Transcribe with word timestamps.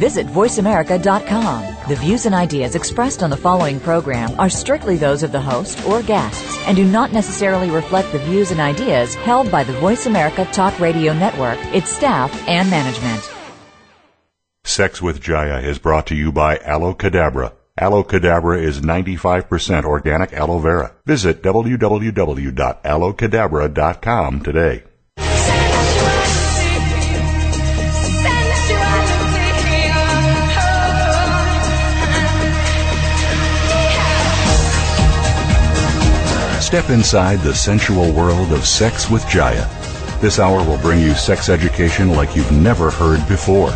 Visit 0.00 0.26
VoiceAmerica.com. 0.28 1.76
The 1.86 1.96
views 1.96 2.24
and 2.24 2.34
ideas 2.34 2.74
expressed 2.74 3.22
on 3.22 3.28
the 3.28 3.36
following 3.36 3.78
program 3.78 4.34
are 4.40 4.48
strictly 4.48 4.96
those 4.96 5.22
of 5.22 5.30
the 5.30 5.40
host 5.40 5.86
or 5.86 6.02
guests 6.02 6.58
and 6.66 6.74
do 6.74 6.84
not 6.84 7.12
necessarily 7.12 7.70
reflect 7.70 8.10
the 8.10 8.18
views 8.20 8.50
and 8.50 8.60
ideas 8.60 9.14
held 9.14 9.52
by 9.52 9.62
the 9.62 9.74
Voice 9.74 10.06
America 10.06 10.46
Talk 10.52 10.80
Radio 10.80 11.12
Network, 11.12 11.58
its 11.74 11.90
staff, 11.90 12.32
and 12.48 12.70
management. 12.70 13.30
Sex 14.64 15.02
with 15.02 15.20
Jaiya 15.20 15.62
is 15.62 15.78
brought 15.78 16.06
to 16.06 16.14
you 16.14 16.32
by 16.32 16.56
Aloe 16.58 16.94
Cadabra. 16.94 17.52
Aloe 17.76 18.04
Cadabra 18.04 18.62
is 18.62 18.80
95% 18.80 19.84
organic 19.84 20.32
aloe 20.32 20.60
vera. 20.60 20.94
Visit 21.04 21.42
www.aloecadabra.com 21.42 24.42
today. 24.42 24.84
Step 36.70 36.90
inside 36.90 37.40
the 37.40 37.52
sensual 37.52 38.12
world 38.12 38.52
of 38.52 38.64
sex 38.64 39.10
with 39.10 39.24
Jaiya. 39.24 39.66
This 40.20 40.38
hour 40.38 40.64
will 40.64 40.78
bring 40.78 41.00
you 41.00 41.14
sex 41.14 41.48
education 41.48 42.10
like 42.10 42.36
you've 42.36 42.52
never 42.52 42.92
heard 42.92 43.26
before. 43.26 43.70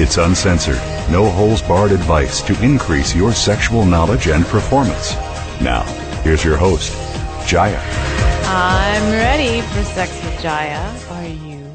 It's 0.00 0.16
uncensored, 0.16 0.80
no 1.10 1.28
holes 1.28 1.60
barred 1.60 1.92
advice 1.92 2.40
to 2.40 2.58
increase 2.64 3.14
your 3.14 3.34
sexual 3.34 3.84
knowledge 3.84 4.28
and 4.28 4.46
performance. 4.46 5.12
Now, 5.60 5.82
here's 6.22 6.42
your 6.42 6.56
host, 6.56 6.90
Jaiya. 7.46 7.78
I'm 8.46 9.12
ready 9.12 9.60
for 9.60 9.84
sex 9.84 10.10
with 10.24 10.40
Jaiya. 10.40 11.10
Are 11.10 11.28
you? 11.28 11.70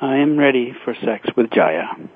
I 0.00 0.18
am 0.18 0.36
ready 0.36 0.72
for 0.84 0.94
sex 0.94 1.26
with 1.36 1.50
Jaiya. 1.50 2.08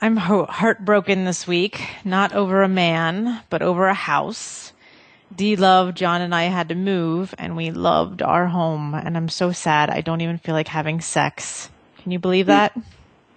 I'm 0.00 0.16
ho- 0.16 0.46
heartbroken 0.46 1.26
this 1.26 1.46
week, 1.46 1.86
not 2.02 2.32
over 2.32 2.62
a 2.62 2.68
man, 2.68 3.42
but 3.50 3.60
over 3.60 3.88
a 3.88 3.92
house. 3.92 4.63
D 5.36 5.56
Love, 5.56 5.94
John, 5.94 6.20
and 6.20 6.34
I 6.34 6.44
had 6.44 6.68
to 6.68 6.74
move, 6.74 7.34
and 7.38 7.56
we 7.56 7.70
loved 7.70 8.22
our 8.22 8.46
home. 8.46 8.94
And 8.94 9.16
I'm 9.16 9.28
so 9.28 9.52
sad. 9.52 9.90
I 9.90 10.00
don't 10.00 10.20
even 10.20 10.38
feel 10.38 10.54
like 10.54 10.68
having 10.68 11.00
sex. 11.00 11.70
Can 12.02 12.12
you 12.12 12.18
believe 12.18 12.46
that? 12.46 12.76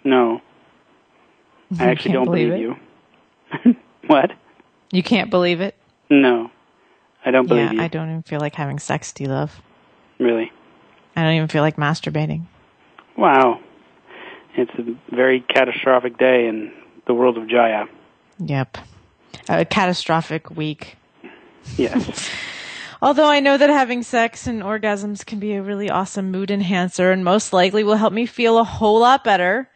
No. 0.03 0.41
I 1.79 1.89
actually 1.89 2.13
don't 2.13 2.25
believe 2.25 2.49
believe 2.49 2.77
you. 3.65 3.75
what? 4.07 4.31
You 4.91 5.03
can't 5.03 5.29
believe 5.29 5.61
it? 5.61 5.75
No. 6.09 6.51
I 7.25 7.31
don't 7.31 7.47
believe 7.47 7.65
yeah, 7.65 7.71
you. 7.73 7.81
I 7.81 7.87
don't 7.87 8.09
even 8.09 8.23
feel 8.23 8.39
like 8.39 8.55
having 8.55 8.79
sex, 8.79 9.11
D 9.11 9.25
Love. 9.25 9.61
Really. 10.19 10.51
I 11.15 11.23
don't 11.23 11.33
even 11.33 11.47
feel 11.47 11.63
like 11.63 11.77
masturbating. 11.77 12.45
Wow. 13.17 13.59
It's 14.55 14.71
a 14.77 15.15
very 15.15 15.41
catastrophic 15.41 16.17
day 16.17 16.47
in 16.47 16.71
the 17.05 17.13
world 17.13 17.37
of 17.37 17.45
Jaiya. 17.45 17.87
Yep. 18.39 18.77
A 19.49 19.65
catastrophic 19.65 20.51
week. 20.51 20.96
Yes. 21.75 22.29
Although 23.01 23.27
I 23.27 23.39
know 23.39 23.57
that 23.57 23.69
having 23.69 24.01
sex 24.01 24.47
and 24.47 24.63
orgasms 24.63 25.25
can 25.25 25.39
be 25.39 25.53
a 25.53 25.61
really 25.61 25.89
awesome 25.89 26.31
mood 26.31 26.49
enhancer 26.49 27.11
and 27.11 27.23
most 27.23 27.53
likely 27.53 27.83
will 27.83 27.95
help 27.95 28.13
me 28.13 28.25
feel 28.25 28.57
a 28.57 28.63
whole 28.63 28.99
lot 28.99 29.23
better. 29.23 29.69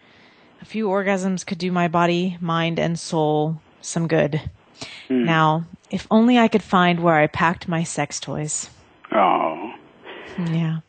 A 0.61 0.65
few 0.65 0.87
orgasms 0.87 1.45
could 1.45 1.59
do 1.59 1.71
my 1.71 1.87
body, 1.87 2.37
mind, 2.41 2.79
and 2.79 2.99
soul 2.99 3.61
some 3.81 4.07
good. 4.07 4.41
Hmm. 5.07 5.25
Now, 5.25 5.65
if 5.91 6.07
only 6.09 6.39
I 6.39 6.47
could 6.47 6.63
find 6.63 6.99
where 7.01 7.15
I 7.15 7.27
packed 7.27 7.67
my 7.67 7.83
sex 7.83 8.19
toys. 8.19 8.69
oh. 9.11 9.73
Yeah. 10.37 10.79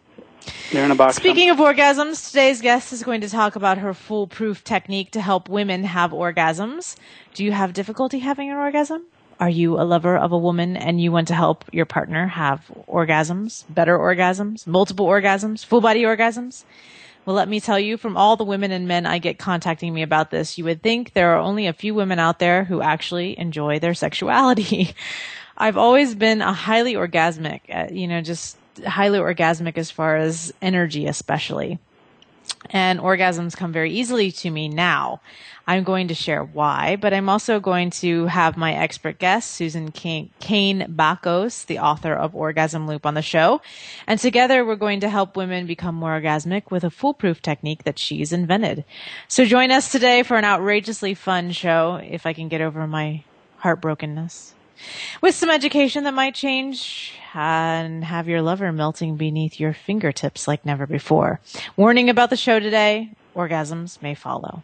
They're 0.70 0.84
in 0.84 0.90
a 0.90 0.94
box. 0.94 1.16
Speaking 1.16 1.50
of 1.50 1.58
orgasms, 1.58 2.28
today's 2.28 2.60
guest 2.60 2.92
is 2.92 3.02
going 3.02 3.20
to 3.20 3.28
talk 3.28 3.56
about 3.56 3.78
her 3.78 3.92
foolproof 3.92 4.64
technique 4.64 5.10
to 5.12 5.20
help 5.20 5.48
women 5.48 5.84
have 5.84 6.12
orgasms. 6.12 6.96
Do 7.34 7.44
you 7.44 7.52
have 7.52 7.72
difficulty 7.72 8.20
having 8.20 8.50
an 8.50 8.56
orgasm? 8.56 9.04
Are 9.40 9.50
you 9.50 9.80
a 9.80 9.82
lover 9.82 10.16
of 10.16 10.32
a 10.32 10.38
woman 10.38 10.76
and 10.76 11.00
you 11.00 11.12
want 11.12 11.28
to 11.28 11.34
help 11.34 11.64
your 11.72 11.86
partner 11.86 12.26
have 12.26 12.70
orgasms, 12.88 13.64
better 13.68 13.98
orgasms, 13.98 14.66
multiple 14.66 15.06
orgasms, 15.06 15.64
full 15.64 15.80
body 15.80 16.02
orgasms? 16.02 16.64
Well, 17.24 17.36
let 17.36 17.48
me 17.48 17.60
tell 17.60 17.78
you, 17.78 17.96
from 17.96 18.16
all 18.16 18.36
the 18.36 18.44
women 18.44 18.72
and 18.72 18.88
men 18.88 19.06
I 19.06 19.18
get 19.18 19.38
contacting 19.38 19.94
me 19.94 20.02
about 20.02 20.30
this, 20.30 20.58
you 20.58 20.64
would 20.64 20.82
think 20.82 21.12
there 21.12 21.34
are 21.34 21.40
only 21.40 21.66
a 21.66 21.72
few 21.72 21.94
women 21.94 22.18
out 22.18 22.40
there 22.40 22.64
who 22.64 22.82
actually 22.82 23.38
enjoy 23.38 23.78
their 23.78 23.94
sexuality. 23.94 24.94
I've 25.56 25.76
always 25.76 26.14
been 26.14 26.42
a 26.42 26.52
highly 26.52 26.94
orgasmic, 26.94 27.60
uh, 27.72 27.92
you 27.92 28.08
know, 28.08 28.20
just 28.22 28.56
highly 28.84 29.18
orgasmic 29.18 29.78
as 29.78 29.90
far 29.90 30.16
as 30.16 30.52
energy, 30.60 31.06
especially. 31.06 31.78
And 32.70 33.00
orgasms 33.00 33.56
come 33.56 33.72
very 33.72 33.92
easily 33.92 34.30
to 34.32 34.50
me 34.50 34.68
now. 34.68 35.20
I'm 35.66 35.84
going 35.84 36.08
to 36.08 36.14
share 36.14 36.42
why, 36.42 36.96
but 36.96 37.14
I'm 37.14 37.28
also 37.28 37.60
going 37.60 37.90
to 37.90 38.26
have 38.26 38.56
my 38.56 38.72
expert 38.72 39.18
guest, 39.18 39.52
Susan 39.52 39.92
Crain, 39.92 40.86
Bakos, 40.88 41.66
the 41.66 41.78
author 41.78 42.12
of 42.12 42.34
Orgasm 42.34 42.86
Loop 42.86 43.06
on 43.06 43.14
the 43.14 43.22
show. 43.22 43.60
And 44.06 44.18
together 44.18 44.64
we're 44.64 44.76
going 44.76 45.00
to 45.00 45.08
help 45.08 45.36
women 45.36 45.66
become 45.66 45.94
more 45.94 46.20
orgasmic 46.20 46.70
with 46.70 46.82
a 46.84 46.90
foolproof 46.90 47.42
technique 47.42 47.84
that 47.84 47.98
she's 47.98 48.32
invented. 48.32 48.84
So 49.28 49.44
join 49.44 49.70
us 49.70 49.92
today 49.92 50.22
for 50.22 50.36
an 50.36 50.44
outrageously 50.44 51.14
fun 51.14 51.52
show, 51.52 52.00
if 52.02 52.26
I 52.26 52.32
can 52.32 52.48
get 52.48 52.60
over 52.60 52.86
my 52.86 53.22
heartbrokenness 53.62 54.52
with 55.20 55.34
some 55.34 55.50
education 55.50 56.04
that 56.04 56.14
might 56.14 56.34
change 56.34 57.14
and 57.34 58.04
have 58.04 58.28
your 58.28 58.42
lover 58.42 58.72
melting 58.72 59.16
beneath 59.16 59.58
your 59.58 59.72
fingertips 59.72 60.46
like 60.46 60.66
never 60.66 60.86
before. 60.86 61.40
Warning 61.76 62.10
about 62.10 62.30
the 62.30 62.36
show 62.36 62.60
today 62.60 63.10
orgasms 63.34 64.00
may 64.02 64.14
follow. 64.14 64.62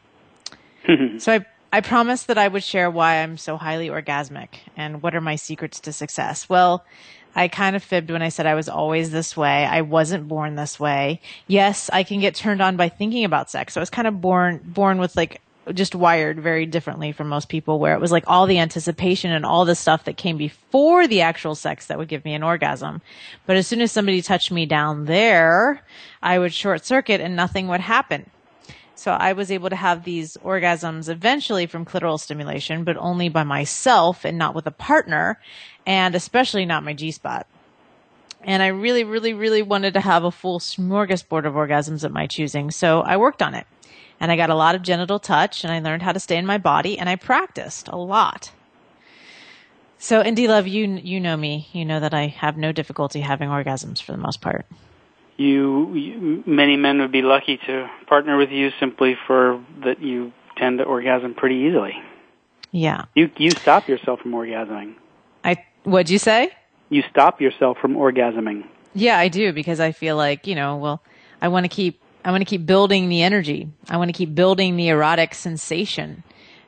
so 1.18 1.32
I, 1.32 1.46
I 1.72 1.80
promised 1.80 2.26
that 2.28 2.38
I 2.38 2.48
would 2.48 2.62
share 2.62 2.90
why 2.90 3.22
I'm 3.22 3.36
so 3.36 3.56
highly 3.56 3.88
orgasmic 3.88 4.48
and 4.76 5.02
what 5.02 5.14
are 5.14 5.20
my 5.20 5.36
secrets 5.36 5.80
to 5.80 5.92
success. 5.92 6.48
Well, 6.48 6.84
I 7.34 7.48
kind 7.48 7.76
of 7.76 7.84
fibbed 7.84 8.10
when 8.10 8.22
I 8.22 8.30
said 8.30 8.46
I 8.46 8.54
was 8.54 8.68
always 8.68 9.10
this 9.10 9.36
way. 9.36 9.64
I 9.64 9.82
wasn't 9.82 10.28
born 10.28 10.56
this 10.56 10.80
way. 10.80 11.20
Yes, 11.46 11.88
I 11.92 12.02
can 12.02 12.20
get 12.20 12.34
turned 12.34 12.60
on 12.60 12.76
by 12.76 12.88
thinking 12.88 13.24
about 13.24 13.50
sex. 13.50 13.74
So 13.74 13.80
I 13.80 13.82
was 13.82 13.90
kind 13.90 14.08
of 14.08 14.20
born, 14.20 14.60
born 14.64 14.98
with 14.98 15.14
like 15.16 15.40
just 15.72 15.94
wired 15.94 16.40
very 16.40 16.66
differently 16.66 17.12
from 17.12 17.28
most 17.28 17.48
people 17.48 17.78
where 17.78 17.94
it 17.94 18.00
was 18.00 18.12
like 18.12 18.24
all 18.26 18.46
the 18.46 18.58
anticipation 18.58 19.32
and 19.32 19.44
all 19.44 19.64
the 19.64 19.74
stuff 19.74 20.04
that 20.04 20.16
came 20.16 20.36
before 20.36 21.06
the 21.06 21.20
actual 21.20 21.54
sex 21.54 21.86
that 21.86 21.98
would 21.98 22.08
give 22.08 22.24
me 22.24 22.34
an 22.34 22.42
orgasm. 22.42 23.00
But 23.46 23.56
as 23.56 23.66
soon 23.66 23.80
as 23.80 23.92
somebody 23.92 24.22
touched 24.22 24.50
me 24.50 24.66
down 24.66 25.06
there, 25.06 25.82
I 26.22 26.38
would 26.38 26.52
short 26.52 26.84
circuit 26.84 27.20
and 27.20 27.36
nothing 27.36 27.68
would 27.68 27.80
happen. 27.80 28.30
So 28.94 29.12
I 29.12 29.32
was 29.32 29.52
able 29.52 29.70
to 29.70 29.76
have 29.76 30.02
these 30.02 30.36
orgasms 30.38 31.08
eventually 31.08 31.66
from 31.66 31.84
clitoral 31.84 32.18
stimulation, 32.18 32.82
but 32.82 32.96
only 32.96 33.28
by 33.28 33.44
myself 33.44 34.24
and 34.24 34.36
not 34.36 34.56
with 34.56 34.66
a 34.66 34.72
partner, 34.72 35.38
and 35.86 36.16
especially 36.16 36.66
not 36.66 36.82
my 36.82 36.94
G 36.94 37.12
spot. 37.12 37.46
And 38.42 38.60
I 38.60 38.68
really, 38.68 39.04
really, 39.04 39.34
really 39.34 39.62
wanted 39.62 39.94
to 39.94 40.00
have 40.00 40.24
a 40.24 40.32
full 40.32 40.58
smorgasbord 40.58 41.46
of 41.46 41.54
orgasms 41.54 42.04
at 42.04 42.10
my 42.10 42.26
choosing. 42.26 42.72
So 42.72 43.00
I 43.00 43.16
worked 43.16 43.40
on 43.40 43.54
it 43.54 43.66
and 44.20 44.32
I 44.32 44.36
got 44.36 44.50
a 44.50 44.54
lot 44.54 44.74
of 44.74 44.82
genital 44.82 45.18
touch 45.18 45.64
and 45.64 45.72
I 45.72 45.80
learned 45.80 46.02
how 46.02 46.12
to 46.12 46.20
stay 46.20 46.36
in 46.36 46.46
my 46.46 46.58
body 46.58 46.98
and 46.98 47.08
I 47.08 47.16
practiced 47.16 47.88
a 47.88 47.96
lot. 47.96 48.50
So, 49.98 50.22
Indy 50.22 50.46
Love, 50.46 50.68
you 50.68 50.86
you 50.86 51.18
know 51.18 51.36
me. 51.36 51.68
You 51.72 51.84
know 51.84 51.98
that 51.98 52.14
I 52.14 52.28
have 52.28 52.56
no 52.56 52.70
difficulty 52.70 53.20
having 53.20 53.48
orgasms 53.48 54.00
for 54.00 54.12
the 54.12 54.18
most 54.18 54.40
part. 54.40 54.64
You, 55.36 55.94
you, 55.94 56.42
many 56.46 56.76
men 56.76 57.00
would 57.00 57.12
be 57.12 57.22
lucky 57.22 57.58
to 57.66 57.88
partner 58.06 58.36
with 58.36 58.50
you 58.50 58.70
simply 58.80 59.16
for 59.26 59.62
that 59.84 60.00
you 60.00 60.32
tend 60.56 60.78
to 60.78 60.84
orgasm 60.84 61.34
pretty 61.34 61.56
easily. 61.56 61.94
Yeah. 62.70 63.04
You 63.14 63.30
you 63.36 63.50
stop 63.50 63.88
yourself 63.88 64.20
from 64.20 64.32
orgasming. 64.32 64.94
I 65.42 65.64
what'd 65.84 66.10
you 66.10 66.18
say? 66.18 66.52
You 66.90 67.02
stop 67.10 67.40
yourself 67.40 67.78
from 67.78 67.94
orgasming. 67.94 68.66
Yeah, 68.94 69.18
I 69.18 69.28
do 69.28 69.52
because 69.52 69.80
I 69.80 69.92
feel 69.92 70.16
like 70.16 70.46
you 70.46 70.54
know. 70.54 70.76
Well, 70.76 71.02
I 71.40 71.48
want 71.48 71.64
to 71.64 71.68
keep 71.68 72.00
I 72.24 72.30
want 72.30 72.40
to 72.42 72.44
keep 72.44 72.66
building 72.66 73.08
the 73.08 73.22
energy. 73.22 73.68
I 73.88 73.96
want 73.96 74.08
to 74.08 74.12
keep 74.12 74.34
building 74.34 74.76
the 74.76 74.88
erotic 74.88 75.34
sensation. 75.34 76.22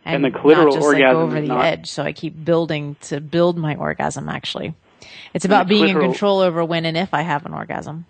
And 0.04 0.24
the 0.24 0.30
clitoral 0.30 0.64
not 0.64 0.72
just 0.72 0.76
like 0.86 0.94
orgasm 0.94 1.12
go 1.12 1.20
over 1.22 1.36
is 1.36 1.48
the 1.48 1.54
not- 1.54 1.64
edge. 1.64 1.90
So 1.90 2.02
I 2.02 2.12
keep 2.12 2.44
building 2.44 2.96
to 3.02 3.20
build 3.20 3.58
my 3.58 3.74
orgasm. 3.76 4.28
Actually, 4.28 4.74
it's 5.34 5.44
about 5.44 5.68
being 5.68 5.88
in 5.88 5.98
control 6.00 6.40
over 6.40 6.64
when 6.64 6.86
and 6.86 6.96
if 6.96 7.12
I 7.12 7.22
have 7.22 7.44
an 7.46 7.52
orgasm. 7.52 8.06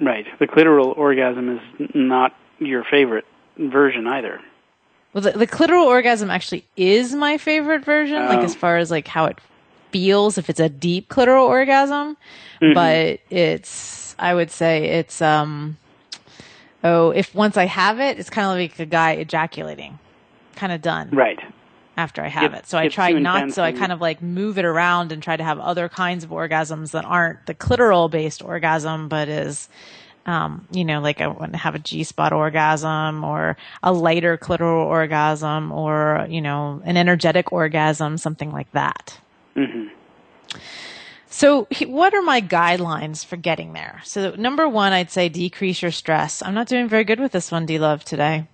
Right. 0.00 0.26
The 0.38 0.46
clitoral 0.46 0.96
orgasm 0.96 1.56
is 1.56 1.90
not 1.94 2.34
your 2.58 2.84
favorite 2.84 3.24
version 3.58 4.06
either. 4.06 4.40
Well, 5.12 5.22
the, 5.22 5.32
the 5.32 5.46
clitoral 5.46 5.86
orgasm 5.86 6.30
actually 6.30 6.64
is 6.76 7.14
my 7.14 7.38
favorite 7.38 7.84
version, 7.84 8.16
like 8.26 8.40
Oh. 8.40 8.44
as 8.44 8.54
far 8.54 8.76
as 8.78 8.90
like 8.90 9.06
how 9.08 9.26
it 9.26 9.38
feels 9.92 10.38
if 10.38 10.50
it's 10.50 10.58
a 10.60 10.68
deep 10.68 11.08
clitoral 11.08 11.46
orgasm. 11.48 12.16
Mm-hmm. 12.60 12.74
But 12.74 13.20
it's, 13.30 14.14
I 14.18 14.34
would 14.34 14.50
say 14.50 14.84
it's, 14.98 15.22
um, 15.22 15.76
oh, 16.84 17.10
if 17.10 17.34
once 17.34 17.56
I 17.56 17.64
have 17.64 17.98
it, 18.00 18.18
it's 18.18 18.30
kind 18.30 18.46
of 18.46 18.56
like 18.62 18.78
a 18.78 18.86
guy 18.86 19.12
ejaculating, 19.12 19.98
kind 20.56 20.72
of 20.72 20.82
done 20.82 21.10
Right. 21.10 21.40
after 21.96 22.22
I 22.22 22.28
have 22.28 22.52
it. 22.54 22.66
So 22.66 22.78
I 22.78 22.88
try 22.88 23.12
not, 23.12 23.52
so 23.52 23.62
I 23.64 23.72
kind 23.72 23.92
of 23.92 24.00
like 24.00 24.22
move 24.22 24.58
it 24.58 24.64
around 24.64 25.10
and 25.12 25.22
try 25.22 25.36
to 25.36 25.44
have 25.44 25.58
other 25.58 25.88
kinds 25.88 26.24
of 26.24 26.30
orgasms 26.30 26.92
that 26.92 27.04
aren't 27.04 27.46
the 27.46 27.54
clitoral 27.54 28.10
based 28.10 28.42
orgasm, 28.42 29.08
but 29.08 29.28
is, 29.28 29.68
um, 30.26 30.66
you 30.70 30.84
know, 30.84 31.00
like 31.00 31.20
I 31.20 31.26
want 31.26 31.52
to 31.52 31.58
have 31.58 31.74
a 31.74 31.78
G 31.78 32.04
spot 32.04 32.32
orgasm 32.32 33.24
or 33.24 33.56
a 33.82 33.92
lighter 33.92 34.36
clitoral 34.38 34.86
orgasm 34.86 35.72
or, 35.72 36.26
you 36.28 36.40
know, 36.40 36.80
an 36.84 36.96
energetic 36.96 37.52
orgasm, 37.52 38.18
something 38.18 38.50
like 38.52 38.70
that. 38.72 39.18
hmm 39.54 39.88
So, 41.34 41.66
what 41.88 42.14
are 42.14 42.22
my 42.22 42.40
guidelines 42.40 43.26
for 43.26 43.34
getting 43.36 43.72
there? 43.72 44.00
So, 44.04 44.36
number 44.38 44.68
one, 44.68 44.92
I'd 44.92 45.10
say 45.10 45.28
decrease 45.28 45.82
your 45.82 45.90
stress. 45.90 46.40
I'm 46.44 46.54
not 46.54 46.68
doing 46.68 46.88
very 46.88 47.02
good 47.02 47.18
with 47.18 47.32
this 47.32 47.50
one, 47.50 47.66
D 47.66 47.80
Love, 47.80 48.04
today. 48.04 48.46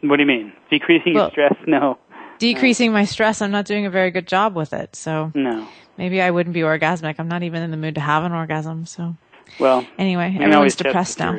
What 0.00 0.16
do 0.16 0.22
you 0.24 0.26
mean? 0.26 0.52
Decreasing 0.68 1.14
Well- 1.14 1.30
your 1.36 1.48
stress? 1.48 1.54
No. 1.68 1.96
Decreasing 2.40 2.90
my 2.92 3.04
stress, 3.04 3.40
I'm 3.40 3.52
not 3.52 3.66
doing 3.66 3.86
a 3.86 3.90
very 3.90 4.10
good 4.10 4.26
job 4.26 4.56
with 4.56 4.72
it. 4.72 4.96
So, 4.96 5.30
No. 5.36 5.68
maybe 5.96 6.20
I 6.20 6.32
wouldn't 6.32 6.54
be 6.54 6.62
orgasmic. 6.62 7.14
I'm 7.20 7.28
not 7.28 7.44
even 7.44 7.62
in 7.62 7.70
the 7.70 7.76
mood 7.76 7.94
to 7.94 8.00
have 8.00 8.24
an 8.24 8.32
orgasm. 8.32 8.84
So, 8.84 9.14
Well, 9.58 9.86
anyway, 9.98 10.26
everyone's 10.26 10.54
always 10.54 10.76
depressed 10.76 11.18
now. 11.18 11.36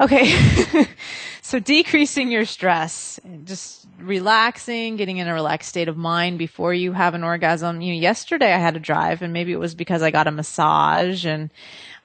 Okay. 0.00 0.86
so 1.42 1.58
decreasing 1.58 2.30
your 2.30 2.44
stress, 2.44 3.18
just 3.44 3.86
relaxing, 3.98 4.96
getting 4.96 5.18
in 5.18 5.28
a 5.28 5.34
relaxed 5.34 5.68
state 5.68 5.88
of 5.88 5.96
mind 5.96 6.38
before 6.38 6.74
you 6.74 6.92
have 6.92 7.14
an 7.14 7.24
orgasm. 7.24 7.80
You 7.80 7.94
know, 7.94 8.00
yesterday 8.00 8.52
I 8.52 8.58
had 8.58 8.76
a 8.76 8.80
drive 8.80 9.22
and 9.22 9.32
maybe 9.32 9.52
it 9.52 9.60
was 9.60 9.74
because 9.74 10.02
I 10.02 10.10
got 10.10 10.26
a 10.26 10.32
massage 10.32 11.24
and 11.24 11.50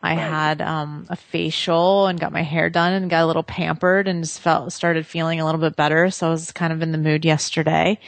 I 0.03 0.15
had 0.15 0.61
um, 0.61 1.05
a 1.09 1.15
facial 1.15 2.07
and 2.07 2.19
got 2.19 2.31
my 2.31 2.41
hair 2.41 2.69
done 2.69 2.93
and 2.93 3.09
got 3.09 3.23
a 3.23 3.27
little 3.27 3.43
pampered 3.43 4.07
and 4.07 4.23
just 4.23 4.39
felt 4.39 4.73
started 4.73 5.05
feeling 5.05 5.39
a 5.39 5.45
little 5.45 5.61
bit 5.61 5.75
better. 5.75 6.09
So 6.09 6.27
I 6.27 6.29
was 6.31 6.51
kind 6.51 6.73
of 6.73 6.81
in 6.81 6.91
the 6.91 6.97
mood 6.97 7.23
yesterday. 7.23 7.99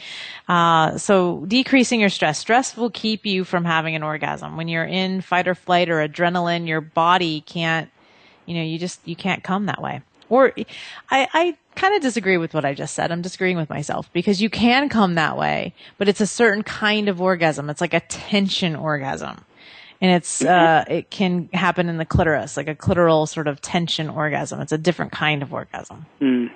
Uh, 0.48 0.98
so 0.98 1.44
decreasing 1.46 2.00
your 2.00 2.08
stress. 2.08 2.38
Stress 2.38 2.76
will 2.76 2.90
keep 2.90 3.24
you 3.24 3.44
from 3.44 3.64
having 3.64 3.94
an 3.94 4.02
orgasm. 4.02 4.56
When 4.56 4.68
you're 4.68 4.84
in 4.84 5.20
fight 5.20 5.46
or 5.46 5.54
flight 5.54 5.88
or 5.88 6.06
adrenaline, 6.06 6.66
your 6.66 6.80
body 6.80 7.40
can't 7.42 7.90
you 8.46 8.54
know, 8.54 8.62
you 8.62 8.78
just 8.78 9.00
you 9.06 9.16
can't 9.16 9.42
come 9.42 9.66
that 9.66 9.80
way. 9.80 10.02
Or 10.28 10.52
I, 11.10 11.28
I 11.32 11.56
kind 11.74 11.94
of 11.94 12.02
disagree 12.02 12.38
with 12.38 12.54
what 12.54 12.64
I 12.64 12.74
just 12.74 12.94
said. 12.94 13.12
I'm 13.12 13.22
disagreeing 13.22 13.56
with 13.56 13.68
myself 13.68 14.10
because 14.12 14.40
you 14.40 14.50
can 14.50 14.88
come 14.88 15.14
that 15.14 15.36
way, 15.36 15.74
but 15.98 16.08
it's 16.08 16.20
a 16.20 16.26
certain 16.26 16.62
kind 16.62 17.08
of 17.08 17.20
orgasm. 17.20 17.68
It's 17.70 17.80
like 17.80 17.94
a 17.94 18.00
tension 18.00 18.74
orgasm. 18.74 19.44
And 20.04 20.12
it's 20.12 20.44
uh 20.44 20.84
it 20.86 21.08
can 21.08 21.48
happen 21.54 21.88
in 21.88 21.96
the 21.96 22.04
clitoris, 22.04 22.58
like 22.58 22.68
a 22.68 22.74
clitoral 22.74 23.26
sort 23.26 23.48
of 23.48 23.62
tension 23.62 24.10
orgasm. 24.10 24.60
It's 24.60 24.70
a 24.70 24.76
different 24.76 25.12
kind 25.12 25.42
of 25.42 25.54
orgasm. 25.54 26.04
Mm. 26.20 26.50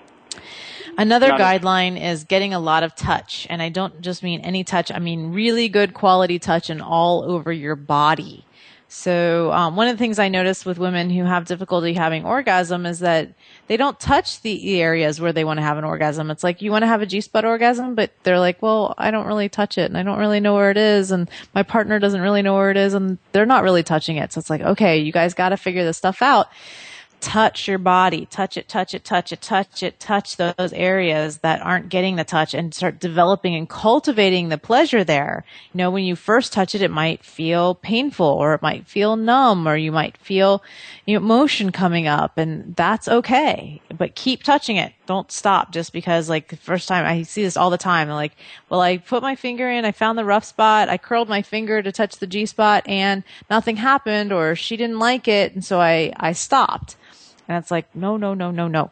Another 0.98 1.28
it. 1.28 1.40
guideline 1.40 1.98
is 1.98 2.24
getting 2.24 2.52
a 2.52 2.60
lot 2.60 2.82
of 2.82 2.94
touch. 2.94 3.46
And 3.48 3.62
I 3.62 3.70
don't 3.70 4.02
just 4.02 4.22
mean 4.22 4.42
any 4.42 4.64
touch, 4.64 4.92
I 4.92 4.98
mean 4.98 5.32
really 5.32 5.70
good 5.70 5.94
quality 5.94 6.38
touch 6.38 6.68
and 6.68 6.82
all 6.82 7.24
over 7.24 7.50
your 7.50 7.74
body. 7.74 8.44
So, 8.90 9.52
um, 9.52 9.76
one 9.76 9.86
of 9.88 9.94
the 9.94 9.98
things 9.98 10.18
I 10.18 10.28
notice 10.28 10.64
with 10.64 10.78
women 10.78 11.10
who 11.10 11.22
have 11.22 11.44
difficulty 11.44 11.92
having 11.92 12.24
orgasm 12.24 12.86
is 12.86 13.00
that 13.00 13.34
they 13.66 13.76
don't 13.76 14.00
touch 14.00 14.40
the 14.40 14.80
areas 14.80 15.20
where 15.20 15.32
they 15.32 15.44
want 15.44 15.58
to 15.58 15.62
have 15.62 15.76
an 15.76 15.84
orgasm. 15.84 16.30
It's 16.30 16.42
like 16.42 16.62
you 16.62 16.70
want 16.70 16.84
to 16.84 16.86
have 16.86 17.02
a 17.02 17.06
G 17.06 17.20
spot 17.20 17.44
orgasm, 17.44 17.94
but 17.94 18.12
they're 18.22 18.38
like, 18.38 18.62
well, 18.62 18.94
I 18.96 19.10
don't 19.10 19.26
really 19.26 19.50
touch 19.50 19.76
it 19.76 19.90
and 19.90 19.98
I 19.98 20.02
don't 20.02 20.18
really 20.18 20.40
know 20.40 20.54
where 20.54 20.70
it 20.70 20.78
is. 20.78 21.10
And 21.10 21.28
my 21.54 21.62
partner 21.62 21.98
doesn't 21.98 22.22
really 22.22 22.40
know 22.40 22.54
where 22.54 22.70
it 22.70 22.78
is 22.78 22.94
and 22.94 23.18
they're 23.32 23.44
not 23.44 23.62
really 23.62 23.82
touching 23.82 24.16
it. 24.16 24.32
So 24.32 24.38
it's 24.38 24.48
like, 24.48 24.62
okay, 24.62 24.96
you 24.96 25.12
guys 25.12 25.34
got 25.34 25.50
to 25.50 25.58
figure 25.58 25.84
this 25.84 25.98
stuff 25.98 26.22
out 26.22 26.48
touch 27.20 27.66
your 27.66 27.78
body, 27.78 28.26
touch 28.26 28.56
it, 28.56 28.68
touch 28.68 28.94
it, 28.94 29.04
touch 29.04 29.32
it, 29.32 29.40
touch 29.40 29.82
it, 29.82 29.98
touch 29.98 30.36
those 30.36 30.72
areas 30.72 31.38
that 31.38 31.60
aren't 31.60 31.88
getting 31.88 32.16
the 32.16 32.24
touch 32.24 32.54
and 32.54 32.72
start 32.72 33.00
developing 33.00 33.54
and 33.54 33.68
cultivating 33.68 34.48
the 34.48 34.58
pleasure 34.58 35.04
there. 35.04 35.44
You 35.72 35.78
know, 35.78 35.90
when 35.90 36.04
you 36.04 36.16
first 36.16 36.52
touch 36.52 36.74
it, 36.74 36.82
it 36.82 36.90
might 36.90 37.24
feel 37.24 37.74
painful 37.74 38.26
or 38.26 38.54
it 38.54 38.62
might 38.62 38.86
feel 38.86 39.16
numb 39.16 39.66
or 39.66 39.76
you 39.76 39.92
might 39.92 40.16
feel 40.18 40.62
you 41.06 41.18
know, 41.18 41.24
motion 41.24 41.72
coming 41.72 42.06
up 42.06 42.38
and 42.38 42.76
that's 42.76 43.08
okay. 43.08 43.80
But 43.96 44.14
keep 44.14 44.42
touching 44.42 44.76
it. 44.76 44.92
Don't 45.06 45.32
stop 45.32 45.72
just 45.72 45.92
because 45.92 46.28
like 46.28 46.48
the 46.48 46.56
first 46.56 46.86
time 46.86 47.04
I 47.04 47.22
see 47.22 47.42
this 47.42 47.56
all 47.56 47.70
the 47.70 47.78
time. 47.78 48.08
Like, 48.08 48.36
well, 48.68 48.80
I 48.80 48.98
put 48.98 49.22
my 49.22 49.34
finger 49.34 49.70
in, 49.70 49.84
I 49.84 49.92
found 49.92 50.18
the 50.18 50.24
rough 50.24 50.44
spot, 50.44 50.88
I 50.88 50.98
curled 50.98 51.28
my 51.28 51.42
finger 51.42 51.82
to 51.82 51.90
touch 51.92 52.16
the 52.18 52.26
G 52.26 52.46
spot 52.46 52.86
and 52.86 53.24
nothing 53.50 53.76
happened 53.76 54.32
or 54.32 54.54
she 54.54 54.76
didn't 54.76 54.98
like 54.98 55.26
it. 55.28 55.54
And 55.54 55.64
so 55.64 55.80
I, 55.80 56.12
I 56.16 56.32
stopped. 56.32 56.96
And 57.48 57.56
it's 57.56 57.70
like, 57.70 57.94
no, 57.96 58.18
no, 58.18 58.34
no, 58.34 58.50
no, 58.50 58.68
no. 58.68 58.90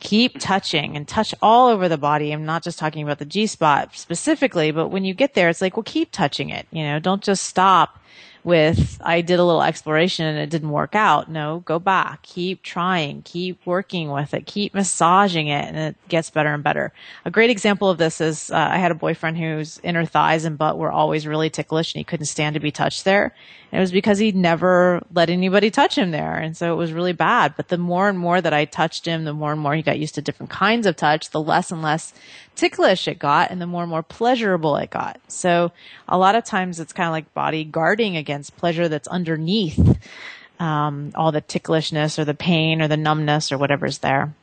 Keep 0.00 0.40
touching 0.40 0.96
and 0.96 1.06
touch 1.06 1.34
all 1.42 1.68
over 1.68 1.88
the 1.88 1.98
body. 1.98 2.32
I'm 2.32 2.46
not 2.46 2.62
just 2.62 2.78
talking 2.78 3.02
about 3.02 3.18
the 3.18 3.26
G 3.26 3.46
spot 3.46 3.94
specifically, 3.96 4.70
but 4.70 4.88
when 4.88 5.04
you 5.04 5.12
get 5.12 5.34
there, 5.34 5.50
it's 5.50 5.60
like, 5.60 5.76
well, 5.76 5.84
keep 5.84 6.10
touching 6.10 6.48
it. 6.48 6.66
You 6.70 6.84
know, 6.84 6.98
don't 6.98 7.22
just 7.22 7.44
stop 7.44 7.98
with, 8.48 8.98
I 9.04 9.20
did 9.20 9.38
a 9.38 9.44
little 9.44 9.62
exploration 9.62 10.26
and 10.26 10.38
it 10.38 10.50
didn't 10.50 10.70
work 10.70 10.96
out. 10.96 11.30
No, 11.30 11.60
go 11.66 11.78
back. 11.78 12.22
Keep 12.22 12.62
trying. 12.62 13.22
Keep 13.22 13.64
working 13.66 14.10
with 14.10 14.34
it. 14.34 14.46
Keep 14.46 14.74
massaging 14.74 15.46
it 15.46 15.66
and 15.66 15.76
it 15.76 15.96
gets 16.08 16.30
better 16.30 16.52
and 16.52 16.64
better. 16.64 16.92
A 17.24 17.30
great 17.30 17.50
example 17.50 17.90
of 17.90 17.98
this 17.98 18.20
is, 18.20 18.50
uh, 18.50 18.56
I 18.56 18.78
had 18.78 18.90
a 18.90 18.96
boyfriend 18.96 19.38
whose 19.38 19.78
inner 19.84 20.04
thighs 20.04 20.44
and 20.44 20.58
butt 20.58 20.78
were 20.78 20.90
always 20.90 21.26
really 21.26 21.50
ticklish 21.50 21.94
and 21.94 22.00
he 22.00 22.04
couldn't 22.04 22.26
stand 22.26 22.54
to 22.54 22.60
be 22.60 22.72
touched 22.72 23.04
there. 23.04 23.34
And 23.70 23.78
it 23.78 23.82
was 23.82 23.92
because 23.92 24.18
he 24.18 24.32
never 24.32 25.02
let 25.12 25.28
anybody 25.28 25.70
touch 25.70 25.98
him 25.98 26.10
there. 26.10 26.34
And 26.34 26.56
so 26.56 26.72
it 26.72 26.76
was 26.76 26.92
really 26.92 27.12
bad. 27.12 27.54
But 27.54 27.68
the 27.68 27.76
more 27.76 28.08
and 28.08 28.18
more 28.18 28.40
that 28.40 28.54
I 28.54 28.64
touched 28.64 29.04
him, 29.04 29.24
the 29.24 29.34
more 29.34 29.52
and 29.52 29.60
more 29.60 29.74
he 29.74 29.82
got 29.82 29.98
used 29.98 30.14
to 30.14 30.22
different 30.22 30.50
kinds 30.50 30.86
of 30.86 30.96
touch, 30.96 31.30
the 31.30 31.40
less 31.40 31.70
and 31.70 31.82
less 31.82 32.14
ticklish 32.58 33.06
it 33.06 33.18
got 33.18 33.50
and 33.50 33.62
the 33.62 33.66
more 33.66 33.82
and 33.82 33.90
more 33.90 34.02
pleasurable 34.02 34.76
it 34.76 34.90
got. 34.90 35.20
So 35.28 35.70
a 36.08 36.18
lot 36.18 36.34
of 36.34 36.44
times 36.44 36.80
it's 36.80 36.92
kind 36.92 37.06
of 37.06 37.12
like 37.12 37.32
body 37.32 37.64
guarding 37.64 38.16
against 38.16 38.56
pleasure 38.56 38.88
that's 38.88 39.08
underneath 39.08 39.96
um, 40.58 41.12
all 41.14 41.30
the 41.30 41.40
ticklishness 41.40 42.18
or 42.18 42.24
the 42.24 42.34
pain 42.34 42.82
or 42.82 42.88
the 42.88 42.96
numbness 42.96 43.52
or 43.52 43.58
whatever's 43.58 43.98
there. 43.98 44.34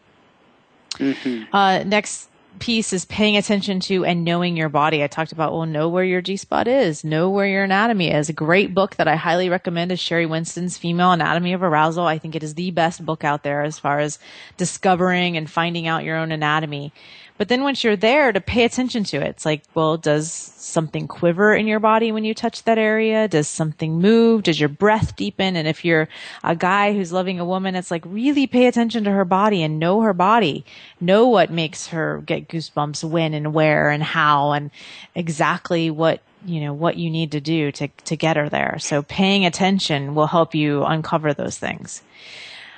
Uh, 1.51 1.83
next 1.83 2.29
piece 2.59 2.93
is 2.93 3.03
paying 3.03 3.35
attention 3.35 3.81
to 3.81 4.05
and 4.05 4.23
knowing 4.23 4.55
your 4.55 4.69
body. 4.69 5.03
I 5.03 5.07
talked 5.07 5.33
about, 5.33 5.51
well, 5.51 5.65
know 5.65 5.89
where 5.89 6.05
your 6.05 6.21
G 6.21 6.37
spot 6.37 6.69
is, 6.69 7.03
know 7.03 7.29
where 7.29 7.45
your 7.47 7.65
anatomy 7.65 8.11
is. 8.11 8.29
A 8.29 8.33
great 8.33 8.73
book 8.73 8.95
that 8.95 9.09
I 9.09 9.17
highly 9.17 9.49
recommend 9.49 9.91
is 9.91 9.99
Sheri 9.99 10.27
Winston's 10.27 10.77
Female 10.77 11.11
Anatomy 11.11 11.51
of 11.51 11.63
Arousal. 11.63 12.05
I 12.05 12.17
think 12.17 12.33
it 12.33 12.43
is 12.43 12.53
the 12.53 12.71
best 12.71 13.05
book 13.05 13.25
out 13.25 13.43
there 13.43 13.63
as 13.63 13.77
far 13.77 13.99
as 13.99 14.19
discovering 14.55 15.35
and 15.35 15.49
finding 15.49 15.85
out 15.85 16.05
your 16.05 16.15
own 16.15 16.31
anatomy. 16.31 16.93
But 17.37 17.49
then 17.49 17.63
once 17.63 17.83
you're 17.83 17.97
there 17.97 18.31
to 18.31 18.39
pay 18.39 18.63
attention 18.63 19.03
to 19.05 19.17
it, 19.17 19.27
it's 19.27 19.45
like, 19.45 19.63
well, 19.73 19.97
does 19.97 20.31
something 20.31 21.07
quiver 21.07 21.53
in 21.53 21.67
your 21.67 21.81
body 21.81 22.13
when 22.13 22.23
you 22.23 22.33
touch 22.33 22.63
that 22.63 22.77
area? 22.77 23.27
Does 23.27 23.49
something 23.49 23.99
move? 23.99 24.43
Does 24.43 24.59
your 24.59 24.69
breath 24.69 25.17
deepen? 25.17 25.57
And 25.57 25.67
if 25.67 25.83
you're 25.83 26.07
a 26.45 26.55
guy 26.55 26.93
who's 26.93 27.11
loving 27.11 27.39
a 27.39 27.45
woman, 27.45 27.75
it's 27.75 27.91
like 27.91 28.03
really 28.05 28.47
pay 28.47 28.67
attention 28.67 29.03
to 29.03 29.11
her 29.11 29.25
body 29.25 29.63
and 29.63 29.79
know 29.79 30.01
her 30.01 30.13
body. 30.13 30.65
Know 31.01 31.27
what 31.27 31.51
makes 31.51 31.87
her 31.87 32.21
get 32.25 32.47
goosebumps 32.47 33.03
when 33.03 33.33
and 33.33 33.53
where 33.53 33.89
and 33.89 34.01
how 34.01 34.53
and 34.53 34.71
exactly 35.13 35.91
what 35.91 36.21
you 36.45 36.61
know 36.61 36.73
what 36.73 36.95
you 36.95 37.09
need 37.09 37.31
to 37.31 37.41
do 37.41 37.71
to 37.71 37.87
to 37.87 38.15
get 38.15 38.37
her 38.37 38.49
there. 38.49 38.77
So 38.79 39.01
paying 39.01 39.45
attention 39.45 40.15
will 40.15 40.27
help 40.27 40.55
you 40.55 40.83
uncover 40.83 41.33
those 41.33 41.57
things 41.57 42.01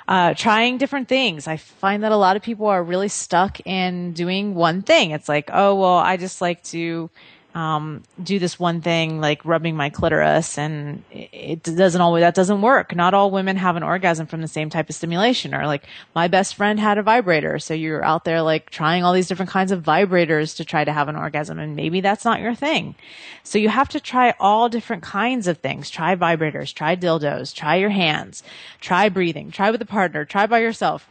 uh, 0.08 0.32
trying 0.32 0.78
different 0.78 1.06
things. 1.06 1.46
I 1.46 1.58
find 1.58 2.02
that 2.02 2.12
a 2.12 2.16
lot 2.16 2.36
of 2.36 2.42
people 2.42 2.66
are 2.66 2.82
really 2.82 3.08
stuck 3.08 3.60
in 3.66 4.14
doing 4.14 4.54
one 4.54 4.80
thing. 4.80 5.10
It's 5.10 5.28
like, 5.28 5.50
oh, 5.52 5.74
well, 5.74 5.98
I 5.98 6.16
just 6.16 6.40
like 6.40 6.62
to 6.64 7.10
um, 7.58 8.04
do 8.22 8.38
this 8.38 8.56
one 8.56 8.82
thing, 8.82 9.20
like 9.20 9.44
rubbing 9.44 9.74
my 9.74 9.90
clitoris, 9.90 10.56
and 10.58 11.02
it, 11.10 11.64
doesn't 11.64 12.00
always, 12.00 12.22
that 12.22 12.36
doesn't 12.36 12.62
work. 12.62 12.94
Not 12.94 13.14
all 13.14 13.32
women 13.32 13.56
have 13.56 13.74
an 13.74 13.82
orgasm 13.82 14.28
from 14.28 14.42
the 14.42 14.46
same 14.46 14.70
type 14.70 14.88
of 14.88 14.94
stimulation. 14.94 15.52
Or 15.52 15.66
like, 15.66 15.82
my 16.14 16.28
best 16.28 16.54
friend 16.54 16.78
had 16.78 16.98
a 16.98 17.02
vibrator. 17.02 17.58
So 17.58 17.74
you're 17.74 18.04
out 18.04 18.24
there 18.24 18.42
like 18.42 18.70
trying 18.70 19.02
all 19.02 19.12
these 19.12 19.26
different 19.26 19.50
kinds 19.50 19.72
of 19.72 19.82
vibrators 19.82 20.54
to 20.58 20.64
try 20.64 20.84
to 20.84 20.92
have 20.92 21.08
an 21.08 21.16
orgasm, 21.16 21.58
and 21.58 21.74
maybe 21.74 22.00
that's 22.00 22.24
not 22.24 22.40
your 22.40 22.54
thing. 22.54 22.94
So 23.42 23.58
you 23.58 23.70
have 23.70 23.88
to 23.88 23.98
try 23.98 24.34
all 24.38 24.68
different 24.68 25.02
kinds 25.02 25.48
of 25.48 25.58
things. 25.58 25.90
Try 25.90 26.14
vibrators, 26.14 26.72
try 26.72 26.94
dildos, 26.94 27.52
try 27.52 27.74
your 27.74 27.90
hands, 27.90 28.44
try 28.80 29.08
breathing, 29.08 29.50
try 29.50 29.72
with 29.72 29.82
a 29.82 29.86
partner, 29.86 30.24
try 30.24 30.46
by 30.46 30.60
yourself, 30.60 31.08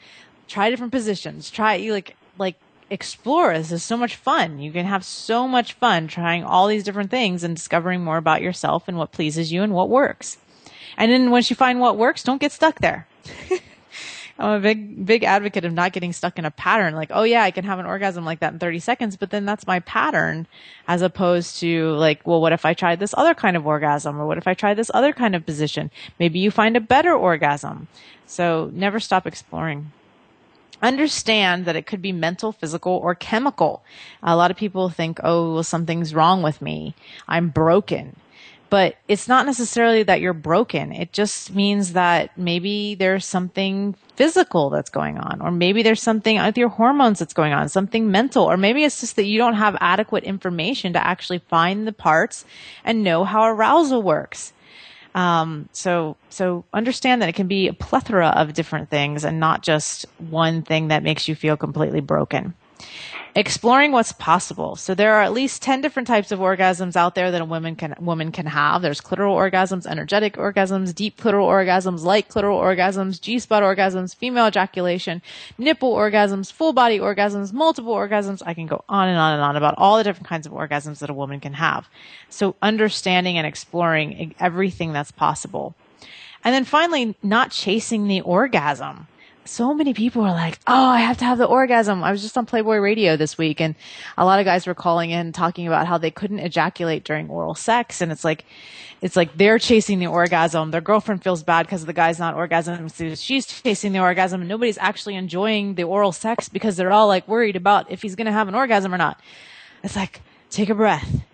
try 0.47 0.69
different 0.69 0.93
positions, 0.93 1.49
try 1.49 1.75
you 1.75 1.91
like 1.91 2.15
like 2.37 2.55
explore. 2.89 3.57
This 3.57 3.71
is 3.71 3.83
so 3.83 3.97
much 3.97 4.15
fun. 4.15 4.59
You 4.59 4.71
can 4.71 4.85
have 4.85 5.03
so 5.03 5.47
much 5.47 5.73
fun 5.73 6.07
trying 6.07 6.43
all 6.43 6.67
these 6.67 6.83
different 6.83 7.11
things 7.11 7.43
and 7.43 7.55
discovering 7.55 8.03
more 8.03 8.17
about 8.17 8.41
yourself 8.41 8.87
and 8.87 8.97
what 8.97 9.11
pleases 9.11 9.51
you 9.51 9.63
and 9.63 9.73
what 9.73 9.89
works. 9.89 10.37
And 10.97 11.11
then 11.11 11.31
once 11.31 11.49
you 11.49 11.55
find 11.55 11.79
what 11.79 11.97
works, 11.97 12.23
don't 12.23 12.41
get 12.41 12.51
stuck 12.51 12.79
there. 12.79 13.07
I'm 14.39 14.51
a 14.51 14.59
big, 14.59 15.05
big 15.05 15.23
advocate 15.23 15.65
of 15.65 15.73
not 15.73 15.93
getting 15.93 16.13
stuck 16.13 16.37
in 16.37 16.45
a 16.45 16.51
pattern. 16.51 16.95
Like, 16.95 17.09
oh 17.11 17.23
yeah, 17.23 17.41
I 17.43 17.51
can 17.51 17.63
have 17.65 17.79
an 17.79 17.87
orgasm 17.87 18.23
like 18.23 18.39
that 18.39 18.53
in 18.53 18.59
30 18.59 18.79
seconds, 18.79 19.17
but 19.17 19.31
then 19.31 19.45
that's 19.45 19.65
my 19.65 19.79
pattern 19.79 20.45
as 20.87 21.01
opposed 21.01 21.59
to 21.61 21.91
like, 21.93 22.25
well, 22.25 22.39
what 22.39 22.53
if 22.53 22.63
I 22.63 22.73
tried 22.73 22.99
this 22.99 23.15
other 23.17 23.33
kind 23.33 23.57
of 23.57 23.65
orgasm 23.65 24.19
or 24.19 24.27
what 24.27 24.37
if 24.37 24.47
I 24.47 24.53
tried 24.53 24.75
this 24.75 24.91
other 24.93 25.11
kind 25.11 25.35
of 25.35 25.45
position? 25.45 25.89
Maybe 26.19 26.37
you 26.39 26.51
find 26.51 26.77
a 26.77 26.81
better 26.81 27.13
orgasm. 27.13 27.87
So 28.27 28.69
never 28.73 28.99
stop 28.99 29.25
exploring. 29.25 29.91
Understand 30.81 31.65
that 31.65 31.75
it 31.75 31.87
could 31.87 32.01
be 32.01 32.11
mental, 32.11 32.51
physical, 32.51 32.93
or 32.93 33.15
chemical. 33.15 33.83
A 34.21 34.35
lot 34.35 34.51
of 34.51 34.57
people 34.57 34.89
think, 34.89 35.19
oh, 35.23 35.55
well, 35.55 35.63
something's 35.63 36.13
wrong 36.13 36.43
with 36.43 36.61
me. 36.61 36.93
I'm 37.27 37.49
broken 37.49 38.15
but 38.69 38.95
it's 39.07 39.27
not 39.27 39.45
necessarily 39.45 40.03
that 40.03 40.21
you're 40.21 40.33
broken. 40.33 40.91
It 40.91 41.13
just 41.13 41.53
means 41.55 41.93
that 41.93 42.37
maybe 42.37 42.95
there's 42.95 43.25
something 43.25 43.95
physical 44.15 44.69
that's 44.69 44.89
going 44.89 45.17
on, 45.17 45.41
or 45.41 45.51
maybe 45.51 45.83
there's 45.83 46.01
something 46.01 46.37
with 46.37 46.57
your 46.57 46.69
hormones 46.69 47.19
that's 47.19 47.33
going 47.33 47.53
on, 47.53 47.69
something 47.69 48.11
mental, 48.11 48.43
or 48.43 48.57
maybe 48.57 48.83
it's 48.83 48.99
just 48.99 49.15
that 49.15 49.25
you 49.25 49.37
don't 49.37 49.53
have 49.53 49.77
adequate 49.79 50.23
information 50.23 50.93
to 50.93 51.05
actually 51.05 51.39
find 51.39 51.87
the 51.87 51.93
parts 51.93 52.43
and 52.83 53.03
know 53.03 53.23
how 53.23 53.45
arousal 53.45 54.01
works. 54.01 54.53
Um, 55.15 55.69
so, 55.71 56.15
so 56.29 56.65
understand 56.73 57.21
that 57.21 57.29
it 57.29 57.35
can 57.35 57.47
be 57.47 57.67
a 57.67 57.73
plethora 57.73 58.27
of 58.27 58.53
different 58.53 58.89
things 58.89 59.23
and 59.23 59.39
not 59.39 59.63
just 59.63 60.05
one 60.29 60.61
thing 60.61 60.89
that 60.89 61.03
makes 61.03 61.27
you 61.27 61.35
feel 61.35 61.57
completely 61.57 62.01
broken 62.01 62.53
exploring 63.37 63.91
what's 63.91 64.13
possible. 64.13 64.75
So 64.75 64.95
there 64.95 65.13
are 65.13 65.21
at 65.21 65.31
least 65.31 65.61
10 65.61 65.81
different 65.81 66.07
types 66.07 66.31
of 66.31 66.39
orgasms 66.39 66.95
out 66.95 67.13
there 67.13 67.29
that 67.29 67.39
a 67.39 67.45
woman 67.45 67.75
can, 67.75 67.93
woman 67.99 68.31
can 68.31 68.47
have. 68.47 68.81
There's 68.81 68.99
clitoral 68.99 69.35
orgasms, 69.35 69.85
energetic 69.85 70.33
orgasms, 70.33 70.95
deep 70.95 71.21
clitoral 71.21 71.47
orgasms, 71.47 72.03
light 72.03 72.29
clitoral 72.29 72.59
orgasms, 72.59 73.21
G-spot 73.21 73.61
orgasms, 73.61 74.15
female 74.15 74.47
ejaculation, 74.47 75.21
nipple 75.59 75.93
orgasms, 75.93 76.51
full 76.51 76.73
body 76.73 76.97
orgasms, 76.97 77.53
multiple 77.53 77.93
orgasms. 77.93 78.41
I 78.43 78.55
can 78.55 78.65
go 78.65 78.83
on 78.89 79.07
and 79.07 79.19
on 79.19 79.33
and 79.33 79.43
on 79.43 79.55
about 79.55 79.75
all 79.77 79.97
the 79.99 80.03
different 80.03 80.27
kinds 80.27 80.47
of 80.47 80.53
orgasms 80.53 80.97
that 80.99 81.11
a 81.11 81.13
woman 81.13 81.39
can 81.39 81.53
have. 81.53 81.87
So 82.29 82.55
understanding 82.63 83.37
and 83.37 83.45
exploring 83.45 84.33
everything 84.39 84.93
that's 84.93 85.11
possible. 85.11 85.75
And 86.43 86.55
then 86.55 86.65
finally, 86.65 87.15
not 87.21 87.51
chasing 87.51 88.07
the 88.07 88.21
orgasm 88.21 89.07
so 89.47 89.73
many 89.73 89.93
people 89.93 90.21
are 90.23 90.31
like, 90.31 90.59
"Oh, 90.67 90.89
I 90.89 90.99
have 90.99 91.17
to 91.17 91.25
have 91.25 91.37
the 91.37 91.45
orgasm." 91.45 92.03
I 92.03 92.11
was 92.11 92.21
just 92.21 92.37
on 92.37 92.45
Playboy 92.45 92.77
Radio 92.77 93.17
this 93.17 93.37
week, 93.37 93.59
and 93.61 93.75
a 94.17 94.25
lot 94.25 94.39
of 94.39 94.45
guys 94.45 94.67
were 94.67 94.75
calling 94.75 95.09
in 95.11 95.31
talking 95.31 95.67
about 95.67 95.87
how 95.87 95.97
they 95.97 96.11
couldn't 96.11 96.39
ejaculate 96.39 97.03
during 97.03 97.29
oral 97.29 97.55
sex, 97.55 98.01
and 98.01 98.11
it's 98.11 98.23
like, 98.23 98.45
it's 99.01 99.15
like 99.15 99.37
they're 99.37 99.59
chasing 99.59 99.99
the 99.99 100.07
orgasm. 100.07 100.71
Their 100.71 100.81
girlfriend 100.81 101.23
feels 101.23 101.43
bad 101.43 101.65
because 101.65 101.85
the 101.85 101.93
guy's 101.93 102.19
not 102.19 102.35
orgasm. 102.35 102.89
So 102.89 103.15
she's 103.15 103.45
chasing 103.45 103.93
the 103.93 103.99
orgasm, 103.99 104.41
and 104.41 104.49
nobody's 104.49 104.77
actually 104.77 105.15
enjoying 105.15 105.75
the 105.75 105.83
oral 105.83 106.11
sex 106.11 106.49
because 106.49 106.77
they're 106.77 106.91
all 106.91 107.07
like 107.07 107.27
worried 107.27 107.55
about 107.55 107.91
if 107.91 108.01
he's 108.01 108.15
going 108.15 108.27
to 108.27 108.31
have 108.31 108.47
an 108.47 108.55
orgasm 108.55 108.93
or 108.93 108.97
not. 108.97 109.19
It's 109.83 109.95
like, 109.95 110.21
take 110.49 110.69
a 110.69 110.75
breath. 110.75 111.26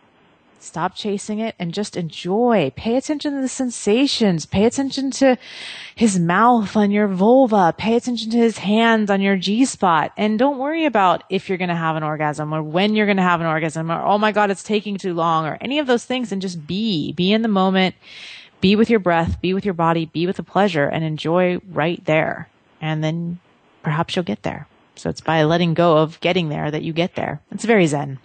Stop 0.64 0.96
chasing 0.96 1.40
it 1.40 1.56
and 1.60 1.74
just 1.74 1.98
enjoy. 1.98 2.72
Pay 2.76 2.96
attention 2.96 3.36
to 3.36 3.42
the 3.42 3.50
sensations. 3.50 4.46
Pay 4.46 4.64
attention 4.64 5.12
to 5.12 5.38
his 5.94 6.18
mouth 6.18 6.78
on 6.78 6.90
your 6.90 7.08
vulva. 7.08 7.74
Pay 7.78 7.96
attention 7.96 8.32
to 8.32 8.38
his 8.38 8.60
hands 8.60 9.12
on 9.12 9.22
your 9.22 9.36
G 9.36 9.66
spot. 9.66 10.14
And 10.16 10.40
don't 10.40 10.58
worry 10.58 10.86
about 10.86 11.24
if 11.30 11.50
you're 11.50 11.58
going 11.58 11.70
to 11.70 11.76
have 11.76 11.98
an 11.98 12.04
orgasm 12.04 12.54
or 12.54 12.64
when 12.64 12.96
you're 12.96 13.06
going 13.06 13.18
to 13.18 13.24
have 13.24 13.42
an 13.42 13.48
orgasm 13.48 13.92
or, 13.92 14.02
oh 14.02 14.18
my 14.18 14.32
God, 14.32 14.50
it's 14.52 14.64
taking 14.64 14.98
too 14.98 15.14
long 15.14 15.46
or 15.46 15.58
any 15.60 15.80
of 15.80 15.88
those 15.88 16.06
things 16.06 16.32
and 16.32 16.42
just 16.42 16.66
be. 16.66 17.12
Be 17.12 17.34
in 17.34 17.42
the 17.42 17.50
moment. 17.50 17.96
Be 18.62 18.78
with 18.78 18.90
your 18.90 19.02
breath. 19.02 19.42
Be 19.42 19.54
with 19.54 19.66
your 19.66 19.74
body. 19.74 20.06
Be 20.06 20.26
with 20.26 20.38
the 20.38 20.44
pleasure 20.44 20.86
and 20.86 21.04
enjoy 21.04 21.60
right 21.70 22.04
there. 22.06 22.48
And 22.82 23.04
then 23.04 23.40
perhaps 23.82 24.16
you'll 24.16 24.24
get 24.24 24.44
there. 24.44 24.68
So 24.96 25.10
it's 25.10 25.22
by 25.22 25.44
letting 25.44 25.74
go 25.74 25.98
of 25.98 26.20
getting 26.22 26.48
there 26.50 26.72
that 26.72 26.84
you 26.84 26.94
get 26.94 27.16
there. 27.16 27.42
It's 27.52 27.66
very 27.66 27.88
zen. 27.88 28.20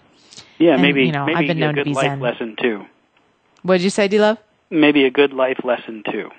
Yeah, 0.59 0.73
and, 0.73 0.81
maybe 0.81 1.05
you 1.05 1.11
know, 1.11 1.25
maybe 1.25 1.37
I've 1.37 1.47
been 1.47 1.59
known 1.59 1.69
a 1.71 1.73
good 1.73 1.85
to 1.85 1.89
be 1.89 1.93
life 1.95 2.05
zen. 2.05 2.19
lesson 2.19 2.55
too. 2.61 2.85
What 3.63 3.77
did 3.77 3.83
you 3.83 3.89
say, 3.89 4.07
D 4.07 4.19
Love? 4.19 4.37
Maybe 4.69 5.05
a 5.05 5.09
good 5.09 5.33
life 5.33 5.63
lesson 5.63 6.03
too. 6.09 6.29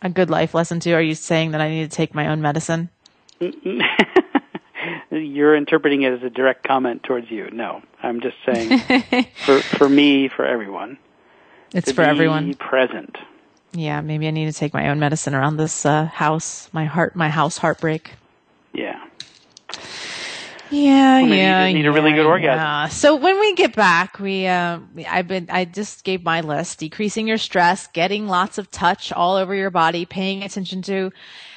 A 0.00 0.08
good 0.08 0.30
life 0.30 0.54
lesson 0.54 0.80
too. 0.80 0.94
Are 0.94 1.02
you 1.02 1.14
saying 1.14 1.50
that 1.50 1.60
I 1.60 1.68
need 1.68 1.90
to 1.90 1.94
take 1.94 2.14
my 2.14 2.28
own 2.28 2.40
medicine? 2.40 2.88
You're 5.10 5.56
interpreting 5.56 6.02
it 6.02 6.12
as 6.12 6.22
a 6.22 6.30
direct 6.30 6.66
comment 6.66 7.02
towards 7.02 7.30
you. 7.30 7.50
No, 7.50 7.82
I'm 8.02 8.20
just 8.20 8.36
saying 8.46 8.80
for 9.44 9.60
for 9.78 9.88
me, 9.88 10.28
for 10.28 10.44
everyone. 10.46 10.98
It's 11.72 11.90
for 11.90 12.02
everyone. 12.02 12.54
Present. 12.54 13.16
Yeah, 13.72 14.00
maybe 14.00 14.28
I 14.28 14.30
need 14.30 14.46
to 14.46 14.52
take 14.52 14.72
my 14.72 14.88
own 14.90 15.00
medicine 15.00 15.34
around 15.34 15.56
this 15.56 15.84
uh, 15.84 16.04
house, 16.04 16.68
my 16.72 16.84
heart, 16.84 17.16
my 17.16 17.28
house 17.28 17.58
heartbreak. 17.58 18.12
Yeah. 20.70 21.18
Yeah, 21.18 21.22
well, 21.22 21.34
yeah. 21.34 21.66
You 21.66 21.74
need 21.74 21.84
yeah, 21.84 21.90
a 21.90 21.92
really 21.92 22.12
good 22.12 22.26
orgasm. 22.26 22.58
Yeah. 22.58 22.88
So 22.88 23.16
when 23.16 23.38
we 23.38 23.54
get 23.54 23.74
back, 23.74 24.18
we 24.18 24.46
uh, 24.46 24.78
I've 25.08 25.28
been 25.28 25.48
I 25.50 25.64
just 25.64 26.04
gave 26.04 26.24
my 26.24 26.40
list: 26.40 26.78
decreasing 26.78 27.28
your 27.28 27.38
stress, 27.38 27.86
getting 27.88 28.26
lots 28.26 28.58
of 28.58 28.70
touch 28.70 29.12
all 29.12 29.36
over 29.36 29.54
your 29.54 29.70
body, 29.70 30.04
paying 30.04 30.42
attention 30.42 30.82
to 30.82 31.12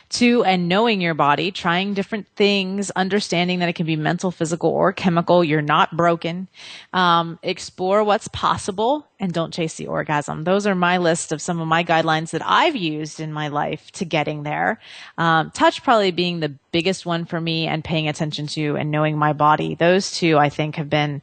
to 0.09 0.43
and 0.43 0.69
knowing 0.69 1.01
your 1.01 1.13
body, 1.13 1.51
trying 1.51 1.93
different 1.93 2.27
things, 2.35 2.91
understanding 2.91 3.59
that 3.59 3.69
it 3.69 3.73
can 3.73 3.85
be 3.85 3.95
mental, 3.95 4.31
physical, 4.31 4.69
or 4.69 4.93
chemical. 4.93 5.43
You're 5.43 5.61
not 5.61 5.95
broken. 5.95 6.47
Um, 6.93 7.39
explore 7.43 8.03
what's 8.03 8.27
possible 8.29 9.07
and 9.19 9.33
don't 9.33 9.53
chase 9.53 9.75
the 9.75 9.87
orgasm. 9.87 10.43
Those 10.43 10.65
are 10.65 10.75
my 10.75 10.97
list 10.97 11.31
of 11.31 11.41
some 11.41 11.59
of 11.59 11.67
my 11.67 11.83
guidelines 11.83 12.31
that 12.31 12.41
I've 12.45 12.75
used 12.75 13.19
in 13.19 13.33
my 13.33 13.49
life 13.49 13.91
to 13.93 14.05
getting 14.05 14.43
there. 14.43 14.79
Um, 15.17 15.51
touch 15.51 15.83
probably 15.83 16.11
being 16.11 16.39
the 16.39 16.55
biggest 16.71 17.05
one 17.05 17.25
for 17.25 17.41
me 17.41 17.67
and 17.67 17.83
paying 17.83 18.07
attention 18.07 18.47
to 18.47 18.77
and 18.77 18.91
knowing 18.91 19.17
my 19.17 19.33
body. 19.33 19.75
Those 19.75 20.11
two 20.11 20.37
I 20.37 20.49
think 20.49 20.75
have 20.75 20.89
been 20.89 21.21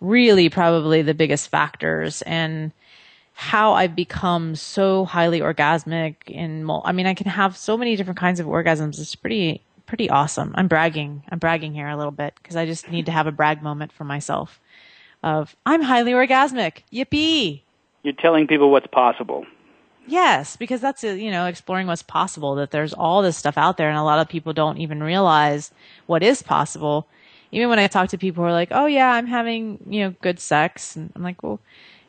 really 0.00 0.48
probably 0.48 1.02
the 1.02 1.14
biggest 1.14 1.48
factors 1.48 2.22
and 2.22 2.72
how 3.34 3.72
I've 3.72 3.96
become 3.96 4.54
so 4.54 5.04
highly 5.04 5.40
orgasmic 5.40 6.16
in, 6.26 6.70
I 6.70 6.92
mean, 6.92 7.06
I 7.06 7.14
can 7.14 7.26
have 7.26 7.56
so 7.56 7.76
many 7.76 7.96
different 7.96 8.18
kinds 8.18 8.40
of 8.40 8.46
orgasms. 8.46 9.00
It's 9.00 9.16
pretty, 9.16 9.60
pretty 9.86 10.08
awesome. 10.08 10.54
I'm 10.56 10.68
bragging. 10.68 11.24
I'm 11.28 11.40
bragging 11.40 11.74
here 11.74 11.88
a 11.88 11.96
little 11.96 12.12
bit 12.12 12.34
because 12.40 12.54
I 12.54 12.64
just 12.64 12.88
need 12.90 13.06
to 13.06 13.12
have 13.12 13.26
a 13.26 13.32
brag 13.32 13.62
moment 13.62 13.92
for 13.92 14.04
myself 14.04 14.60
of 15.24 15.56
I'm 15.66 15.82
highly 15.82 16.12
orgasmic. 16.12 16.82
Yippee. 16.92 17.62
You're 18.04 18.14
telling 18.14 18.46
people 18.46 18.70
what's 18.70 18.86
possible. 18.86 19.46
Yes, 20.06 20.56
because 20.56 20.80
that's, 20.80 21.02
uh, 21.02 21.08
you 21.08 21.30
know, 21.30 21.46
exploring 21.46 21.86
what's 21.86 22.02
possible, 22.02 22.54
that 22.56 22.70
there's 22.70 22.92
all 22.92 23.22
this 23.22 23.36
stuff 23.36 23.56
out 23.56 23.78
there 23.78 23.88
and 23.88 23.98
a 23.98 24.02
lot 24.02 24.18
of 24.18 24.28
people 24.28 24.52
don't 24.52 24.78
even 24.78 25.02
realize 25.02 25.70
what 26.06 26.22
is 26.22 26.42
possible. 26.42 27.08
Even 27.50 27.68
when 27.70 27.78
I 27.78 27.86
talk 27.86 28.10
to 28.10 28.18
people 28.18 28.44
who 28.44 28.48
are 28.50 28.52
like, 28.52 28.68
oh 28.70 28.86
yeah, 28.86 29.12
I'm 29.12 29.26
having, 29.26 29.78
you 29.88 30.04
know, 30.04 30.14
good 30.20 30.38
sex. 30.38 30.94
And 30.94 31.10
I'm 31.16 31.22
like, 31.22 31.42
well, 31.42 31.58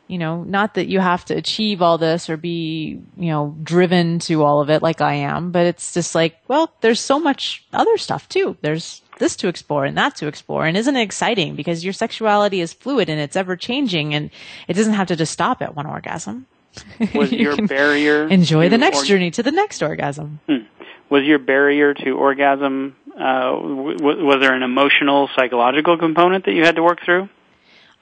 you 0.08 0.18
know, 0.18 0.44
not 0.44 0.74
that 0.74 0.86
you 0.86 1.00
have 1.00 1.24
to 1.26 1.34
achieve 1.34 1.82
all 1.82 1.98
this 1.98 2.30
or 2.30 2.36
be, 2.36 3.00
you 3.16 3.30
know, 3.30 3.56
driven 3.62 4.18
to 4.20 4.44
all 4.44 4.60
of 4.60 4.70
it 4.70 4.82
like 4.82 5.00
I 5.00 5.14
am, 5.14 5.50
but 5.50 5.66
it's 5.66 5.94
just 5.94 6.14
like, 6.14 6.36
well, 6.48 6.72
there's 6.80 7.00
so 7.00 7.18
much 7.18 7.64
other 7.72 7.96
stuff 7.96 8.28
too. 8.28 8.56
There's 8.60 9.02
this 9.18 9.36
to 9.36 9.48
explore 9.48 9.84
and 9.84 9.96
that 9.96 10.16
to 10.16 10.26
explore. 10.26 10.66
And 10.66 10.76
isn't 10.76 10.94
it 10.96 11.02
exciting 11.02 11.56
because 11.56 11.84
your 11.84 11.92
sexuality 11.92 12.60
is 12.60 12.72
fluid 12.72 13.08
and 13.08 13.20
it's 13.20 13.36
ever 13.36 13.56
changing 13.56 14.14
and 14.14 14.30
it 14.68 14.74
doesn't 14.74 14.94
have 14.94 15.08
to 15.08 15.16
just 15.16 15.32
stop 15.32 15.62
at 15.62 15.74
one 15.74 15.86
orgasm. 15.86 16.46
Was 17.14 17.32
you 17.32 17.38
your 17.38 17.66
barrier 17.66 18.28
enjoy 18.28 18.68
the 18.68 18.78
next 18.78 19.06
journey 19.06 19.30
to 19.32 19.42
the 19.42 19.52
next 19.52 19.82
orgasm? 19.82 20.40
Hmm. 20.46 20.66
Was 21.08 21.22
your 21.24 21.38
barrier 21.38 21.94
to 21.94 22.10
orgasm, 22.10 22.96
uh, 23.16 23.52
w- 23.52 23.96
was 24.02 24.40
there 24.40 24.54
an 24.54 24.62
emotional, 24.62 25.30
psychological 25.36 25.96
component 25.96 26.44
that 26.46 26.52
you 26.52 26.64
had 26.64 26.76
to 26.76 26.82
work 26.82 26.98
through? 27.04 27.28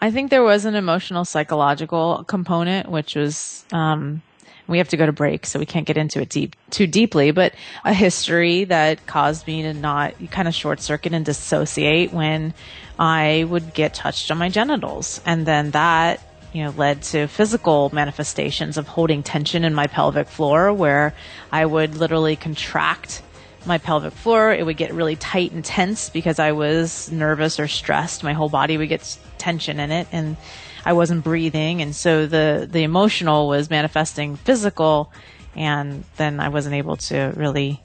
I 0.00 0.10
think 0.10 0.30
there 0.30 0.42
was 0.42 0.64
an 0.64 0.74
emotional 0.74 1.24
psychological 1.24 2.24
component, 2.24 2.90
which 2.90 3.14
was, 3.14 3.64
um, 3.72 4.22
we 4.66 4.78
have 4.78 4.88
to 4.88 4.96
go 4.96 5.06
to 5.06 5.12
break, 5.12 5.46
so 5.46 5.58
we 5.58 5.66
can't 5.66 5.86
get 5.86 5.96
into 5.96 6.20
it 6.20 6.28
deep, 6.28 6.56
too 6.70 6.86
deeply, 6.86 7.30
but 7.30 7.54
a 7.84 7.92
history 7.92 8.64
that 8.64 9.06
caused 9.06 9.46
me 9.46 9.62
to 9.62 9.74
not 9.74 10.14
kind 10.30 10.48
of 10.48 10.54
short 10.54 10.80
circuit 10.80 11.12
and 11.12 11.24
dissociate 11.24 12.12
when 12.12 12.54
I 12.98 13.44
would 13.48 13.74
get 13.74 13.94
touched 13.94 14.30
on 14.30 14.38
my 14.38 14.48
genitals. 14.48 15.20
And 15.26 15.46
then 15.46 15.70
that, 15.72 16.20
you 16.52 16.64
know, 16.64 16.70
led 16.70 17.02
to 17.02 17.26
physical 17.26 17.90
manifestations 17.92 18.76
of 18.78 18.88
holding 18.88 19.22
tension 19.22 19.64
in 19.64 19.74
my 19.74 19.86
pelvic 19.86 20.28
floor 20.28 20.72
where 20.72 21.14
I 21.50 21.66
would 21.66 21.96
literally 21.96 22.36
contract 22.36 23.22
my 23.66 23.78
pelvic 23.78 24.12
floor. 24.12 24.52
It 24.52 24.64
would 24.64 24.76
get 24.76 24.92
really 24.92 25.16
tight 25.16 25.52
and 25.52 25.64
tense 25.64 26.10
because 26.10 26.38
I 26.38 26.52
was 26.52 27.10
nervous 27.10 27.58
or 27.58 27.68
stressed. 27.68 28.22
My 28.22 28.32
whole 28.32 28.48
body 28.48 28.76
would 28.76 28.88
get 28.88 29.18
tension 29.38 29.80
in 29.80 29.90
it 29.90 30.08
and 30.12 30.36
I 30.84 30.92
wasn't 30.92 31.24
breathing. 31.24 31.82
And 31.82 31.94
so 31.94 32.26
the, 32.26 32.68
the 32.70 32.82
emotional 32.82 33.48
was 33.48 33.70
manifesting 33.70 34.36
physical 34.36 35.12
and 35.56 36.04
then 36.16 36.40
I 36.40 36.48
wasn't 36.48 36.74
able 36.74 36.96
to 36.96 37.32
really 37.36 37.80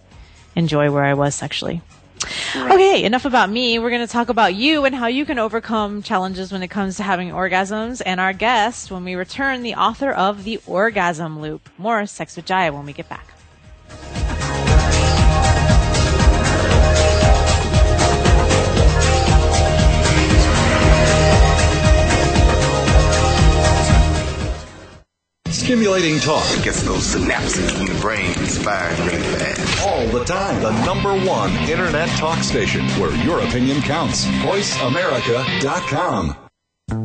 enjoy 0.56 0.92
where 0.92 1.04
I 1.04 1.14
was 1.14 1.36
sexually. 1.36 1.82
Right. 2.56 2.74
Okay, 2.74 3.04
enough 3.04 3.26
about 3.26 3.50
me. 3.50 3.80
We're 3.80 3.92
going 3.92 4.06
to 4.06 4.12
talk 4.12 4.30
about 4.30 4.54
you 4.54 4.84
and 4.86 4.94
how 4.94 5.08
you 5.08 5.26
can 5.26 5.40
overcome 5.40 6.02
challenges 6.02 6.52
when 6.52 6.64
it 6.64 6.68
comes 6.68 6.98
to 6.98 7.04
having 7.04 7.30
orgasms. 7.30 8.02
And 8.06 8.20
our 8.20 8.34
guest, 8.34 8.92
when 8.92 9.06
we 9.06 9.16
return, 9.16 9.64
the 9.64 9.76
author 9.76 10.12
of 10.12 10.44
The 10.44 10.60
Orgasm 10.68 11.40
Loop. 11.40 11.70
More 11.78 12.06
Sex 12.06 12.36
with 12.36 12.46
Jaiya 12.46 12.74
when 12.74 12.86
we 12.86 12.94
get 12.94 13.08
back. 13.08 13.28
Stimulating 25.52 26.20
talk. 26.20 26.46
Gets 26.64 26.84
those 26.84 27.16
synapses 27.16 27.80
in 27.80 27.86
the 27.88 28.00
brain 28.00 28.34
firing 28.34 29.08
really 29.08 29.24
fast. 29.38 29.88
All 29.88 30.06
the 30.08 30.24
time. 30.24 30.62
The 30.62 30.72
number 30.86 31.14
one 31.28 31.52
internet 31.70 32.08
talk 32.18 32.44
station 32.44 32.86
where 33.00 33.12
your 33.26 33.40
opinion 33.40 33.82
counts. 33.82 34.26
VoiceAmerica.com. 34.26 36.36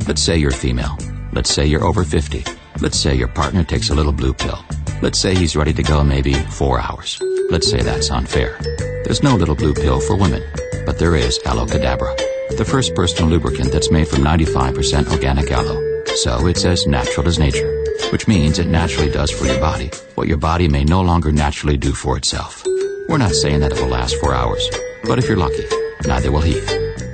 Let's 0.06 0.22
say 0.22 0.36
you're 0.36 0.50
female. 0.50 0.96
Let's 1.32 1.50
say 1.50 1.64
you're 1.66 1.84
over 1.84 2.04
50. 2.04 2.44
Let's 2.80 2.98
say 2.98 3.14
your 3.14 3.28
partner 3.28 3.64
takes 3.64 3.88
a 3.90 3.94
little 3.94 4.12
blue 4.12 4.34
pill. 4.34 4.58
Let's 5.00 5.18
say 5.18 5.34
he's 5.34 5.56
ready 5.56 5.72
to 5.72 5.82
go 5.82 6.04
maybe 6.04 6.34
four 6.34 6.80
hours. 6.80 7.18
Let's 7.50 7.70
say 7.70 7.80
that's 7.82 8.10
unfair. 8.10 8.58
There's 9.04 9.22
no 9.22 9.36
little 9.36 9.54
blue 9.54 9.74
pill 9.74 10.00
for 10.00 10.16
women, 10.16 10.42
but 10.86 10.98
there 10.98 11.14
is 11.16 11.38
Aloe 11.44 11.66
Cadabra, 11.66 12.16
the 12.56 12.64
first 12.64 12.94
personal 12.94 13.30
lubricant 13.30 13.70
that's 13.72 13.90
made 13.90 14.08
from 14.08 14.20
95% 14.20 15.10
organic 15.10 15.50
aloe. 15.50 15.82
So 16.16 16.46
it's 16.46 16.64
as 16.64 16.86
natural 16.86 17.26
as 17.26 17.38
nature, 17.38 17.83
which 18.12 18.28
means 18.28 18.58
it 18.58 18.66
naturally 18.66 19.10
does 19.10 19.30
for 19.30 19.46
your 19.46 19.60
body 19.60 19.90
what 20.14 20.28
your 20.28 20.38
body 20.38 20.68
may 20.68 20.84
no 20.84 21.00
longer 21.00 21.32
naturally 21.32 21.76
do 21.76 21.92
for 21.92 22.16
itself. 22.16 22.64
We're 23.08 23.18
not 23.18 23.32
saying 23.32 23.60
that 23.60 23.72
it 23.72 23.80
will 23.80 23.88
last 23.88 24.16
four 24.16 24.34
hours, 24.34 24.68
but 25.04 25.18
if 25.18 25.28
you're 25.28 25.36
lucky, 25.36 25.64
neither 26.06 26.32
will 26.32 26.40
he. 26.40 26.58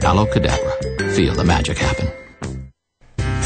Aloe 0.02 0.26
Cadabra. 0.26 1.14
Feel 1.14 1.34
the 1.34 1.44
magic 1.44 1.78
happen. 1.78 2.19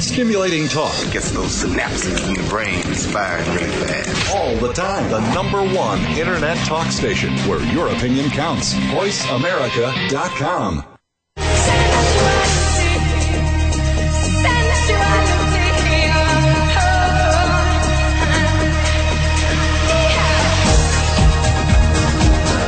Stimulating 0.00 0.66
talk. 0.66 0.94
Gets 1.12 1.30
those 1.30 1.62
synapses 1.62 2.26
in 2.26 2.34
the 2.34 2.42
brain 2.48 2.82
firing 2.82 3.46
really 3.54 3.70
fast. 3.70 4.34
All 4.34 4.56
the 4.56 4.72
time. 4.72 5.08
The 5.10 5.20
number 5.34 5.62
one 5.74 6.00
internet 6.18 6.56
talk 6.66 6.90
station 6.90 7.36
where 7.40 7.62
your 7.72 7.88
opinion 7.88 8.30
counts. 8.30 8.72
VoiceAmerica.com. 8.74 10.84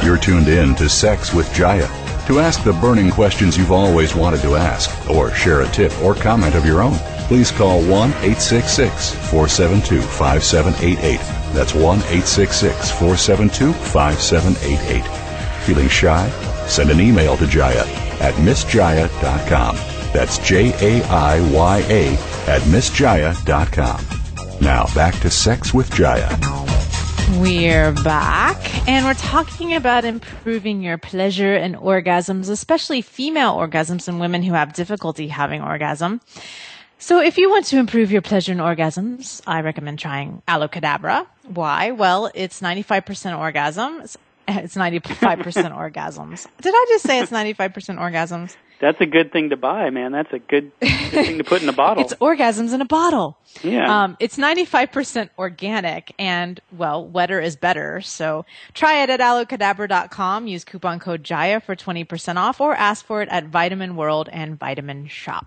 You're 0.04 0.18
tuned 0.18 0.48
in 0.48 0.74
to 0.74 0.88
Sex 0.88 1.32
with 1.32 1.48
Jaiya. 1.50 1.88
To 2.26 2.40
ask 2.40 2.62
the 2.62 2.72
burning 2.74 3.10
questions 3.10 3.56
you've 3.56 3.72
always 3.72 4.14
wanted 4.14 4.42
to 4.42 4.56
ask, 4.56 5.10
or 5.10 5.34
share 5.34 5.62
a 5.62 5.68
tip 5.68 5.92
or 6.02 6.14
comment 6.14 6.54
of 6.54 6.64
your 6.64 6.82
own, 6.82 6.94
please 7.32 7.50
call 7.50 7.80
1 7.80 7.88
866 7.88 9.14
472 9.30 10.02
5788. 10.02 11.16
That's 11.54 11.72
1 11.72 11.82
866 11.82 12.90
472 12.90 13.72
5788. 13.72 15.64
Feeling 15.64 15.88
shy? 15.88 16.28
Send 16.66 16.90
an 16.90 17.00
email 17.00 17.38
to 17.38 17.44
Jaiya 17.44 17.86
at 18.20 18.34
missjaiya.com. 18.34 19.76
That's 20.12 20.36
J 20.46 20.74
A 20.82 21.02
I 21.04 21.40
Y 21.50 21.78
A 21.88 22.12
at 22.50 22.60
missjaiya.com. 22.68 24.60
Now 24.60 24.84
back 24.94 25.18
to 25.20 25.30
Sex 25.30 25.72
with 25.72 25.88
Jaiya. 25.92 26.28
We're 27.40 27.92
back 28.04 28.86
and 28.86 29.06
we're 29.06 29.14
talking 29.14 29.74
about 29.74 30.04
improving 30.04 30.82
your 30.82 30.98
pleasure 30.98 31.54
and 31.54 31.76
orgasms, 31.76 32.50
especially 32.50 33.00
female 33.00 33.54
orgasms 33.54 34.06
and 34.06 34.20
women 34.20 34.42
who 34.42 34.52
have 34.52 34.74
difficulty 34.74 35.28
having 35.28 35.62
orgasm. 35.62 36.20
So 37.02 37.20
if 37.20 37.36
you 37.36 37.50
want 37.50 37.64
to 37.66 37.78
improve 37.78 38.12
your 38.12 38.22
pleasure 38.22 38.52
and 38.52 38.60
orgasms, 38.60 39.42
I 39.44 39.62
recommend 39.62 39.98
trying 39.98 40.40
Aloe 40.46 40.68
Cadabra. 40.68 41.26
Why? 41.42 41.90
Well, 41.90 42.30
it's 42.32 42.60
95% 42.60 43.02
orgasms. 43.36 44.16
It's 44.48 44.74
95% 44.74 45.02
orgasms. 45.72 46.46
Did 46.60 46.74
I 46.74 46.86
just 46.90 47.04
say 47.04 47.20
it's 47.20 47.30
95% 47.30 47.72
orgasms? 47.98 48.56
That's 48.80 49.00
a 49.00 49.06
good 49.06 49.32
thing 49.32 49.50
to 49.50 49.56
buy, 49.56 49.90
man. 49.90 50.10
That's 50.10 50.32
a 50.32 50.40
good, 50.40 50.72
good 50.80 51.10
thing 51.10 51.38
to 51.38 51.44
put 51.44 51.62
in 51.62 51.68
a 51.68 51.72
bottle. 51.72 52.02
It's 52.04 52.14
orgasms 52.14 52.74
in 52.74 52.80
a 52.80 52.84
bottle. 52.84 53.36
Yeah. 53.62 54.02
Um, 54.02 54.16
it's 54.18 54.36
95% 54.36 55.30
organic 55.38 56.12
and, 56.18 56.60
well, 56.76 57.04
wetter 57.06 57.40
is 57.40 57.54
better. 57.56 58.00
So 58.00 58.44
try 58.74 59.02
it 59.04 59.10
at 59.10 59.20
aloecadabra.com. 59.20 60.48
Use 60.48 60.64
coupon 60.64 60.98
code 60.98 61.22
JAIYA 61.22 61.62
for 61.62 61.74
20% 61.76 62.36
off 62.36 62.60
or 62.60 62.74
ask 62.74 63.04
for 63.04 63.22
it 63.22 63.28
at 63.28 63.46
Vitamin 63.46 63.94
World 63.96 64.28
and 64.32 64.58
Vitamin 64.58 65.06
Shoppe. 65.06 65.46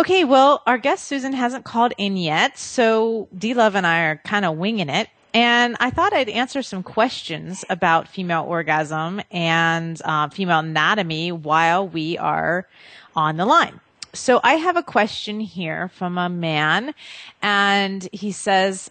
Okay, 0.00 0.24
well, 0.24 0.62
our 0.66 0.78
guest 0.78 1.04
Susan 1.04 1.34
hasn't 1.34 1.66
called 1.66 1.92
in 1.98 2.16
yet, 2.16 2.56
so 2.56 3.28
D 3.36 3.52
Love 3.52 3.74
and 3.74 3.86
I 3.86 4.04
are 4.04 4.16
kind 4.24 4.46
of 4.46 4.56
winging 4.56 4.88
it. 4.88 5.10
And 5.34 5.76
I 5.78 5.90
thought 5.90 6.14
I'd 6.14 6.30
answer 6.30 6.62
some 6.62 6.82
questions 6.82 7.66
about 7.68 8.08
female 8.08 8.44
orgasm 8.48 9.20
and 9.30 10.00
uh, 10.02 10.30
female 10.30 10.60
anatomy 10.60 11.32
while 11.32 11.86
we 11.86 12.16
are 12.16 12.66
on 13.14 13.36
the 13.36 13.44
line. 13.44 13.78
So 14.14 14.40
I 14.42 14.54
have 14.54 14.78
a 14.78 14.82
question 14.82 15.38
here 15.38 15.88
from 15.88 16.16
a 16.16 16.30
man, 16.30 16.94
and 17.42 18.08
he 18.10 18.32
says, 18.32 18.90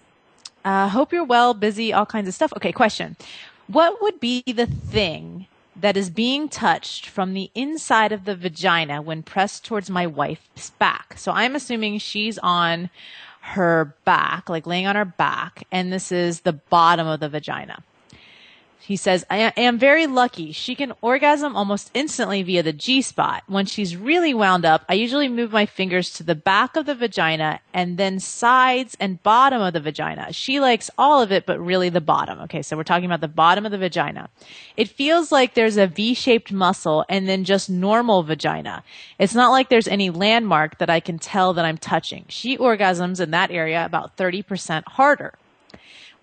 uh, 0.64 0.90
"Hope 0.90 1.12
you're 1.12 1.24
well, 1.24 1.56
busy, 1.56 1.92
all 1.92 2.06
kinds 2.06 2.28
of 2.28 2.36
stuff." 2.36 2.54
Okay, 2.56 2.72
question: 2.72 3.16
What 3.66 4.00
would 4.04 4.20
be 4.20 4.44
the 4.46 4.68
thing 4.68 5.39
that 5.82 5.98
is 5.98 6.10
being 6.10 6.50
touched 6.50 7.08
from 7.08 7.34
the 7.34 7.52
inside 7.56 8.12
of 8.12 8.26
the 8.26 8.36
vagina 8.36 9.02
when 9.02 9.24
pressed 9.24 9.66
towards 9.66 9.90
my 9.90 10.08
wife's 10.08 10.72
back? 10.72 11.18
So 11.18 11.32
I'm 11.32 11.56
assuming 11.56 12.00
she's 12.00 12.38
on 12.40 12.90
her 13.42 13.96
back, 14.06 14.50
like 14.50 14.68
laying 14.68 14.88
on 14.88 14.96
her 14.96 15.06
back, 15.06 15.66
and 15.72 15.92
this 15.92 16.12
is 16.12 16.42
the 16.42 16.54
bottom 16.54 17.08
of 17.08 17.20
the 17.20 17.30
vagina. 17.30 17.84
He 18.82 18.96
says, 18.96 19.24
I 19.30 19.38
am 19.56 19.78
very 19.78 20.08
lucky. 20.08 20.52
She 20.52 20.74
can 20.74 20.94
orgasm 21.02 21.56
almost 21.56 21.92
instantly 21.94 22.42
via 22.42 22.64
the 22.64 22.74
G 22.74 23.02
spot. 23.04 23.44
When 23.46 23.66
she's 23.66 23.96
really 23.96 24.34
wound 24.34 24.66
up, 24.66 24.84
I 24.90 24.94
usually 24.94 25.28
move 25.28 25.52
my 25.52 25.68
fingers 25.68 26.12
to 26.14 26.24
the 26.24 26.34
back 26.34 26.76
of 26.76 26.88
the 26.88 26.96
vagina 26.96 27.60
and 27.72 27.98
then 27.98 28.20
sides 28.20 28.98
and 29.00 29.22
bottom 29.22 29.62
of 29.62 29.74
the 29.74 29.80
vagina. 29.80 30.34
She 30.34 30.60
likes 30.60 30.90
all 30.98 31.22
of 31.22 31.32
it, 31.32 31.46
but 31.46 31.60
really 31.60 31.90
the 31.90 32.02
bottom. 32.02 32.40
Okay, 32.42 32.64
so 32.64 32.76
we're 32.76 32.84
talking 32.84 33.06
about 33.06 33.22
the 33.22 33.28
bottom 33.28 33.66
of 33.66 33.72
the 33.72 33.78
vagina. 33.78 34.30
It 34.76 34.90
feels 34.90 35.32
like 35.32 35.54
there's 35.54 35.78
a 35.78 35.86
V-shaped 35.86 36.52
muscle 36.52 37.06
and 37.10 37.30
then 37.30 37.44
just 37.44 37.70
normal 37.70 38.24
vagina. 38.24 38.84
It's 39.20 39.36
not 39.36 39.52
like 39.52 39.70
there's 39.70 39.88
any 39.88 40.10
landmark 40.10 40.80
that 40.80 40.90
I 40.90 41.00
can 41.00 41.20
tell 41.20 41.54
that 41.54 41.66
I'm 41.66 41.78
touching. 41.78 42.26
She 42.28 42.58
orgasms 42.58 43.20
in 43.20 43.32
that 43.32 43.52
area 43.52 43.86
about 43.86 44.18
30% 44.18 44.84
harder. 44.88 45.34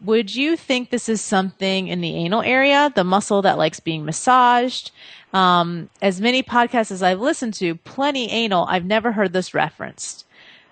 Would 0.03 0.35
you 0.35 0.57
think 0.57 0.91
this 0.91 1.09
is 1.09 1.21
something 1.21 1.89
in 1.89 2.01
the 2.01 2.15
anal 2.15 2.43
area, 2.43 2.93
the 2.95 3.05
muscle 3.05 3.43
that 3.43 3.59
likes 3.59 3.81
being 3.81 4.05
massaged? 4.05 4.91
Um, 5.33 5.89
as 6.03 6.21
many 6.21 6.43
podcasts 6.43 6.91
as 6.91 7.03
I've 7.03 7.21
listened 7.21 7.55
to, 7.55 7.75
plenty 7.77 8.31
anal, 8.31 8.67
I've 8.69 8.85
never 8.85 9.13
heard 9.13 9.33
this 9.33 9.55
referenced. 9.55 10.27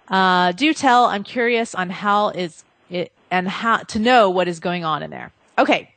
Uh, 0.09 0.53
do 0.53 0.75
tell, 0.75 1.07
I'm 1.07 1.25
curious 1.25 1.75
on 1.75 1.91
how 1.91 2.29
is 2.31 2.65
it 2.91 3.13
and 3.31 3.49
how 3.49 3.79
to 3.79 3.99
know 3.99 4.31
what 4.31 4.47
is 4.47 4.61
going 4.61 4.85
on 4.85 5.03
in 5.03 5.11
there. 5.11 5.33
Okay. 5.59 5.95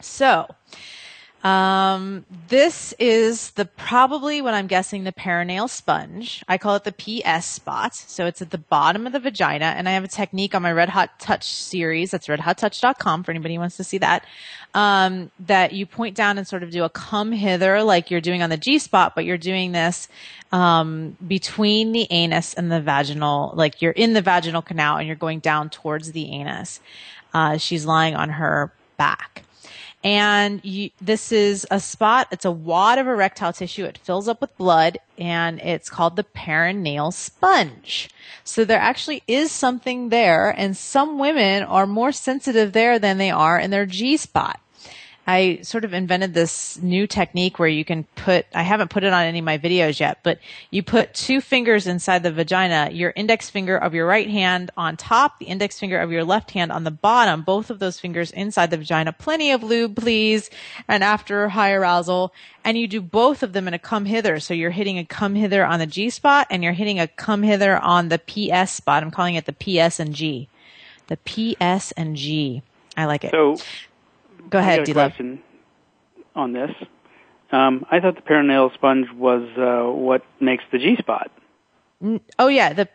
So, 0.00 0.54
Um, 1.42 2.26
this 2.48 2.92
is 2.98 3.52
the 3.52 3.64
probably 3.64 4.42
what 4.42 4.52
I'm 4.52 4.66
guessing 4.66 5.04
the 5.04 5.12
perineal 5.12 5.70
sponge. 5.70 6.44
I 6.48 6.58
call 6.58 6.76
it 6.76 6.84
the 6.84 6.92
PS 6.92 7.46
spot. 7.46 7.94
So 7.94 8.26
it's 8.26 8.42
at 8.42 8.50
the 8.50 8.58
bottom 8.58 9.06
of 9.06 9.12
the 9.12 9.20
vagina, 9.20 9.64
and 9.64 9.88
I 9.88 9.92
have 9.92 10.04
a 10.04 10.08
technique 10.08 10.54
on 10.54 10.60
my 10.62 10.72
Red 10.72 10.90
Hot 10.90 11.18
Touch 11.18 11.50
series. 11.50 12.10
That's 12.10 12.26
redhottouch.com 12.26 13.24
for 13.24 13.30
anybody 13.30 13.54
who 13.54 13.60
wants 13.60 13.78
to 13.78 13.84
see 13.84 13.98
that. 13.98 14.24
Um, 14.74 15.30
that 15.40 15.72
you 15.72 15.86
point 15.86 16.14
down 16.14 16.36
and 16.36 16.46
sort 16.46 16.62
of 16.62 16.70
do 16.70 16.84
a 16.84 16.90
come 16.90 17.32
hither 17.32 17.82
like 17.82 18.10
you're 18.10 18.20
doing 18.20 18.42
on 18.42 18.50
the 18.50 18.56
G 18.58 18.78
spot, 18.78 19.14
but 19.14 19.24
you're 19.24 19.38
doing 19.38 19.72
this 19.72 20.08
um, 20.52 21.16
between 21.26 21.92
the 21.92 22.06
anus 22.10 22.54
and 22.54 22.70
the 22.70 22.80
vaginal, 22.80 23.52
like 23.54 23.80
you're 23.80 23.92
in 23.92 24.12
the 24.12 24.22
vaginal 24.22 24.62
canal 24.62 24.98
and 24.98 25.06
you're 25.06 25.16
going 25.16 25.40
down 25.40 25.70
towards 25.70 26.12
the 26.12 26.30
anus. 26.30 26.80
Uh, 27.32 27.56
she's 27.56 27.86
lying 27.86 28.14
on 28.14 28.28
her 28.28 28.72
back. 28.96 29.44
And 30.02 30.64
you, 30.64 30.90
this 31.00 31.30
is 31.30 31.66
a 31.70 31.78
spot, 31.78 32.28
it's 32.30 32.46
a 32.46 32.50
wad 32.50 32.98
of 32.98 33.06
erectile 33.06 33.52
tissue. 33.52 33.84
It 33.84 33.98
fills 33.98 34.28
up 34.28 34.40
with 34.40 34.56
blood 34.56 34.98
and 35.18 35.60
it's 35.60 35.90
called 35.90 36.16
the 36.16 36.24
perineal 36.24 37.12
sponge. 37.12 38.08
So 38.42 38.64
there 38.64 38.80
actually 38.80 39.22
is 39.26 39.52
something 39.52 40.08
there 40.08 40.50
and 40.50 40.74
some 40.74 41.18
women 41.18 41.64
are 41.64 41.86
more 41.86 42.12
sensitive 42.12 42.72
there 42.72 42.98
than 42.98 43.18
they 43.18 43.30
are 43.30 43.58
in 43.58 43.70
their 43.70 43.84
G 43.84 44.16
spot. 44.16 44.60
I 45.30 45.60
sort 45.62 45.84
of 45.84 45.94
invented 45.94 46.34
this 46.34 46.76
new 46.82 47.06
technique 47.06 47.60
where 47.60 47.68
you 47.68 47.84
can 47.84 48.02
put, 48.16 48.46
I 48.52 48.64
haven't 48.64 48.90
put 48.90 49.04
it 49.04 49.12
on 49.12 49.22
any 49.22 49.38
of 49.38 49.44
my 49.44 49.58
videos 49.58 50.00
yet, 50.00 50.18
but 50.24 50.40
you 50.72 50.82
put 50.82 51.14
two 51.14 51.40
fingers 51.40 51.86
inside 51.86 52.24
the 52.24 52.32
vagina, 52.32 52.90
your 52.90 53.12
index 53.14 53.48
finger 53.48 53.76
of 53.76 53.94
your 53.94 54.08
right 54.08 54.28
hand 54.28 54.72
on 54.76 54.96
top, 54.96 55.38
the 55.38 55.44
index 55.44 55.78
finger 55.78 56.00
of 56.00 56.10
your 56.10 56.24
left 56.24 56.50
hand 56.50 56.72
on 56.72 56.82
the 56.82 56.90
bottom, 56.90 57.42
both 57.42 57.70
of 57.70 57.78
those 57.78 58.00
fingers 58.00 58.32
inside 58.32 58.72
the 58.72 58.76
vagina. 58.76 59.12
Plenty 59.12 59.52
of 59.52 59.62
lube, 59.62 59.94
please. 59.94 60.50
And 60.88 61.04
after 61.04 61.48
high 61.48 61.74
arousal, 61.74 62.34
and 62.64 62.76
you 62.76 62.88
do 62.88 63.00
both 63.00 63.44
of 63.44 63.52
them 63.52 63.68
in 63.68 63.74
a 63.74 63.78
come 63.78 64.06
hither. 64.06 64.40
So 64.40 64.52
you're 64.52 64.72
hitting 64.72 64.98
a 64.98 65.04
come 65.04 65.36
hither 65.36 65.64
on 65.64 65.78
the 65.78 65.86
G 65.86 66.10
spot 66.10 66.48
and 66.50 66.64
you're 66.64 66.72
hitting 66.72 66.98
a 66.98 67.06
come 67.06 67.44
hither 67.44 67.78
on 67.78 68.08
the 68.08 68.18
PS 68.18 68.72
spot. 68.72 69.04
I'm 69.04 69.12
calling 69.12 69.36
it 69.36 69.46
the 69.46 69.52
PS 69.52 70.00
and 70.00 70.12
G. 70.12 70.48
The 71.06 71.18
PS 71.18 71.92
and 71.92 72.16
G. 72.16 72.62
I 72.96 73.04
like 73.04 73.22
it. 73.22 73.30
So 73.30 73.58
Go 74.50 74.58
ahead, 74.58 74.74
I 74.74 74.76
got 74.78 74.82
a 74.82 74.86
D-Love. 74.86 75.10
question 75.12 75.42
on 76.34 76.52
this. 76.52 76.70
Um, 77.52 77.84
I 77.90 78.00
thought 78.00 78.14
the 78.16 78.22
perineal 78.22 78.72
sponge 78.74 79.06
was 79.12 79.42
uh, 79.56 79.90
what 79.90 80.22
makes 80.40 80.62
the 80.70 80.78
G 80.78 80.96
spot. 80.96 81.30
N- 82.02 82.20
Oh 82.38 82.48
yeah, 82.48 82.72
the 82.72 82.88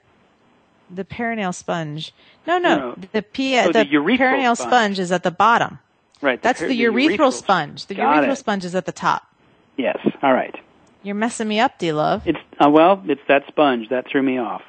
the 0.90 1.04
perineal 1.04 1.54
sponge. 1.54 2.14
No, 2.48 2.58
no, 2.60 2.78
No. 2.78 2.96
the 3.12 3.22
P 3.22 3.58
Oh, 3.60 3.68
the, 3.68 3.84
the 3.84 3.86
perineal 3.86 4.56
sponge. 4.56 4.70
sponge. 4.70 5.00
is 5.00 5.12
at 5.12 5.24
the 5.24 5.32
bottom. 5.32 5.80
Right. 6.22 6.42
That's 6.42 6.60
per- 6.62 6.68
the, 6.68 6.80
urethral, 6.86 7.34
sponge. 7.34 7.88
The 7.88 7.96
Got 7.96 8.24
urethral 8.24 8.32
it. 8.34 8.36
sponge 8.38 8.64
is 8.66 8.76
at 8.76 8.86
the 8.86 8.92
top. 8.92 9.24
Yes. 9.78 9.98
All 10.24 10.34
right. 10.34 10.56
You're 11.04 11.16
messing 11.16 11.48
me 11.48 11.60
up, 11.60 11.78
D 11.78 11.92
Love. 11.92 12.26
It's 12.26 12.40
uh, 12.60 12.70
well, 12.70 13.04
it's 13.06 13.22
that 13.28 13.44
sponge 13.48 13.90
that 13.90 14.06
threw 14.10 14.24
me 14.24 14.38
off. 14.40 14.62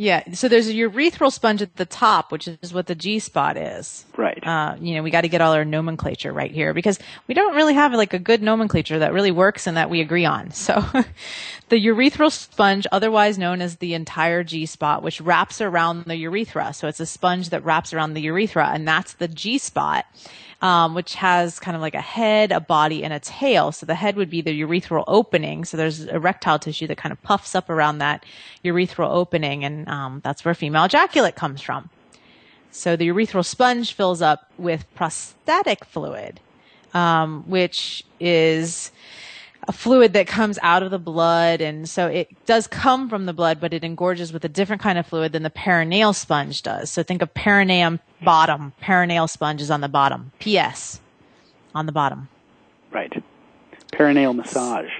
Yeah. 0.00 0.32
So 0.32 0.48
there's 0.48 0.66
a 0.66 0.72
urethral 0.72 1.30
sponge 1.30 1.60
at 1.60 1.76
the 1.76 1.84
top, 1.84 2.32
which 2.32 2.48
is 2.48 2.72
what 2.72 2.86
the 2.86 2.94
G 2.94 3.18
spot 3.18 3.58
is. 3.58 4.06
Right. 4.16 4.42
Uh, 4.42 4.76
you 4.80 4.94
know, 4.94 5.02
we 5.02 5.10
got 5.10 5.20
to 5.20 5.28
get 5.28 5.42
all 5.42 5.52
our 5.52 5.66
nomenclature 5.66 6.32
right 6.32 6.50
here 6.50 6.72
because 6.72 6.98
we 7.26 7.34
don't 7.34 7.54
really 7.54 7.74
have 7.74 7.92
like 7.92 8.14
a 8.14 8.18
good 8.18 8.40
nomenclature 8.42 8.98
that 9.00 9.12
really 9.12 9.30
works 9.30 9.66
and 9.66 9.76
that 9.76 9.90
we 9.90 10.00
agree 10.00 10.24
on. 10.24 10.52
So 10.70 10.80
the 11.68 11.84
urethral 11.84 12.30
sponge, 12.30 12.86
otherwise 12.92 13.38
known 13.38 13.60
as 13.60 13.76
the 13.76 13.94
entire 13.94 14.44
G 14.44 14.66
spot, 14.66 15.02
which 15.02 15.20
wraps 15.20 15.60
around 15.60 16.04
the 16.04 16.16
urethra. 16.16 16.72
So 16.72 16.86
it's 16.86 17.00
a 17.00 17.06
sponge 17.06 17.50
that 17.50 17.64
wraps 17.64 17.92
around 17.92 18.14
the 18.14 18.20
urethra 18.20 18.68
and 18.68 18.86
that's 18.86 19.14
the 19.14 19.26
G 19.26 19.58
spot. 19.58 20.06
Um, 20.62 20.94
which 20.94 21.14
has 21.14 21.58
kind 21.58 21.74
of 21.74 21.80
like 21.80 21.94
a 21.94 22.02
head, 22.02 22.52
a 22.52 22.60
body, 22.60 23.02
and 23.02 23.14
a 23.14 23.18
tail. 23.18 23.72
So 23.72 23.86
the 23.86 23.94
head 23.94 24.16
would 24.16 24.28
be 24.28 24.42
the 24.42 24.60
urethral 24.60 25.04
opening. 25.06 25.64
So 25.64 25.78
there's 25.78 26.04
erectile 26.04 26.58
tissue 26.58 26.86
that 26.88 26.98
kind 26.98 27.12
of 27.12 27.22
puffs 27.22 27.54
up 27.54 27.70
around 27.70 27.96
that 27.98 28.26
urethral 28.62 29.10
opening, 29.10 29.64
and 29.64 29.88
um, 29.88 30.20
that's 30.22 30.44
where 30.44 30.52
female 30.52 30.84
ejaculate 30.84 31.34
comes 31.34 31.62
from. 31.62 31.88
So 32.72 32.94
the 32.94 33.08
urethral 33.08 33.44
sponge 33.44 33.94
fills 33.94 34.20
up 34.20 34.50
with 34.58 34.84
prostatic 34.94 35.84
fluid, 35.84 36.40
um, 36.92 37.42
which 37.48 38.04
is 38.20 38.92
a 39.68 39.72
fluid 39.72 40.12
that 40.14 40.26
comes 40.26 40.58
out 40.62 40.82
of 40.82 40.90
the 40.90 40.98
blood. 40.98 41.60
And 41.60 41.88
so 41.88 42.06
it 42.06 42.28
does 42.46 42.66
come 42.66 43.08
from 43.08 43.26
the 43.26 43.32
blood, 43.32 43.60
but 43.60 43.72
it 43.72 43.84
engorges 43.84 44.32
with 44.32 44.44
a 44.44 44.48
different 44.48 44.82
kind 44.82 44.98
of 44.98 45.06
fluid 45.06 45.32
than 45.32 45.42
the 45.42 45.50
perineal 45.50 46.14
sponge 46.14 46.62
does. 46.62 46.90
So 46.90 47.02
think 47.02 47.22
of 47.22 47.32
perineum 47.34 48.00
bottom. 48.22 48.72
Perineal 48.82 49.28
sponge 49.28 49.60
is 49.60 49.70
on 49.70 49.80
the 49.80 49.88
bottom. 49.88 50.32
PS 50.40 51.00
on 51.74 51.86
the 51.86 51.92
bottom. 51.92 52.28
right. 52.90 53.22
Perineal 53.92 54.34
massage. 54.34 54.90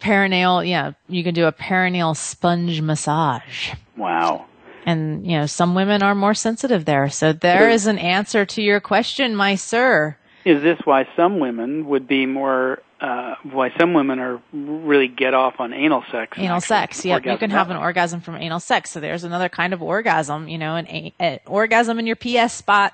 Perineal, 0.00 0.66
yeah, 0.66 0.92
you 1.08 1.22
can 1.22 1.34
do 1.34 1.46
a 1.46 1.52
perineal 1.52 2.16
sponge 2.16 2.80
massage. 2.80 3.72
Wow. 3.96 4.46
And, 4.86 5.26
you 5.26 5.38
know, 5.38 5.46
some 5.46 5.74
women 5.74 6.02
are 6.02 6.14
more 6.14 6.32
sensitive 6.32 6.86
there. 6.86 7.10
So 7.10 7.34
there 7.34 7.68
is 7.68 7.86
an 7.86 7.98
answer 7.98 8.46
to 8.46 8.62
your 8.62 8.80
question, 8.80 9.36
my 9.36 9.54
sir. 9.54 10.16
Is 10.46 10.62
this 10.62 10.78
why 10.84 11.06
some 11.16 11.38
women 11.38 11.86
would 11.86 12.08
be 12.08 12.24
more? 12.24 12.82
Uh, 13.00 13.34
why 13.44 13.72
some 13.78 13.94
women 13.94 14.18
are 14.18 14.42
really 14.52 15.08
get 15.08 15.32
off 15.32 15.58
on 15.58 15.72
anal 15.72 16.04
sex? 16.12 16.36
Anal 16.38 16.60
sex. 16.60 17.02
Yep. 17.02 17.24
You 17.24 17.38
can 17.38 17.50
have 17.50 17.70
an 17.70 17.78
orgasm 17.78 18.20
from 18.20 18.36
anal 18.36 18.60
sex. 18.60 18.90
So 18.90 19.00
there's 19.00 19.24
another 19.24 19.48
kind 19.48 19.72
of 19.72 19.80
orgasm, 19.82 20.48
you 20.48 20.58
know, 20.58 20.76
an, 20.76 20.86
a, 20.86 21.14
an 21.18 21.40
orgasm 21.46 21.98
in 21.98 22.06
your 22.06 22.16
PS 22.16 22.52
spot. 22.52 22.92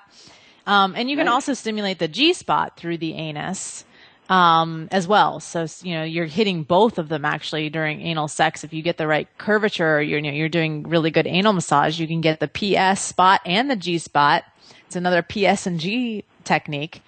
Um, 0.64 0.95
and 0.97 1.11
you 1.11 1.16
can 1.16 1.27
Nice. 1.27 1.35
also 1.35 1.55
stimulate 1.55 1.99
the 1.99 2.07
G 2.09 2.33
spot 2.35 2.77
through 2.77 2.99
the 2.99 3.14
anus. 3.14 3.85
Um, 4.29 4.88
as 4.90 5.07
well. 5.07 5.38
So, 5.38 5.66
you 5.85 5.95
know, 5.95 6.03
you're 6.03 6.27
hitting 6.27 6.64
both 6.64 6.99
of 6.99 7.09
them 7.09 7.25
actually 7.25 7.71
during 7.71 8.01
anal 8.01 8.27
sex. 8.27 8.64
If 8.64 8.73
you 8.73 8.83
get 8.83 8.97
the 8.97 9.07
right 9.07 9.29
curvature, 9.38 10.03
you're, 10.03 10.19
you 10.19 10.33
know, 10.33 10.37
you're 10.37 10.49
doing 10.49 10.83
really 10.83 11.12
good 11.12 11.29
anal 11.29 11.53
massage. 11.53 12.01
You 12.01 12.09
can 12.09 12.21
get 12.21 12.40
the 12.40 12.49
PS 12.49 13.01
spot 13.01 13.40
and 13.47 13.71
the 13.71 13.77
G 13.77 13.99
spot. 13.99 14.42
It's 14.88 14.97
another 14.97 15.23
PS 15.23 15.69
and 15.69 15.79
G 15.79 16.25
technique 16.42 17.03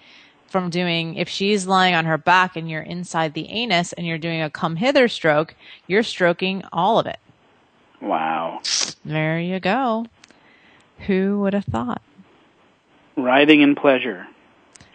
from 0.51 0.69
doing 0.69 1.15
if 1.15 1.29
she's 1.29 1.67
lying 1.67 1.95
on 1.95 2.05
her 2.05 2.17
back 2.17 2.55
and 2.55 2.69
you're 2.69 2.81
inside 2.81 3.33
the 3.33 3.49
anus 3.49 3.93
and 3.93 4.05
you're 4.05 4.17
doing 4.17 4.41
a 4.41 4.49
come 4.49 4.75
hither 4.75 5.07
stroke, 5.07 5.55
you're 5.87 6.03
stroking 6.03 6.63
all 6.71 6.99
of 6.99 7.05
it. 7.05 7.19
Wow. 8.01 8.61
There 9.05 9.39
you 9.39 9.59
go. 9.59 10.05
Who 11.07 11.39
would 11.41 11.53
have 11.53 11.65
thought? 11.65 12.01
Writhing 13.15 13.61
in 13.61 13.75
pleasure. 13.75 14.27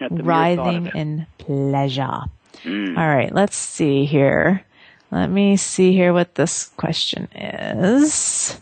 At 0.01 0.11
the 0.11 0.23
mere 0.23 0.25
thought 0.25 0.75
of 0.75 0.85
Writhing 0.85 0.87
in 0.95 1.27
pleasure. 1.39 2.25
Mm. 2.63 2.97
All 2.97 3.09
right, 3.09 3.33
let's 3.33 3.57
see 3.57 4.05
here. 4.05 4.65
Let 5.11 5.31
me 5.31 5.57
see 5.57 5.93
here 5.93 6.13
what 6.13 6.35
this 6.35 6.71
question 6.77 7.29
is. 7.35 8.59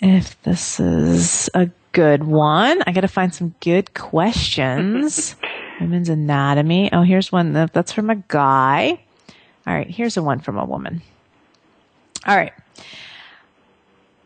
If 0.00 0.40
this 0.42 0.78
is 0.78 1.48
a 1.54 1.70
good 1.92 2.24
one, 2.24 2.82
I 2.86 2.92
got 2.92 3.02
to 3.02 3.08
find 3.08 3.34
some 3.34 3.54
good 3.60 3.94
questions. 3.94 5.34
Women's 5.80 6.08
anatomy. 6.08 6.92
Oh, 6.92 7.02
here's 7.02 7.32
one 7.32 7.52
that, 7.54 7.72
that's 7.72 7.92
from 7.92 8.10
a 8.10 8.16
guy. 8.16 9.00
All 9.66 9.74
right, 9.74 9.88
here's 9.88 10.16
a 10.16 10.22
one 10.22 10.40
from 10.40 10.58
a 10.58 10.64
woman. 10.64 11.02
All 12.26 12.36
right. 12.36 12.52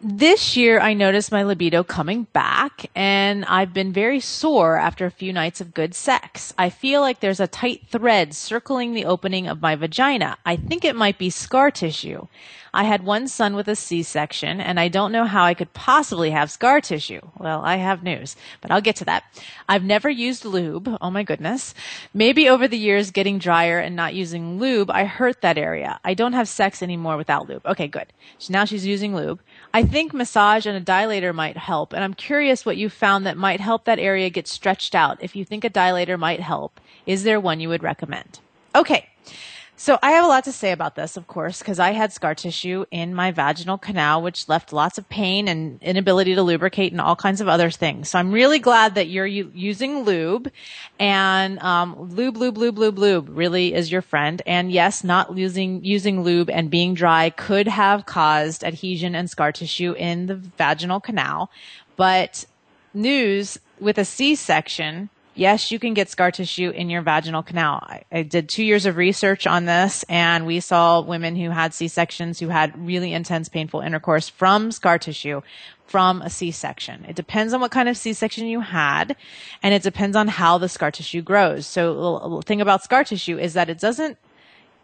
This 0.00 0.56
year, 0.56 0.78
I 0.78 0.94
noticed 0.94 1.32
my 1.32 1.42
libido 1.42 1.82
coming 1.82 2.28
back, 2.32 2.88
and 2.94 3.44
I've 3.46 3.74
been 3.74 3.92
very 3.92 4.20
sore 4.20 4.76
after 4.76 5.06
a 5.06 5.10
few 5.10 5.32
nights 5.32 5.60
of 5.60 5.74
good 5.74 5.92
sex. 5.92 6.54
I 6.56 6.70
feel 6.70 7.00
like 7.00 7.18
there's 7.18 7.40
a 7.40 7.48
tight 7.48 7.88
thread 7.88 8.32
circling 8.32 8.94
the 8.94 9.06
opening 9.06 9.48
of 9.48 9.60
my 9.60 9.74
vagina. 9.74 10.38
I 10.46 10.54
think 10.54 10.84
it 10.84 10.94
might 10.94 11.18
be 11.18 11.30
scar 11.30 11.72
tissue. 11.72 12.28
I 12.72 12.84
had 12.84 13.02
one 13.02 13.26
son 13.28 13.56
with 13.56 13.66
a 13.66 13.74
C-section, 13.74 14.60
and 14.60 14.78
I 14.78 14.86
don't 14.88 15.10
know 15.10 15.24
how 15.24 15.42
I 15.42 15.54
could 15.54 15.72
possibly 15.72 16.30
have 16.30 16.50
scar 16.50 16.80
tissue. 16.80 17.22
Well, 17.36 17.62
I 17.64 17.76
have 17.76 18.04
news, 18.04 18.36
but 18.60 18.70
I'll 18.70 18.80
get 18.80 18.96
to 18.96 19.04
that. 19.06 19.24
I've 19.68 19.82
never 19.82 20.08
used 20.08 20.44
lube. 20.44 20.96
Oh 21.00 21.10
my 21.10 21.24
goodness. 21.24 21.74
Maybe 22.14 22.48
over 22.48 22.68
the 22.68 22.78
years 22.78 23.10
getting 23.10 23.38
drier 23.38 23.78
and 23.78 23.96
not 23.96 24.14
using 24.14 24.60
lube, 24.60 24.90
I 24.90 25.04
hurt 25.04 25.40
that 25.40 25.58
area. 25.58 25.98
I 26.04 26.14
don't 26.14 26.34
have 26.34 26.48
sex 26.48 26.82
anymore 26.82 27.16
without 27.16 27.48
lube. 27.48 27.66
Okay, 27.66 27.88
good. 27.88 28.12
So 28.38 28.52
now 28.52 28.64
she's 28.64 28.86
using 28.86 29.16
lube. 29.16 29.40
I 29.72 29.82
think 29.88 30.12
massage 30.12 30.66
and 30.66 30.76
a 30.76 30.80
dilator 30.80 31.34
might 31.34 31.56
help, 31.56 31.92
and 31.92 32.04
I'm 32.04 32.14
curious 32.14 32.66
what 32.66 32.76
you 32.76 32.88
found 32.88 33.26
that 33.26 33.36
might 33.36 33.60
help 33.60 33.84
that 33.84 33.98
area 33.98 34.30
get 34.30 34.46
stretched 34.46 34.94
out. 34.94 35.18
If 35.22 35.34
you 35.34 35.44
think 35.44 35.64
a 35.64 35.70
dilator 35.70 36.18
might 36.18 36.40
help, 36.40 36.80
is 37.06 37.24
there 37.24 37.40
one 37.40 37.60
you 37.60 37.68
would 37.70 37.82
recommend? 37.82 38.40
Okay. 38.74 39.08
So 39.80 39.96
I 40.02 40.10
have 40.10 40.24
a 40.24 40.26
lot 40.28 40.42
to 40.42 40.52
say 40.52 40.72
about 40.72 40.96
this, 40.96 41.16
of 41.16 41.28
course, 41.28 41.60
because 41.60 41.78
I 41.78 41.92
had 41.92 42.12
scar 42.12 42.34
tissue 42.34 42.84
in 42.90 43.14
my 43.14 43.30
vaginal 43.30 43.78
canal, 43.78 44.20
which 44.22 44.48
left 44.48 44.72
lots 44.72 44.98
of 44.98 45.08
pain 45.08 45.46
and 45.46 45.80
inability 45.80 46.34
to 46.34 46.42
lubricate 46.42 46.90
and 46.90 47.00
all 47.00 47.14
kinds 47.14 47.40
of 47.40 47.46
other 47.46 47.70
things. 47.70 48.10
So 48.10 48.18
I'm 48.18 48.32
really 48.32 48.58
glad 48.58 48.96
that 48.96 49.06
you're 49.06 49.24
u- 49.24 49.52
using 49.54 50.00
lube 50.02 50.50
and, 50.98 51.60
um, 51.60 51.94
lube, 52.10 52.36
lube, 52.36 52.58
lube, 52.58 52.76
lube, 52.76 52.98
lube 52.98 53.28
really 53.30 53.72
is 53.72 53.92
your 53.92 54.02
friend. 54.02 54.42
And 54.46 54.72
yes, 54.72 55.04
not 55.04 55.38
using, 55.38 55.84
using 55.84 56.24
lube 56.24 56.50
and 56.50 56.72
being 56.72 56.94
dry 56.94 57.30
could 57.30 57.68
have 57.68 58.04
caused 58.04 58.64
adhesion 58.64 59.14
and 59.14 59.30
scar 59.30 59.52
tissue 59.52 59.92
in 59.92 60.26
the 60.26 60.34
vaginal 60.34 60.98
canal. 60.98 61.52
But 61.94 62.46
news 62.92 63.60
with 63.78 63.96
a 63.96 64.04
C-section, 64.04 65.08
yes, 65.38 65.70
you 65.70 65.78
can 65.78 65.94
get 65.94 66.10
scar 66.10 66.30
tissue 66.30 66.70
in 66.70 66.90
your 66.90 67.00
vaginal 67.00 67.42
canal. 67.42 67.80
I, 67.82 68.02
I 68.10 68.22
did 68.22 68.48
two 68.48 68.64
years 68.64 68.86
of 68.86 68.96
research 68.96 69.46
on 69.46 69.64
this 69.64 70.04
and 70.08 70.46
we 70.46 70.60
saw 70.60 71.00
women 71.00 71.36
who 71.36 71.50
had 71.50 71.72
C-sections 71.72 72.40
who 72.40 72.48
had 72.48 72.76
really 72.86 73.12
intense 73.12 73.48
painful 73.48 73.80
intercourse 73.80 74.28
from 74.28 74.72
scar 74.72 74.98
tissue 74.98 75.40
from 75.86 76.20
a 76.22 76.28
C-section. 76.28 77.06
It 77.08 77.16
depends 77.16 77.54
on 77.54 77.60
what 77.60 77.70
kind 77.70 77.88
of 77.88 77.96
C-section 77.96 78.46
you 78.46 78.60
had 78.60 79.16
and 79.62 79.72
it 79.72 79.82
depends 79.82 80.16
on 80.16 80.28
how 80.28 80.58
the 80.58 80.68
scar 80.68 80.90
tissue 80.90 81.22
grows. 81.22 81.66
So 81.66 82.38
the 82.40 82.42
thing 82.42 82.60
about 82.60 82.82
scar 82.82 83.04
tissue 83.04 83.38
is 83.38 83.54
that 83.54 83.70
it 83.70 83.78
doesn't 83.78 84.18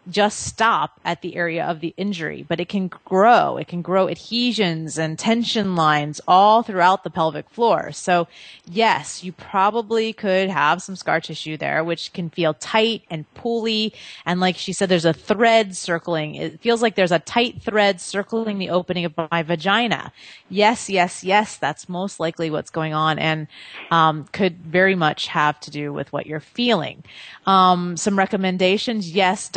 just 0.09 0.41
stop 0.41 0.99
at 1.03 1.21
the 1.21 1.35
area 1.35 1.65
of 1.65 1.79
the 1.79 1.93
injury, 1.97 2.45
but 2.47 2.59
it 2.59 2.69
can 2.69 2.87
grow. 3.05 3.57
It 3.57 3.67
can 3.67 3.81
grow 3.81 4.07
adhesions 4.07 4.97
and 4.97 5.17
tension 5.17 5.75
lines 5.75 6.21
all 6.27 6.63
throughout 6.63 7.03
the 7.03 7.09
pelvic 7.09 7.49
floor. 7.49 7.91
So 7.91 8.27
yes, 8.69 9.23
you 9.23 9.31
probably 9.31 10.13
could 10.13 10.49
have 10.49 10.81
some 10.81 10.95
scar 10.95 11.21
tissue 11.21 11.57
there, 11.57 11.83
which 11.83 12.13
can 12.13 12.29
feel 12.29 12.53
tight 12.53 13.03
and 13.09 13.31
pulley. 13.33 13.93
And 14.25 14.39
like 14.39 14.57
she 14.57 14.73
said, 14.73 14.89
there's 14.89 15.05
a 15.05 15.13
thread 15.13 15.75
circling. 15.75 16.35
It 16.35 16.61
feels 16.61 16.81
like 16.81 16.95
there's 16.95 17.11
a 17.11 17.19
tight 17.19 17.61
thread 17.61 17.99
circling 17.99 18.59
the 18.59 18.69
opening 18.69 19.05
of 19.05 19.13
my 19.31 19.43
vagina. 19.43 20.11
Yes, 20.49 20.89
yes, 20.89 21.23
yes, 21.23 21.57
that's 21.57 21.89
most 21.89 22.19
likely 22.19 22.49
what's 22.49 22.69
going 22.69 22.93
on 22.93 23.17
and 23.19 23.47
um, 23.91 24.25
could 24.31 24.57
very 24.59 24.95
much 24.95 25.27
have 25.27 25.59
to 25.61 25.71
do 25.71 25.91
with 25.91 26.11
what 26.13 26.25
you're 26.25 26.39
feeling. 26.39 27.03
Um, 27.45 27.97
some 27.97 28.17
recommendations, 28.17 29.11
yes, 29.11 29.49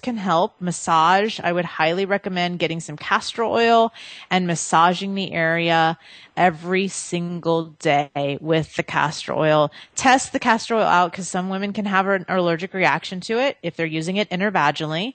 can 0.00 0.16
help. 0.16 0.60
Massage, 0.60 1.38
I 1.40 1.52
would 1.52 1.64
highly 1.64 2.04
recommend 2.04 2.58
getting 2.58 2.80
some 2.80 2.96
castor 2.96 3.44
oil 3.44 3.92
and 4.30 4.46
massaging 4.46 5.14
the 5.14 5.32
area 5.32 5.98
every 6.36 6.88
single 6.88 7.66
day 7.78 8.38
with 8.40 8.74
the 8.76 8.82
castor 8.82 9.34
oil. 9.34 9.70
Test 9.94 10.32
the 10.32 10.38
castor 10.38 10.74
oil 10.74 10.82
out 10.82 11.12
because 11.12 11.28
some 11.28 11.48
women 11.48 11.72
can 11.72 11.84
have 11.84 12.06
an 12.08 12.24
allergic 12.28 12.74
reaction 12.74 13.20
to 13.20 13.38
it 13.38 13.56
if 13.62 13.76
they're 13.76 13.86
using 13.86 14.16
it 14.16 14.28
intravaginally. 14.30 15.14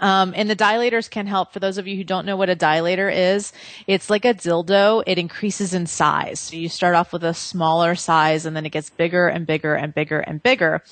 Um, 0.00 0.32
and 0.36 0.48
the 0.48 0.56
dilators 0.56 1.10
can 1.10 1.26
help. 1.26 1.52
For 1.52 1.60
those 1.60 1.78
of 1.78 1.86
you 1.86 1.96
who 1.96 2.04
don't 2.04 2.26
know 2.26 2.36
what 2.36 2.50
a 2.50 2.56
dilator 2.56 3.12
is, 3.12 3.52
it's 3.86 4.10
like 4.10 4.24
a 4.24 4.34
dildo. 4.34 5.02
It 5.06 5.18
increases 5.18 5.74
in 5.74 5.86
size. 5.86 6.40
So 6.40 6.56
you 6.56 6.68
start 6.68 6.94
off 6.94 7.12
with 7.12 7.24
a 7.24 7.34
smaller 7.34 7.94
size 7.94 8.46
and 8.46 8.56
then 8.56 8.66
it 8.66 8.70
gets 8.70 8.90
bigger 8.90 9.28
and 9.28 9.46
bigger 9.46 9.74
and 9.74 9.94
bigger 9.94 10.20
and 10.20 10.42
bigger 10.42 10.82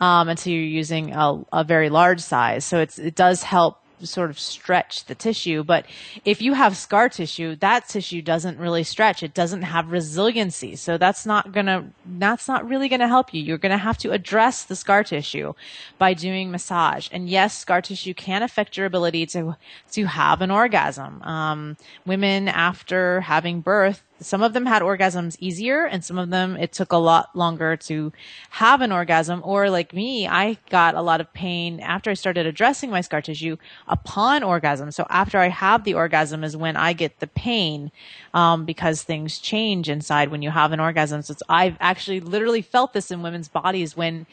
um, 0.00 0.28
until 0.28 0.52
you're 0.52 0.62
using 0.62 1.12
a, 1.12 1.42
a 1.52 1.64
very 1.64 1.90
large 1.90 2.20
size. 2.20 2.64
So 2.64 2.80
it 2.80 3.14
does 3.14 3.42
help 3.42 3.83
sort 4.02 4.30
of 4.30 4.38
stretch 4.38 5.04
the 5.06 5.14
tissue. 5.14 5.64
But 5.64 5.86
if 6.24 6.42
you 6.42 6.54
have 6.54 6.76
scar 6.76 7.08
tissue, 7.08 7.56
that 7.56 7.88
tissue 7.88 8.22
doesn't 8.22 8.58
really 8.58 8.82
stretch. 8.82 9.22
It 9.22 9.34
doesn't 9.34 9.62
have 9.62 9.90
resiliency. 9.90 10.76
So 10.76 10.98
that's 10.98 11.24
not 11.24 11.52
gonna, 11.52 11.90
that's 12.18 12.48
not 12.48 12.68
really 12.68 12.88
gonna 12.88 13.08
help 13.08 13.32
you. 13.32 13.42
You're 13.42 13.58
gonna 13.58 13.78
have 13.78 13.98
to 13.98 14.12
address 14.12 14.64
the 14.64 14.76
scar 14.76 15.04
tissue 15.04 15.54
by 15.98 16.14
doing 16.14 16.50
massage. 16.50 17.08
And 17.12 17.28
yes, 17.28 17.56
scar 17.56 17.82
tissue 17.82 18.14
can 18.14 18.42
affect 18.42 18.76
your 18.76 18.86
ability 18.86 19.26
to, 19.26 19.56
to 19.92 20.04
have 20.06 20.40
an 20.40 20.50
orgasm. 20.50 21.22
Um, 21.22 21.76
women 22.06 22.48
after 22.48 23.20
having 23.22 23.60
birth, 23.60 24.02
some 24.20 24.42
of 24.42 24.52
them 24.52 24.66
had 24.66 24.82
orgasms 24.82 25.36
easier 25.40 25.84
and 25.84 26.04
some 26.04 26.18
of 26.18 26.30
them 26.30 26.56
it 26.56 26.72
took 26.72 26.92
a 26.92 26.96
lot 26.96 27.34
longer 27.34 27.76
to 27.76 28.12
have 28.50 28.80
an 28.80 28.92
orgasm 28.92 29.40
or 29.44 29.68
like 29.68 29.92
me 29.92 30.26
i 30.28 30.56
got 30.70 30.94
a 30.94 31.02
lot 31.02 31.20
of 31.20 31.32
pain 31.32 31.80
after 31.80 32.10
i 32.10 32.14
started 32.14 32.46
addressing 32.46 32.90
my 32.90 33.00
scar 33.00 33.20
tissue 33.20 33.56
upon 33.88 34.42
orgasm. 34.42 34.90
So 34.90 35.06
after 35.10 35.38
i 35.38 35.48
have 35.48 35.84
the 35.84 35.94
orgasm 35.94 36.44
is 36.44 36.56
when 36.56 36.76
i 36.76 36.92
get 36.92 37.18
the 37.20 37.26
pain 37.26 37.90
um, 38.32 38.64
because 38.64 39.02
things 39.02 39.38
change 39.38 39.88
inside 39.88 40.30
when 40.30 40.42
you 40.42 40.50
have 40.50 40.72
an 40.72 40.80
orgasm. 40.80 41.22
So 41.22 41.34
i've 41.48 41.76
actually 41.80 42.20
literally 42.20 42.62
felt 42.62 42.92
this 42.92 43.10
in 43.10 43.22
women's 43.22 43.48
bodies 43.48 43.96
when 43.96 44.26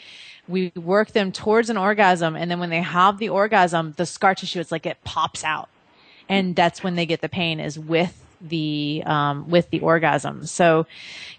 we 0.47 0.71
work 0.75 1.11
them 1.11 1.31
towards 1.31 1.69
an 1.69 1.77
orgasm 1.77 2.35
and 2.35 2.51
then 2.51 2.59
when 2.59 2.69
they 2.69 2.81
have 2.81 3.17
the 3.17 3.29
orgasm 3.29 3.93
the 3.97 4.05
scar 4.05 4.35
tissue 4.35 4.59
it's 4.59 4.71
like 4.71 4.85
it 4.85 5.03
pops 5.03 5.43
out. 5.43 5.69
And 6.29 6.55
that's 6.55 6.81
when 6.83 6.95
they 6.95 7.05
get 7.05 7.21
the 7.21 7.27
pain 7.27 7.59
is 7.59 7.77
with 7.77 8.20
the 8.41 9.03
um, 9.05 9.49
with 9.49 9.69
the 9.69 9.79
orgasm. 9.79 10.45
So, 10.45 10.85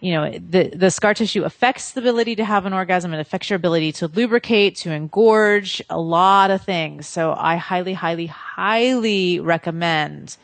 you 0.00 0.12
know, 0.12 0.30
the 0.30 0.70
the 0.74 0.90
scar 0.90 1.14
tissue 1.14 1.44
affects 1.44 1.92
the 1.92 2.00
ability 2.00 2.36
to 2.36 2.44
have 2.44 2.66
an 2.66 2.72
orgasm. 2.72 3.12
It 3.12 3.20
affects 3.20 3.50
your 3.50 3.56
ability 3.56 3.92
to 3.92 4.08
lubricate, 4.08 4.76
to 4.76 4.90
engorge, 4.90 5.82
a 5.90 6.00
lot 6.00 6.50
of 6.50 6.62
things. 6.62 7.06
So, 7.06 7.34
I 7.36 7.56
highly, 7.56 7.94
highly, 7.94 8.26
highly 8.26 9.40
recommend 9.40 10.36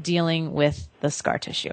dealing 0.00 0.52
with 0.52 0.88
the 1.00 1.10
scar 1.10 1.38
tissue. 1.38 1.72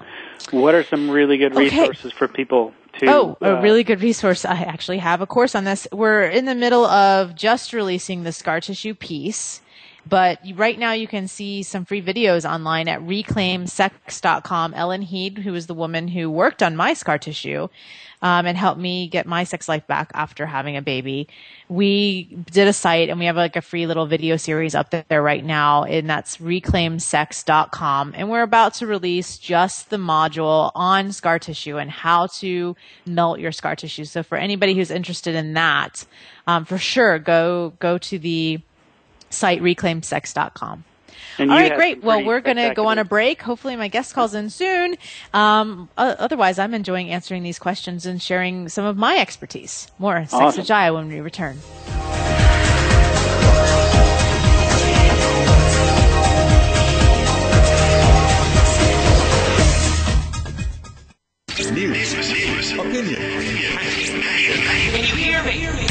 What 0.51 0.75
are 0.75 0.83
some 0.83 1.09
really 1.09 1.37
good 1.37 1.55
resources 1.55 2.07
okay. 2.07 2.15
for 2.15 2.27
people 2.27 2.73
to, 2.99 3.07
oh, 3.07 3.37
uh, 3.41 3.57
a 3.57 3.61
really 3.61 3.83
good 3.83 4.01
resource. 4.01 4.45
I 4.45 4.55
actually 4.55 4.97
have 4.99 5.21
a 5.21 5.27
course 5.27 5.55
on 5.55 5.63
this. 5.63 5.87
We're 5.91 6.23
in 6.23 6.45
the 6.45 6.55
middle 6.55 6.85
of 6.85 7.35
just 7.35 7.73
releasing 7.73 8.23
the 8.23 8.31
scar 8.31 8.59
tissue 8.61 8.93
piece. 8.93 9.61
But 10.07 10.39
right 10.55 10.77
now 10.77 10.91
you 10.93 11.07
can 11.07 11.27
see 11.27 11.63
some 11.63 11.85
free 11.85 12.01
videos 12.01 12.49
online 12.49 12.87
at 12.87 13.01
reclaimsex.com. 13.01 14.73
Ellen 14.73 15.01
Heed, 15.01 15.39
who 15.39 15.53
is 15.55 15.67
the 15.67 15.73
woman 15.73 16.07
who 16.07 16.29
worked 16.29 16.61
on 16.61 16.75
my 16.75 16.93
scar 16.93 17.17
tissue, 17.17 17.67
um, 18.21 18.45
and 18.45 18.57
helped 18.57 18.79
me 18.79 19.07
get 19.07 19.25
my 19.25 19.43
sex 19.43 19.67
life 19.67 19.85
back 19.85 20.11
after 20.13 20.45
having 20.45 20.77
a 20.77 20.81
baby. 20.81 21.27
We 21.69 22.23
did 22.51 22.67
a 22.67 22.73
site 22.73 23.09
and 23.09 23.19
we 23.19 23.25
have 23.25 23.35
like 23.35 23.55
a 23.55 23.61
free 23.61 23.85
little 23.85 24.05
video 24.05 24.37
series 24.37 24.73
up 24.75 24.89
there 24.91 25.21
right 25.21 25.43
now 25.43 25.83
and 25.83 26.09
that's 26.09 26.37
reclaimsex.com. 26.37 28.13
And 28.15 28.29
we're 28.29 28.41
about 28.41 28.75
to 28.75 28.87
release 28.87 29.37
just 29.37 29.89
the 29.89 29.97
module 29.97 30.71
on 30.73 31.11
scar 31.11 31.39
tissue 31.39 31.77
and 31.77 31.91
how 31.91 32.27
to 32.27 32.75
melt 33.05 33.39
your 33.39 33.51
scar 33.51 33.75
tissue. 33.75 34.05
So 34.05 34.23
for 34.23 34.37
anybody 34.37 34.73
who's 34.73 34.91
interested 34.91 35.35
in 35.35 35.53
that, 35.53 36.05
um, 36.47 36.65
for 36.65 36.77
sure, 36.77 37.19
go, 37.19 37.73
go 37.79 37.97
to 37.99 38.17
the 38.17 38.61
site 39.29 39.61
reclaimsex.com. 39.61 40.83
And 41.39 41.51
All 41.51 41.57
right, 41.57 41.75
great. 41.75 42.03
Well, 42.03 42.23
we're 42.23 42.41
going 42.41 42.57
to 42.57 42.73
go 42.73 42.87
on 42.87 42.97
a 42.97 43.05
break. 43.05 43.41
Hopefully, 43.41 43.75
my 43.75 43.89
guest 43.89 44.13
calls 44.15 44.33
in 44.33 44.49
soon. 44.49 44.97
Um, 45.33 45.87
otherwise, 45.97 46.57
I'm 46.57 46.73
enjoying 46.73 47.11
answering 47.11 47.43
these 47.43 47.59
questions 47.59 48.05
and 48.05 48.21
sharing 48.21 48.69
some 48.69 48.85
of 48.85 48.97
my 48.97 49.17
expertise. 49.17 49.87
More 49.99 50.17
awesome. 50.17 50.51
Sex 50.51 50.69
Jaiya 50.69 50.93
when 50.93 51.09
we 51.09 51.19
return. 51.19 51.59
News, 61.73 62.73
opinion 62.73 63.86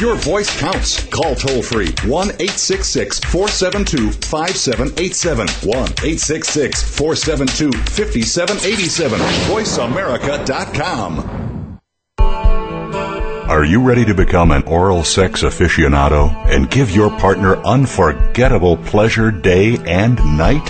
your 0.01 0.17
voice 0.17 0.59
counts. 0.59 1.05
Call 1.07 1.35
toll 1.35 1.63
free 1.63 1.93
1 2.05 2.29
866 2.29 3.21
472 3.21 4.13
5787. 4.13 5.49
1 5.49 5.75
866 5.75 6.97
472 6.97 7.73
5787. 7.73 9.21
VoiceAmerica.com. 9.21 11.47
Are 13.49 13.65
you 13.65 13.81
ready 13.81 14.05
to 14.05 14.13
become 14.13 14.51
an 14.51 14.65
oral 14.65 15.05
sex 15.05 15.45
aficionado 15.45 16.35
and 16.47 16.69
give 16.69 16.91
your 16.91 17.11
partner 17.11 17.59
unforgettable 17.59 18.77
pleasure 18.77 19.31
day 19.31 19.79
and 19.87 20.17
night? 20.37 20.65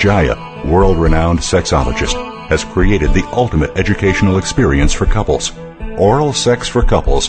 Jaiya, 0.00 0.64
world 0.64 0.96
renowned 0.96 1.40
sexologist, 1.40 2.14
has 2.48 2.64
created 2.64 3.12
the 3.12 3.28
ultimate 3.32 3.76
educational 3.76 4.38
experience 4.38 4.94
for 4.94 5.04
couples. 5.04 5.52
Oral 5.98 6.32
Sex 6.32 6.66
for 6.66 6.82
Couples 6.82 7.28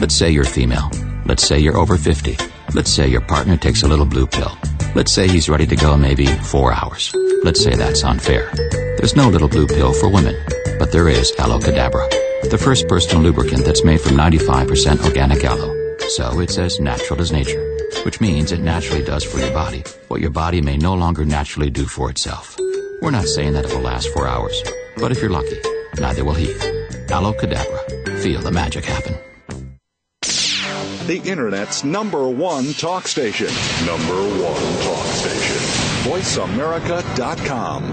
Let's 0.00 0.14
say 0.14 0.30
you're 0.30 0.44
female. 0.44 0.90
Let's 1.26 1.44
say 1.44 1.58
you're 1.58 1.76
over 1.76 1.96
50. 1.96 2.36
Let's 2.72 2.90
say 2.90 3.08
your 3.08 3.20
partner 3.20 3.56
takes 3.56 3.82
a 3.82 3.88
little 3.88 4.06
blue 4.06 4.28
pill. 4.28 4.56
Let's 4.94 5.12
say 5.12 5.26
he's 5.26 5.48
ready 5.48 5.66
to 5.66 5.74
go 5.74 5.96
maybe 5.96 6.26
four 6.26 6.72
hours. 6.72 7.12
Let's 7.42 7.62
say 7.62 7.74
that's 7.74 8.04
unfair. 8.04 8.52
There's 8.96 9.16
no 9.16 9.28
little 9.28 9.48
blue 9.48 9.66
pill 9.66 9.92
for 9.92 10.08
women, 10.08 10.36
but 10.78 10.92
there 10.92 11.08
is 11.08 11.32
Aloe 11.38 11.58
Cadabra, 11.58 12.08
the 12.48 12.58
first 12.58 12.86
personal 12.86 13.22
lubricant 13.24 13.64
that's 13.64 13.82
made 13.82 14.00
from 14.00 14.12
95% 14.12 15.04
organic 15.04 15.42
aloe. 15.42 15.74
So 16.10 16.38
it's 16.38 16.58
as 16.58 16.78
natural 16.78 17.20
as 17.20 17.32
nature, 17.32 17.62
which 18.04 18.20
means 18.20 18.52
it 18.52 18.60
naturally 18.60 19.04
does 19.04 19.24
for 19.24 19.38
your 19.40 19.52
body 19.52 19.82
what 20.06 20.20
your 20.20 20.30
body 20.30 20.60
may 20.60 20.76
no 20.76 20.94
longer 20.94 21.24
naturally 21.24 21.70
do 21.70 21.86
for 21.86 22.08
itself. 22.08 22.56
We're 23.02 23.10
not 23.10 23.26
saying 23.26 23.52
that 23.54 23.64
it 23.64 23.74
will 23.74 23.82
last 23.82 24.12
four 24.12 24.28
hours, 24.28 24.62
but 24.96 25.10
if 25.10 25.20
you're 25.20 25.30
lucky, 25.30 25.60
neither 25.98 26.24
will 26.24 26.34
he. 26.34 26.54
Aloe 27.10 27.34
Cadabra. 27.34 28.22
Feel 28.22 28.40
the 28.40 28.50
magic 28.50 28.84
happen. 28.84 29.27
The 31.08 31.22
Internet's 31.22 31.84
number 31.84 32.28
one 32.28 32.74
talk 32.74 33.08
station. 33.08 33.46
Number 33.86 34.12
one 34.12 34.60
talk 34.82 35.06
station. 35.06 35.56
VoiceAmerica.com. 36.04 37.84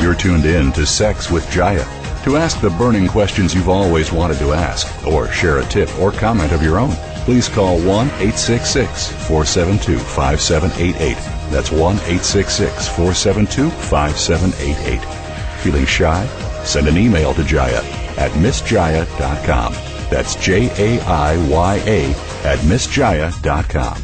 You're 0.00 0.14
tuned 0.14 0.44
in 0.44 0.70
to 0.74 0.86
Sex 0.86 1.32
with 1.32 1.44
Jaiya. 1.48 1.84
To 2.22 2.36
ask 2.36 2.60
the 2.60 2.70
burning 2.70 3.08
questions 3.08 3.56
you've 3.56 3.68
always 3.68 4.12
wanted 4.12 4.38
to 4.38 4.52
ask, 4.52 4.86
or 5.04 5.26
share 5.32 5.58
a 5.58 5.64
tip 5.64 5.92
or 5.98 6.12
comment 6.12 6.52
of 6.52 6.62
your 6.62 6.78
own, 6.78 6.94
please 7.28 7.46
call 7.46 7.76
1 7.76 8.06
866 8.06 9.12
472 9.28 9.98
5788. 9.98 11.14
That's 11.50 11.70
1 11.70 11.80
866 11.96 12.88
472 12.88 13.68
5788. 13.68 15.60
Feeling 15.60 15.84
shy? 15.84 16.26
Send 16.64 16.88
an 16.88 16.96
email 16.96 17.34
to 17.34 17.42
Jaiya 17.42 17.84
at 18.16 18.30
MissJaiya.com. 18.30 19.74
That's 20.08 20.36
J 20.36 20.70
A 20.78 21.02
I 21.02 21.36
Y 21.50 21.82
A 21.86 22.10
at 22.46 22.60
MissJaiya.com. 22.60 24.02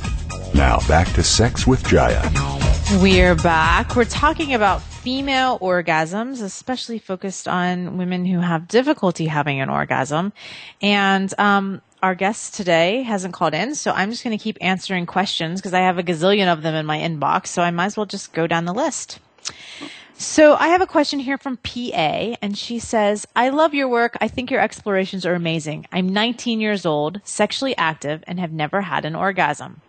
Now 0.52 0.87
back 0.87 1.10
to 1.14 1.22
Sex 1.22 1.66
with 1.66 1.82
Jaiya. 1.84 3.00
We're 3.00 3.37
back. 3.37 3.96
We're 3.96 4.04
talking 4.04 4.52
about 4.52 4.82
female 4.82 5.58
orgasms, 5.60 6.42
especially 6.42 6.98
focused 6.98 7.48
on 7.48 7.96
women 7.96 8.26
who 8.26 8.40
have 8.40 8.68
difficulty 8.68 9.24
having 9.28 9.62
an 9.62 9.70
orgasm. 9.70 10.34
And 10.82 11.32
um, 11.38 11.80
our 12.04 12.14
guest 12.14 12.52
today 12.52 13.02
hasn't 13.02 13.32
called 13.32 13.54
in, 13.54 13.74
so 13.74 13.90
I'm 13.90 14.10
just 14.10 14.22
going 14.22 14.36
to 14.36 14.42
keep 14.42 14.58
answering 14.60 15.06
questions 15.06 15.58
because 15.58 15.72
I 15.72 15.80
have 15.80 15.96
a 15.96 16.02
gazillion 16.02 16.52
of 16.52 16.60
them 16.60 16.74
in 16.74 16.84
my 16.84 16.98
inbox. 16.98 17.46
So 17.46 17.62
I 17.62 17.70
might 17.70 17.86
as 17.86 17.96
well 17.96 18.04
just 18.04 18.34
go 18.34 18.46
down 18.46 18.66
the 18.66 18.74
list. 18.74 19.20
So 20.12 20.54
I 20.54 20.68
have 20.68 20.82
a 20.82 20.86
question 20.86 21.18
here 21.18 21.38
from 21.38 21.56
PA, 21.56 22.36
and 22.42 22.58
she 22.58 22.78
says, 22.78 23.26
I 23.34 23.48
love 23.48 23.72
your 23.72 23.88
work. 23.88 24.18
I 24.20 24.28
think 24.28 24.50
your 24.50 24.60
explorations 24.60 25.24
are 25.24 25.34
amazing. 25.34 25.86
I'm 25.92 26.10
19 26.10 26.60
years 26.60 26.84
old, 26.84 27.22
sexually 27.24 27.74
active, 27.78 28.22
and 28.26 28.38
have 28.38 28.52
never 28.52 28.82
had 28.82 29.06
an 29.06 29.16
orgasm. 29.16 29.80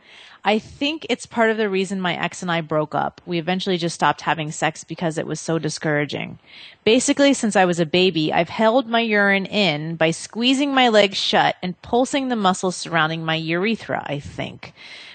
I 0.47 0.59
think 0.59 1.07
it's 1.09 1.25
part 1.25 1.49
of 1.49 1.57
the 1.57 1.67
reason 1.67 1.99
my 1.99 2.15
ex 2.15 2.43
and 2.43 2.51
I 2.51 2.61
broke 2.61 2.93
up. 2.93 3.19
We 3.25 3.39
eventually 3.39 3.77
just 3.77 3.95
stopped 3.95 4.21
having 4.21 4.51
sex 4.51 4.83
because 4.83 5.17
it 5.17 5.25
was 5.25 5.41
so 5.41 5.57
discouraging. 5.57 6.37
Basically, 6.83 7.33
since 7.33 7.55
I 7.55 7.65
was 7.65 7.79
a 7.79 7.85
baby, 7.85 8.31
I've 8.31 8.49
held 8.49 8.87
my 8.87 8.99
urine 8.99 9.47
in 9.47 9.95
by 9.95 10.11
squeezing 10.11 10.71
my 10.71 10.89
legs 10.89 11.17
shut 11.17 11.55
and 11.63 11.81
pulsing 11.81 12.27
the 12.27 12.35
muscles 12.35 12.75
surrounding 12.75 13.25
my 13.25 13.33
urethra, 13.33 14.05
I 14.05 14.19
think, 14.19 14.73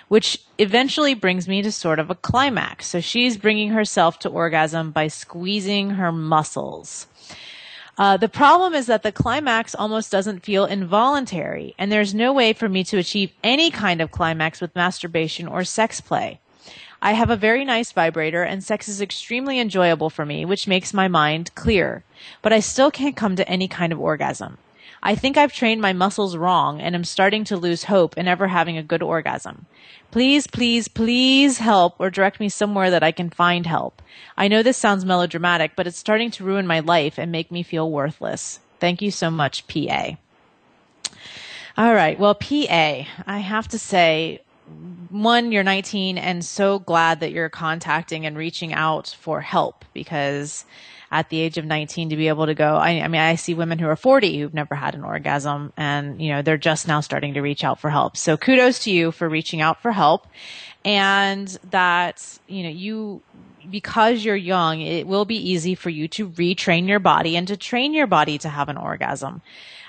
which 0.08 0.42
eventually 0.58 1.14
brings 1.14 1.46
me 1.46 1.62
to 1.62 1.70
sort 1.70 2.00
of 2.00 2.10
a 2.10 2.16
climax. 2.16 2.88
So 2.88 2.98
she's 3.00 3.36
bringing 3.36 3.70
herself 3.70 4.18
to 4.20 4.28
orgasm 4.28 4.90
by 4.90 5.06
squeezing 5.06 5.90
her 5.90 6.10
muscles. 6.10 7.06
Uh, 7.98 8.16
the 8.16 8.28
problem 8.28 8.72
is 8.74 8.86
that 8.86 9.02
the 9.02 9.12
climax 9.12 9.74
almost 9.74 10.10
doesn't 10.10 10.44
feel 10.44 10.64
involuntary, 10.64 11.74
and 11.78 11.90
there's 11.90 12.14
no 12.14 12.32
way 12.32 12.52
for 12.52 12.68
me 12.68 12.84
to 12.84 12.98
achieve 12.98 13.32
any 13.44 13.70
kind 13.70 14.00
of 14.00 14.10
climax 14.10 14.60
with 14.60 14.74
masturbation 14.74 15.46
or 15.46 15.64
sex 15.64 16.00
play. 16.00 16.40
I 17.02 17.12
have 17.12 17.30
a 17.30 17.36
very 17.36 17.64
nice 17.64 17.92
vibrator, 17.92 18.42
and 18.42 18.62
sex 18.62 18.88
is 18.88 19.00
extremely 19.00 19.58
enjoyable 19.58 20.10
for 20.10 20.26
me, 20.26 20.44
which 20.44 20.68
makes 20.68 20.92
my 20.92 21.08
mind 21.08 21.54
clear. 21.54 22.04
But 22.42 22.52
I 22.52 22.60
still 22.60 22.90
can't 22.90 23.16
come 23.16 23.36
to 23.36 23.48
any 23.48 23.68
kind 23.68 23.92
of 23.92 24.00
orgasm. 24.00 24.58
I 25.02 25.14
think 25.14 25.36
I've 25.36 25.52
trained 25.52 25.80
my 25.80 25.92
muscles 25.92 26.36
wrong 26.36 26.80
and 26.80 26.94
am 26.94 27.04
starting 27.04 27.44
to 27.44 27.56
lose 27.56 27.84
hope 27.84 28.18
in 28.18 28.28
ever 28.28 28.48
having 28.48 28.76
a 28.76 28.82
good 28.82 29.02
orgasm. 29.02 29.66
Please, 30.10 30.46
please, 30.46 30.88
please 30.88 31.58
help 31.58 31.94
or 31.98 32.10
direct 32.10 32.40
me 32.40 32.48
somewhere 32.48 32.90
that 32.90 33.02
I 33.02 33.12
can 33.12 33.30
find 33.30 33.64
help. 33.64 34.02
I 34.36 34.48
know 34.48 34.62
this 34.62 34.76
sounds 34.76 35.04
melodramatic, 35.04 35.72
but 35.76 35.86
it's 35.86 35.98
starting 35.98 36.30
to 36.32 36.44
ruin 36.44 36.66
my 36.66 36.80
life 36.80 37.18
and 37.18 37.32
make 37.32 37.50
me 37.50 37.62
feel 37.62 37.90
worthless. 37.90 38.60
Thank 38.80 39.00
you 39.00 39.10
so 39.10 39.30
much, 39.30 39.66
PA. 39.68 40.16
All 41.78 41.94
right. 41.94 42.18
Well, 42.18 42.34
PA, 42.34 43.06
I 43.26 43.38
have 43.38 43.68
to 43.68 43.78
say, 43.78 44.40
one, 45.08 45.52
you're 45.52 45.62
19 45.62 46.18
and 46.18 46.44
so 46.44 46.78
glad 46.78 47.20
that 47.20 47.32
you're 47.32 47.48
contacting 47.48 48.26
and 48.26 48.36
reaching 48.36 48.72
out 48.72 49.16
for 49.20 49.40
help 49.40 49.84
because 49.92 50.64
at 51.10 51.28
the 51.28 51.40
age 51.40 51.58
of 51.58 51.64
19 51.64 52.10
to 52.10 52.16
be 52.16 52.28
able 52.28 52.46
to 52.46 52.54
go. 52.54 52.76
I, 52.76 53.00
I, 53.00 53.08
mean, 53.08 53.20
I 53.20 53.34
see 53.34 53.54
women 53.54 53.78
who 53.78 53.88
are 53.88 53.96
40 53.96 54.38
who've 54.38 54.54
never 54.54 54.74
had 54.74 54.94
an 54.94 55.02
orgasm 55.02 55.72
and, 55.76 56.22
you 56.22 56.30
know, 56.30 56.42
they're 56.42 56.56
just 56.56 56.86
now 56.86 57.00
starting 57.00 57.34
to 57.34 57.40
reach 57.40 57.64
out 57.64 57.80
for 57.80 57.90
help. 57.90 58.16
So 58.16 58.36
kudos 58.36 58.80
to 58.80 58.90
you 58.90 59.10
for 59.10 59.28
reaching 59.28 59.60
out 59.60 59.82
for 59.82 59.92
help 59.92 60.26
and 60.84 61.48
that, 61.70 62.38
you 62.46 62.62
know, 62.62 62.68
you, 62.68 63.22
because 63.68 64.24
you're 64.24 64.36
young, 64.36 64.80
it 64.80 65.06
will 65.06 65.24
be 65.24 65.50
easy 65.50 65.74
for 65.74 65.90
you 65.90 66.06
to 66.08 66.30
retrain 66.30 66.88
your 66.88 67.00
body 67.00 67.36
and 67.36 67.48
to 67.48 67.56
train 67.56 67.92
your 67.92 68.06
body 68.06 68.38
to 68.38 68.48
have 68.48 68.68
an 68.68 68.76
orgasm. 68.76 69.42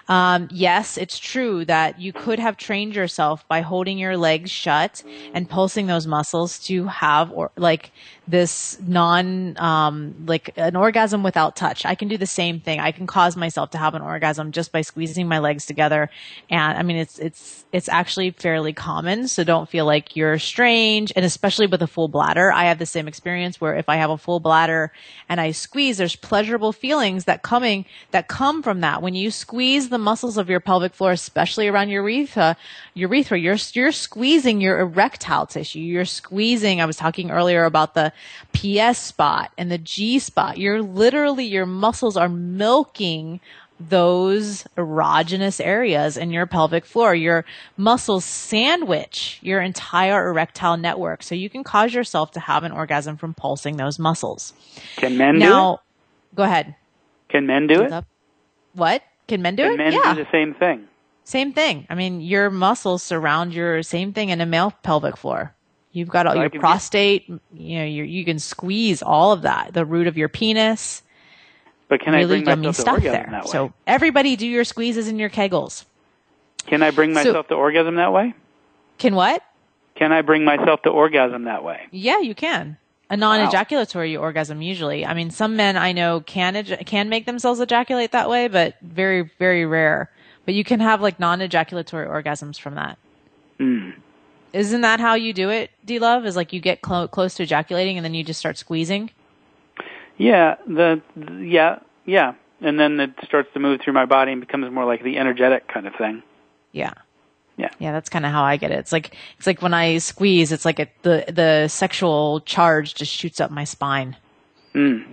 Um, 0.08 0.50
yes, 0.52 0.98
it's 0.98 1.18
true 1.18 1.64
that 1.66 2.02
you 2.02 2.12
could 2.12 2.40
have 2.40 2.58
trained 2.58 2.96
yourself 2.96 3.48
by 3.48 3.62
holding 3.62 3.98
your 3.98 4.18
legs 4.18 4.52
shut 4.52 5.04
and 5.34 5.50
pulsing 5.50 5.88
those 5.88 6.06
muscles 6.06 6.60
to 6.66 6.88
have 6.88 7.32
or 7.32 7.52
like 7.56 7.92
this 8.32 8.80
non 8.82 9.58
um, 9.58 10.16
like 10.26 10.52
an 10.56 10.76
orgasm 10.76 11.22
without 11.22 11.56
touch. 11.56 11.86
I 11.86 11.96
can 11.96 12.08
do 12.08 12.18
the 12.18 12.26
same 12.26 12.60
thing. 12.60 12.80
I 12.80 12.92
can 12.92 13.06
cause 13.06 13.36
myself 13.36 13.72
to 13.72 13.78
have 13.78 13.94
an 13.94 14.02
orgasm 14.02 14.52
just 14.52 14.72
by 14.72 14.82
squeezing 14.82 15.28
my 15.28 15.40
legs 15.40 15.66
together. 15.66 16.10
And 16.50 16.78
I 16.78 16.84
mean, 16.84 16.98
it's 16.98 17.20
it's 17.20 17.66
it's 17.72 17.90
actually 17.90 18.32
fairly 18.32 18.74
common. 18.74 19.28
So 19.28 19.44
don't 19.44 19.70
feel 19.70 19.86
like 19.86 20.16
you're 20.16 20.40
strange. 20.40 21.12
And 21.16 21.26
especially 21.26 21.68
with 21.68 21.82
a 21.82 21.88
full 21.88 22.08
bladder, 22.08 22.52
I 22.52 22.66
have 22.66 22.80
the 22.80 22.86
same 22.86 23.08
experience 23.08 23.60
where 23.60 23.76
if 23.76 23.90
I 23.90 23.98
have 23.98 24.10
a 24.10 24.18
full 24.18 24.40
bladder 24.40 24.92
and 25.30 25.40
I 25.40 25.52
squeeze, 25.52 25.98
there's 25.98 26.16
pleasurable 26.16 26.72
feelings 26.72 27.26
that 27.26 27.44
coming 27.44 27.86
that 28.12 28.28
come 28.28 28.64
from 28.64 28.82
that. 28.82 29.02
When 29.02 29.14
you 29.14 29.30
squeeze 29.30 29.90
the 29.90 29.98
muscles 29.98 30.38
of 30.38 30.50
your 30.50 30.60
pelvic 30.60 30.94
floor, 30.94 31.12
especially 31.12 31.68
around 31.68 31.90
your 31.90 32.08
urethra, 32.10 32.58
urethra, 32.94 33.38
you're 33.38 33.58
you're 33.74 33.92
squeezing 33.92 34.62
your 34.62 34.80
erectile 34.80 35.46
tissue. 35.46 35.80
You're 35.80 36.06
squeezing. 36.06 36.82
I 36.82 36.86
was 36.86 36.98
talking 36.98 37.30
earlier 37.30 37.66
about 37.66 37.94
the 37.94 38.14
PS 38.54 38.98
spot 38.98 39.52
and 39.58 39.72
the 39.72 39.78
G 39.78 40.20
spot. 40.20 40.58
You're 40.58 40.82
literally, 40.82 41.46
your 41.46 41.66
muscles 41.66 42.18
are 42.18 42.30
milking 42.30 43.40
those 43.90 44.64
erogenous 44.78 45.64
areas 45.64 46.18
in 46.18 46.32
your 46.32 46.46
pelvic 46.46 46.86
floor. 46.86 47.16
Your 47.16 47.46
muscles 47.78 48.26
sandwich 48.26 49.40
your 49.42 49.62
entire 49.62 50.30
erectile 50.30 50.78
network. 50.78 51.24
So 51.24 51.36
you 51.36 51.50
can 51.50 51.64
cause 51.64 51.94
yourself 51.94 52.32
to 52.32 52.40
have 52.40 52.64
an 52.64 52.72
orgasm 52.72 53.18
from 53.18 53.34
pulsing 53.34 53.78
those 53.78 53.98
muscles. 53.98 54.54
Can 54.98 55.18
men 55.18 55.40
now, 55.40 55.70
do 55.70 55.74
it? 55.74 56.36
Go 56.36 56.44
ahead. 56.44 56.76
Can 57.30 57.48
men 57.48 57.68
do 57.68 57.82
it? 57.82 58.06
What? 58.74 59.02
Can 59.28 59.42
men 59.42 59.56
do 59.56 59.64
Can 59.64 59.74
it? 59.74 59.78
men 59.78 59.94
yeah. 59.94 60.14
do 60.14 60.24
the 60.24 60.30
same 60.32 60.54
thing? 60.54 60.88
Same 61.24 61.54
thing. 61.54 61.86
I 61.90 61.96
mean, 61.96 62.22
your 62.22 62.50
muscles 62.50 63.04
surround 63.04 63.54
your 63.54 63.84
same 63.84 64.12
thing 64.12 64.30
in 64.30 64.42
a 64.42 64.46
male 64.46 64.74
pelvic 64.84 65.18
floor. 65.18 65.56
You've 65.94 66.10
got 66.10 66.26
all 66.26 66.34
So 66.34 66.42
your 66.42 66.50
prostate, 66.50 67.28
you 67.54 67.80
know, 67.80 67.86
you 67.86 68.04
you 68.04 68.24
can 68.24 68.40
squeeze 68.40 69.02
all 69.02 69.34
of 69.34 69.42
that, 69.42 69.74
the 69.74 69.86
root 69.86 70.08
of 70.08 70.18
your 70.18 70.30
penis. 70.30 71.04
But 71.90 72.00
can 72.00 72.14
really 72.14 72.40
I 72.40 72.44
bring 72.44 72.62
myself 72.62 72.86
to 72.86 72.92
orgasm 72.92 73.12
there. 73.12 73.28
that 73.32 73.46
way? 73.46 73.52
So 73.52 73.74
everybody 73.86 74.38
do 74.38 74.48
your 74.48 74.64
squeezes 74.64 75.10
and 75.10 75.20
your 75.20 75.30
kegels. 75.30 75.84
can 76.66 76.82
I 76.82 76.92
bring 76.92 77.14
so- 77.14 77.16
myself 77.16 77.48
to 77.50 77.56
orgasm 77.56 77.96
that 77.96 78.14
way? 78.14 78.34
Can 78.98 79.16
what? 79.16 79.44
Can 79.96 80.12
I 80.14 80.22
bring 80.22 80.46
myself 80.46 80.82
to 80.84 80.90
orgasm 80.90 81.44
that 81.44 81.64
way? 81.64 81.88
Yeah, 81.92 82.20
you 82.20 82.34
can. 82.34 82.78
A 83.10 83.18
non-ejaculatory 83.18 84.16
orgasm 84.16 84.62
usually. 84.62 85.06
I 85.06 85.14
mean, 85.14 85.32
some 85.32 85.58
men 85.58 85.76
I 85.76 85.92
know 85.92 86.22
can 86.22 86.64
can 86.86 87.10
make 87.10 87.26
themselves 87.26 87.60
ejaculate 87.60 88.14
that 88.14 88.30
way, 88.30 88.48
but 88.48 88.76
very 88.82 89.30
very 89.38 89.66
rare. 89.66 90.10
But 90.46 90.54
you 90.54 90.64
can 90.64 90.80
have 90.80 91.02
like 91.02 91.20
non-ejaculatory 91.20 92.08
orgasms 92.08 92.58
from 92.58 92.76
that. 92.76 92.98
Mm. 93.60 93.96
Isn't 94.54 94.82
that 94.82 95.00
how 95.00 95.16
you 95.16 95.34
do 95.34 95.50
it, 95.50 95.72
D 95.86 96.00
Love? 96.00 96.26
Is 96.26 96.36
like 96.36 96.52
you 96.54 96.60
get 96.60 96.82
clo- 96.82 97.08
close 97.08 97.36
to 97.36 97.44
ejaculating 97.44 97.98
and 97.98 98.04
then 98.06 98.14
you 98.14 98.24
just 98.24 98.40
start 98.40 98.58
squeezing? 98.58 99.12
Yeah, 100.18 100.56
the 100.68 101.02
the- 101.16 101.46
yeah, 101.46 101.80
yeah. 102.06 102.34
And 102.60 102.80
then 102.80 103.00
it 103.00 103.12
starts 103.24 103.50
to 103.54 103.60
move 103.60 103.82
through 103.82 103.94
my 103.94 104.06
body 104.06 104.32
and 104.32 104.40
becomes 104.40 104.72
more 104.72 104.86
like 104.86 105.04
the 105.04 105.18
energetic 105.18 105.68
kind 105.68 105.88
of 105.88 105.96
thing. 105.96 106.22
Yeah. 106.74 106.94
Yeah. 107.58 107.70
Yeah, 107.80 107.92
that's 107.92 108.10
kind 108.10 108.26
of 108.26 108.32
how 108.32 108.44
I 108.44 108.58
get 108.58 108.72
it. 108.72 108.80
It's 108.80 108.92
like 108.92 109.16
it's 109.38 109.48
like 109.48 109.62
when 109.62 109.74
I 109.74 109.98
squeeze, 109.98 110.52
it's 110.52 110.66
like 110.66 110.80
it, 110.80 110.92
the 111.02 111.26
the 111.28 111.68
sexual 111.68 112.42
charge 112.42 112.94
just 112.94 113.12
shoots 113.12 113.40
up 113.40 113.52
my 113.52 113.64
spine. 113.64 114.16
Mm. 114.74 115.06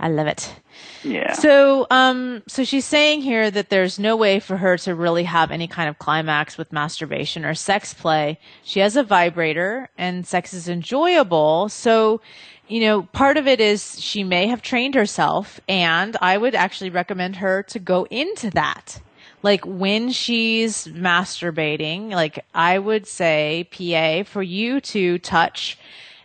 I 0.00 0.08
love 0.08 0.26
it. 0.28 0.54
Yeah. 1.02 1.32
So, 1.32 1.86
um, 1.90 2.42
so 2.46 2.62
she's 2.62 2.84
saying 2.84 3.22
here 3.22 3.50
that 3.50 3.68
there's 3.68 3.98
no 3.98 4.16
way 4.16 4.38
for 4.38 4.56
her 4.56 4.76
to 4.78 4.94
really 4.94 5.24
have 5.24 5.50
any 5.50 5.66
kind 5.66 5.88
of 5.88 5.98
climax 5.98 6.56
with 6.56 6.72
masturbation 6.72 7.44
or 7.44 7.54
sex 7.54 7.94
play. 7.94 8.38
She 8.62 8.80
has 8.80 8.96
a 8.96 9.02
vibrator 9.02 9.88
and 9.98 10.24
sex 10.26 10.54
is 10.54 10.68
enjoyable. 10.68 11.68
So, 11.68 12.20
you 12.68 12.80
know, 12.80 13.02
part 13.02 13.36
of 13.36 13.48
it 13.48 13.60
is 13.60 14.00
she 14.00 14.22
may 14.22 14.46
have 14.46 14.62
trained 14.62 14.94
herself 14.94 15.60
and 15.68 16.16
I 16.20 16.38
would 16.38 16.54
actually 16.54 16.90
recommend 16.90 17.36
her 17.36 17.64
to 17.64 17.78
go 17.80 18.06
into 18.10 18.50
that. 18.50 19.00
like 19.42 19.64
when 19.64 20.10
she's 20.10 20.86
masturbating, 20.88 22.10
like 22.10 22.44
I 22.54 22.78
would 22.78 23.06
say, 23.06 23.68
PA, 23.70 24.28
for 24.28 24.42
you 24.42 24.80
to 24.80 25.18
touch, 25.18 25.78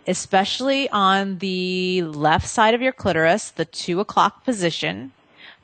especially 0.08 0.89
on 0.89 1.39
the 1.39 2.01
left 2.04 2.47
side 2.47 2.74
of 2.74 2.82
your 2.82 2.91
clitoris, 2.91 3.51
the 3.51 3.66
two 3.66 3.99
o'clock 3.99 4.43
position, 4.43 5.12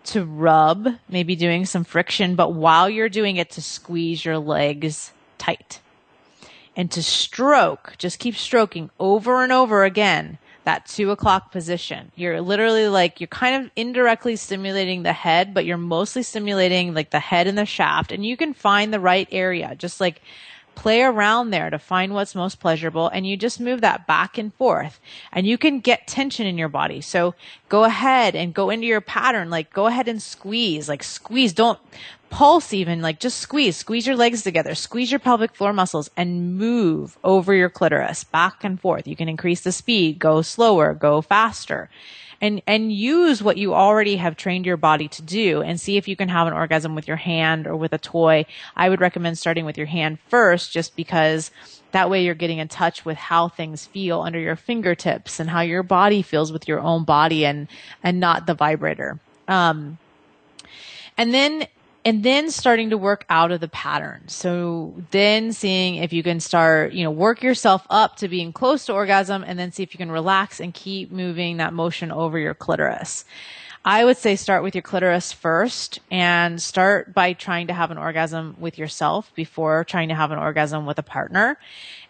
to 0.05 0.23
rub, 0.23 0.87
maybe 1.07 1.35
doing 1.35 1.65
some 1.65 1.83
friction, 1.83 2.35
but 2.35 2.53
while 2.53 2.89
you're 2.89 3.09
doing 3.09 3.37
it, 3.37 3.49
to 3.51 3.61
squeeze 3.61 4.23
your 4.23 4.37
legs 4.39 5.11
tight. 5.37 5.79
And 6.75 6.89
to 6.91 7.03
stroke, 7.03 7.95
just 7.97 8.19
keep 8.19 8.35
stroking 8.35 8.89
over 8.99 9.43
and 9.43 9.51
over 9.51 9.83
again 9.83 10.37
that 10.63 10.85
two 10.85 11.11
o'clock 11.11 11.51
position. 11.51 12.11
You're 12.15 12.41
literally 12.41 12.87
like, 12.87 13.19
you're 13.19 13.27
kind 13.27 13.65
of 13.65 13.71
indirectly 13.75 14.35
stimulating 14.35 15.03
the 15.03 15.13
head, 15.13 15.53
but 15.53 15.65
you're 15.65 15.77
mostly 15.77 16.23
stimulating 16.23 16.93
like 16.93 17.09
the 17.09 17.19
head 17.19 17.47
and 17.47 17.57
the 17.57 17.65
shaft. 17.65 18.11
And 18.11 18.25
you 18.25 18.37
can 18.37 18.53
find 18.53 18.93
the 18.93 18.99
right 18.99 19.27
area, 19.31 19.75
just 19.75 19.99
like 19.99 20.21
play 20.79 21.01
around 21.01 21.49
there 21.49 21.69
to 21.69 21.77
find 21.77 22.13
what's 22.13 22.33
most 22.33 22.57
pleasurable 22.61 23.09
and 23.09 23.27
you 23.27 23.35
just 23.35 23.59
move 23.59 23.81
that 23.81 24.07
back 24.07 24.37
and 24.37 24.53
forth 24.53 24.97
and 25.33 25.45
you 25.45 25.57
can 25.57 25.81
get 25.81 26.07
tension 26.07 26.47
in 26.47 26.57
your 26.57 26.69
body. 26.69 27.01
So 27.01 27.35
go 27.67 27.83
ahead 27.83 28.33
and 28.33 28.53
go 28.53 28.69
into 28.69 28.87
your 28.87 29.01
pattern. 29.01 29.49
Like 29.49 29.73
go 29.73 29.87
ahead 29.87 30.07
and 30.07 30.21
squeeze, 30.21 30.87
like 30.87 31.03
squeeze. 31.03 31.51
Don't 31.51 31.77
pulse 32.29 32.71
even, 32.71 33.01
like 33.01 33.19
just 33.19 33.39
squeeze, 33.39 33.75
squeeze 33.75 34.07
your 34.07 34.15
legs 34.15 34.41
together, 34.41 34.73
squeeze 34.73 35.11
your 35.11 35.19
pelvic 35.19 35.53
floor 35.53 35.73
muscles 35.73 36.09
and 36.15 36.57
move 36.57 37.17
over 37.25 37.53
your 37.53 37.69
clitoris 37.69 38.23
back 38.23 38.63
and 38.63 38.79
forth. 38.79 39.05
You 39.05 39.17
can 39.17 39.27
increase 39.27 39.59
the 39.59 39.73
speed, 39.73 40.17
go 40.17 40.41
slower, 40.41 40.93
go 40.93 41.21
faster 41.21 41.89
and 42.41 42.61
and 42.67 42.91
use 42.91 43.43
what 43.43 43.57
you 43.57 43.73
already 43.73 44.15
have 44.17 44.35
trained 44.35 44.65
your 44.65 44.77
body 44.77 45.07
to 45.07 45.21
do 45.21 45.61
and 45.61 45.79
see 45.79 45.97
if 45.97 46.07
you 46.07 46.15
can 46.15 46.29
have 46.29 46.47
an 46.47 46.53
orgasm 46.53 46.95
with 46.95 47.07
your 47.07 47.17
hand 47.17 47.67
or 47.67 47.75
with 47.75 47.93
a 47.93 47.97
toy. 47.97 48.45
I 48.75 48.89
would 48.89 49.01
recommend 49.01 49.37
starting 49.37 49.65
with 49.65 49.77
your 49.77 49.87
hand 49.87 50.19
first 50.29 50.71
just 50.71 50.95
because 50.95 51.51
that 51.91 52.09
way 52.09 52.23
you're 52.23 52.35
getting 52.35 52.59
in 52.59 52.67
touch 52.67 53.03
with 53.05 53.17
how 53.17 53.49
things 53.49 53.85
feel 53.85 54.21
under 54.21 54.39
your 54.39 54.55
fingertips 54.55 55.39
and 55.39 55.49
how 55.49 55.61
your 55.61 55.83
body 55.83 56.21
feels 56.21 56.51
with 56.51 56.67
your 56.67 56.79
own 56.79 57.03
body 57.03 57.45
and 57.45 57.67
and 58.03 58.19
not 58.19 58.45
the 58.45 58.53
vibrator. 58.53 59.19
Um, 59.47 59.97
and 61.17 61.33
then 61.33 61.67
and 62.05 62.23
then 62.23 62.49
starting 62.49 62.89
to 62.91 62.97
work 62.97 63.25
out 63.29 63.51
of 63.51 63.59
the 63.59 63.67
pattern. 63.67 64.23
So 64.27 64.93
then 65.11 65.51
seeing 65.51 65.95
if 65.95 66.13
you 66.13 66.23
can 66.23 66.39
start, 66.39 66.93
you 66.93 67.03
know, 67.03 67.11
work 67.11 67.43
yourself 67.43 67.85
up 67.89 68.15
to 68.17 68.27
being 68.27 68.53
close 68.53 68.85
to 68.85 68.93
orgasm 68.93 69.43
and 69.45 69.59
then 69.59 69.71
see 69.71 69.83
if 69.83 69.93
you 69.93 69.97
can 69.97 70.11
relax 70.11 70.59
and 70.59 70.73
keep 70.73 71.11
moving 71.11 71.57
that 71.57 71.73
motion 71.73 72.11
over 72.11 72.39
your 72.39 72.53
clitoris. 72.53 73.25
I 73.85 74.03
would 74.03 74.17
say 74.17 74.35
start 74.35 74.61
with 74.61 74.75
your 74.75 74.81
clitoris 74.81 75.31
first 75.31 75.99
and 76.11 76.61
start 76.61 77.13
by 77.13 77.31
trying 77.31 77.67
to 77.67 77.73
have 77.73 77.91
an 77.91 77.97
orgasm 77.97 78.57
with 78.59 78.77
yourself 78.77 79.31
before 79.35 79.85
trying 79.85 80.09
to 80.09 80.15
have 80.15 80.31
an 80.31 80.37
orgasm 80.37 80.85
with 80.85 80.99
a 80.99 81.03
partner. 81.03 81.57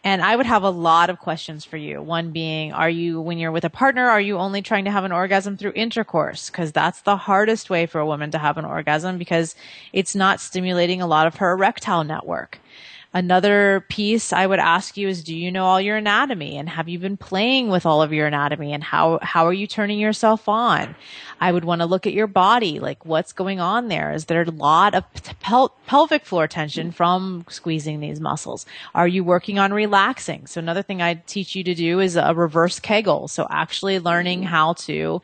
And 0.03 0.24
I 0.24 0.36
would 0.36 0.47
have 0.47 0.63
a 0.63 0.70
lot 0.72 1.11
of 1.11 1.20
questions 1.20 1.65
for 1.65 1.78
you. 1.78 2.01
One 2.01 2.32
being, 2.32 2.74
are 2.74 2.89
you, 2.89 3.22
when 3.22 3.38
you're 3.38 3.51
with 3.51 3.65
a 3.65 3.70
partner, 3.70 4.09
are 4.09 4.20
you 4.20 4.38
only 4.38 4.63
trying 4.63 4.86
to 4.86 4.91
have 4.91 5.03
an 5.03 5.11
orgasm 5.11 5.57
through 5.57 5.74
intercourse? 5.76 6.49
Cause 6.49 6.72
that's 6.72 7.01
the 7.01 7.17
hardest 7.17 7.70
way 7.70 7.86
for 7.86 7.99
a 7.99 8.05
woman 8.05 8.32
to 8.32 8.39
have 8.39 8.57
an 8.57 8.65
orgasm 8.65 9.20
because 9.20 9.53
it's 9.93 10.15
not 10.15 10.41
stimulating 10.41 11.03
a 11.03 11.07
lot 11.07 11.28
of 11.28 11.36
her 11.36 11.51
erectile 11.51 12.03
network. 12.03 12.59
Another 13.12 13.84
piece 13.89 14.32
I 14.32 14.45
would 14.45 14.60
ask 14.60 14.95
you 14.95 15.07
is, 15.07 15.24
do 15.24 15.36
you 15.36 15.51
know 15.51 15.66
all 15.66 15.82
your 15.82 15.97
anatomy 15.97 16.57
and 16.57 16.70
have 16.70 16.88
you 16.88 16.99
been 16.99 17.18
playing 17.18 17.70
with 17.70 17.84
all 17.84 18.03
of 18.03 18.14
your 18.14 18.28
anatomy 18.28 18.72
and 18.72 18.84
how, 18.84 19.18
how 19.24 19.47
are 19.47 19.53
you 19.53 19.66
turning 19.66 19.97
yourself 19.97 20.47
on? 20.47 20.95
I 21.41 21.51
would 21.51 21.66
want 21.66 21.82
to 21.82 21.88
look 21.88 22.05
at 22.05 22.14
your 22.14 22.28
body, 22.28 22.80
like 22.80 23.03
what's 23.05 23.34
going 23.34 23.60
on 23.60 23.88
there? 23.88 24.14
Is 24.14 24.26
there 24.26 24.43
a 24.43 24.51
lot 24.51 24.93
of 24.93 25.05
pel- 25.39 25.74
pelvic 25.88 26.24
floor 26.24 26.47
tension 26.47 26.91
from 26.91 27.45
squeezing 27.49 27.99
these 27.99 28.20
muscles? 28.20 28.68
Are 28.93 29.07
you 29.07 29.24
working 29.24 29.57
on 29.57 29.74
relaxing? 29.74 30.45
So 30.45 30.60
another 30.60 30.84
thing 30.84 31.01
I 31.01 31.16
teach 31.16 31.55
you 31.55 31.64
to 31.64 31.74
do 31.74 31.99
is 31.99 32.16
a 32.16 32.36
reverse 32.36 32.80
Kegel. 32.80 33.28
So 33.28 33.47
actually 33.49 33.97
learning 33.97 34.43
how 34.43 34.74
to 34.74 35.24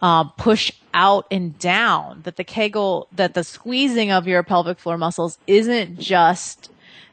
uh, 0.00 0.24
push 0.24 0.72
out 0.94 1.26
and 1.30 1.58
down 1.58 2.22
that 2.22 2.36
the 2.36 2.44
kegel 2.44 3.06
that 3.12 3.34
the 3.34 3.44
squeezing 3.44 4.10
of 4.10 4.26
your 4.26 4.42
pelvic 4.42 4.78
floor 4.78 4.96
muscles 4.96 5.38
isn't 5.46 5.98
just 5.98 6.70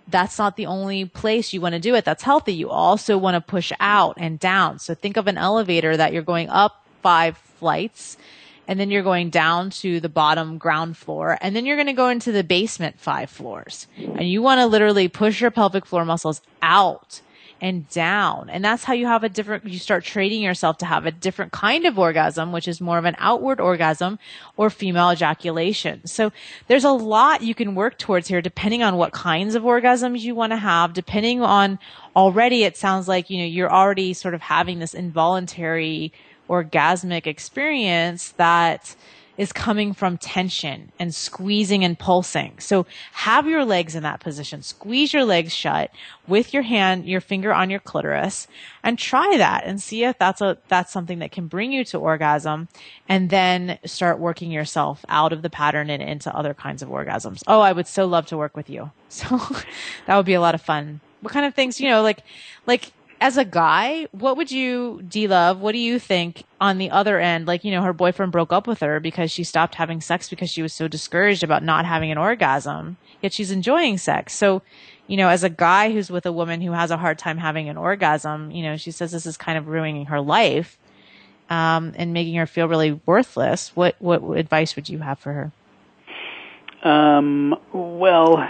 that's 0.08 0.38
not 0.38 0.56
the 0.56 0.68
only 0.68 1.06
place 1.06 1.53
you 1.53 1.62
want 1.62 1.74
to 1.74 1.80
do 1.80 1.95
it 1.95 2.06
that's 2.06 2.24
healthy. 2.24 2.53
You 2.53 2.70
also 2.70 3.18
want 3.18 3.36
to 3.36 3.41
push 3.41 3.72
out 3.80 4.16
and 4.18 4.39
down. 4.39 4.80
So 4.80 4.93
think 4.93 5.18
of 5.18 5.28
an 5.28 5.38
elevator 5.38 5.97
that 5.97 6.14
you're 6.14 6.22
going 6.22 6.49
up 6.49 6.86
five 7.01 7.38
flights 7.38 8.18
and 8.68 8.80
then 8.80 8.89
you're 8.89 9.03
going 9.03 9.30
down 9.30 9.70
to 9.70 9.99
the 9.99 10.10
bottom 10.10 10.58
ground 10.58 10.97
floor 10.97 11.38
and 11.41 11.56
then 11.56 11.66
you're 11.66 11.76
going 11.76 11.88
to 11.88 11.93
go 11.93 12.10
into 12.10 12.32
the 12.32 12.43
basement 12.43 12.99
five 12.99 13.30
floors 13.30 13.88
and 13.97 14.30
you 14.30 14.41
want 14.41 14.60
to 14.60 14.66
literally 14.66 15.08
push 15.08 15.41
your 15.41 15.51
pelvic 15.51 15.86
floor 15.86 16.06
muscles 16.06 16.41
out 16.62 17.22
and 17.62 17.89
down. 17.89 18.49
And 18.49 18.64
that's 18.64 18.84
how 18.84 18.93
you 18.93 19.08
have 19.08 19.24
a 19.24 19.30
different, 19.30 19.66
you 19.66 19.80
start 19.80 20.03
training 20.03 20.41
yourself 20.41 20.78
to 20.80 20.86
have 20.86 21.06
a 21.06 21.12
different 21.12 21.51
kind 21.51 21.86
of 21.86 21.97
orgasm, 21.97 22.51
which 22.51 22.68
is 22.68 22.82
more 22.82 22.97
of 22.97 23.06
an 23.06 23.16
outward 23.18 23.60
orgasm 23.60 24.20
or 24.58 24.70
female 24.70 25.12
ejaculation. 25.12 26.06
So 26.06 26.32
there's 26.68 26.84
a 26.84 26.91
lot 26.91 27.41
you 27.41 27.56
can 27.56 27.76
work 27.76 27.97
towards 27.97 28.28
here 28.28 28.41
depending 28.41 28.84
on 28.84 28.97
what 28.97 29.14
kinds 29.14 29.56
of 29.56 29.64
orgasms 29.64 30.22
you 30.22 30.36
want 30.36 30.51
to 30.51 30.58
have, 30.58 30.93
depending 30.93 31.41
on 31.41 31.80
already 32.16 32.64
it 32.64 32.78
sounds 32.78 33.08
like, 33.08 33.30
you 33.30 33.39
know, 33.39 33.45
you're 33.45 33.72
already 33.72 34.14
sort 34.14 34.34
of 34.34 34.41
having 34.41 34.80
this 34.80 34.93
involuntary 34.93 36.12
orgasmic 36.49 37.26
experience 37.26 38.32
that 38.34 38.95
is 39.38 39.52
coming 39.52 39.94
from 39.94 40.18
tension 40.18 40.92
and 41.00 41.14
squeezing 41.14 41.84
and 41.84 41.98
pulsing. 42.00 42.58
So 42.60 42.86
have 43.12 43.48
your 43.48 43.66
legs 43.66 43.96
in 43.96 44.04
that 44.04 44.20
position. 44.20 44.62
Squeeze 44.62 45.14
your 45.14 45.26
legs 45.26 45.54
shut 45.54 45.92
with 46.28 46.54
your 46.54 46.64
hand, 46.64 47.06
your 47.06 47.22
finger 47.22 47.54
on 47.54 47.70
your 47.70 47.80
clitoris 47.80 48.48
and 48.84 48.98
try 48.98 49.38
that 49.38 49.64
and 49.66 49.82
see 49.82 50.04
if 50.04 50.18
that's 50.18 50.42
a, 50.42 50.58
that's 50.68 50.92
something 50.92 51.20
that 51.20 51.32
can 51.32 51.48
bring 51.48 51.72
you 51.72 51.84
to 51.86 51.98
orgasm 51.98 52.68
and 53.10 53.30
then 53.30 53.80
start 53.86 54.20
working 54.20 54.52
yourself 54.52 55.04
out 55.10 55.34
of 55.34 55.42
the 55.42 55.50
pattern 55.50 55.90
and 55.90 56.02
into 56.02 56.36
other 56.36 56.54
kinds 56.54 56.82
of 56.82 56.90
orgasms. 56.90 57.44
Oh, 57.48 57.62
I 57.62 57.72
would 57.72 57.88
so 57.88 58.06
love 58.06 58.26
to 58.28 58.38
work 58.38 58.56
with 58.56 58.70
you. 58.70 58.92
So 59.16 59.40
that 60.08 60.18
would 60.18 60.26
be 60.26 60.34
a 60.34 60.42
lot 60.42 60.56
of 60.56 60.62
fun. 60.62 61.00
What 61.22 61.32
kind 61.32 61.46
of 61.46 61.56
things, 61.56 61.80
you 61.80 61.88
know, 61.88 62.02
like, 62.02 62.20
like 62.68 62.92
as 63.22 63.38
a 63.38 63.45
guy, 63.45 64.07
what 64.11 64.38
would 64.38 64.51
you, 64.51 65.01
D 65.07 65.28
Love, 65.28 65.59
what 65.59 65.72
do 65.72 65.78
you 65.78 65.99
think 65.99 66.43
on 66.59 66.78
the 66.78 66.91
other 66.91 67.20
end? 67.20 67.47
Like, 67.47 67.63
you 67.63 67.72
know, 67.72 67.82
her 67.82 67.93
boyfriend 67.93 68.32
broke 68.32 68.51
up 68.51 68.68
with 68.68 68.82
her 68.82 68.99
because 68.99 69.32
she 69.32 69.43
stopped 69.43 69.76
having 69.76 70.01
sex 70.01 70.30
because 70.30 70.49
she 70.49 70.61
was 70.61 70.74
so 70.74 70.88
discouraged 70.88 71.43
about 71.43 71.63
not 71.63 71.86
having 71.86 72.11
an 72.11 72.18
orgasm, 72.18 72.97
yet 73.22 73.34
she's 73.34 73.51
enjoying 73.51 73.97
sex. 73.97 74.34
So, 74.34 74.61
you 75.07 75.18
know, 75.18 75.30
as 75.30 75.43
a 75.43 75.49
guy 75.49 75.91
who's 75.91 76.09
with 76.09 76.26
a 76.26 76.32
woman 76.32 76.61
who 76.61 76.74
has 76.74 76.91
a 76.91 76.97
hard 76.97 77.18
time 77.18 77.38
having 77.38 77.70
an 77.70 77.78
orgasm, 77.78 78.51
you 78.51 78.63
know, 78.63 78.76
she 78.76 78.91
says 78.91 79.11
this 79.11 79.26
is 79.26 79.38
kind 79.38 79.57
of 79.57 79.68
ruining 79.68 80.05
her 80.07 80.20
life, 80.20 80.78
um, 81.49 81.93
and 81.95 82.11
making 82.11 82.36
her 82.36 82.47
feel 82.47 82.68
really 82.68 82.99
worthless. 83.05 83.72
What, 83.76 83.95
what 83.99 84.22
advice 84.38 84.76
would 84.76 84.89
you 84.89 84.99
have 84.99 85.20
for 85.20 85.32
her? 85.32 85.51
Um, 86.89 87.55
well, 87.72 88.47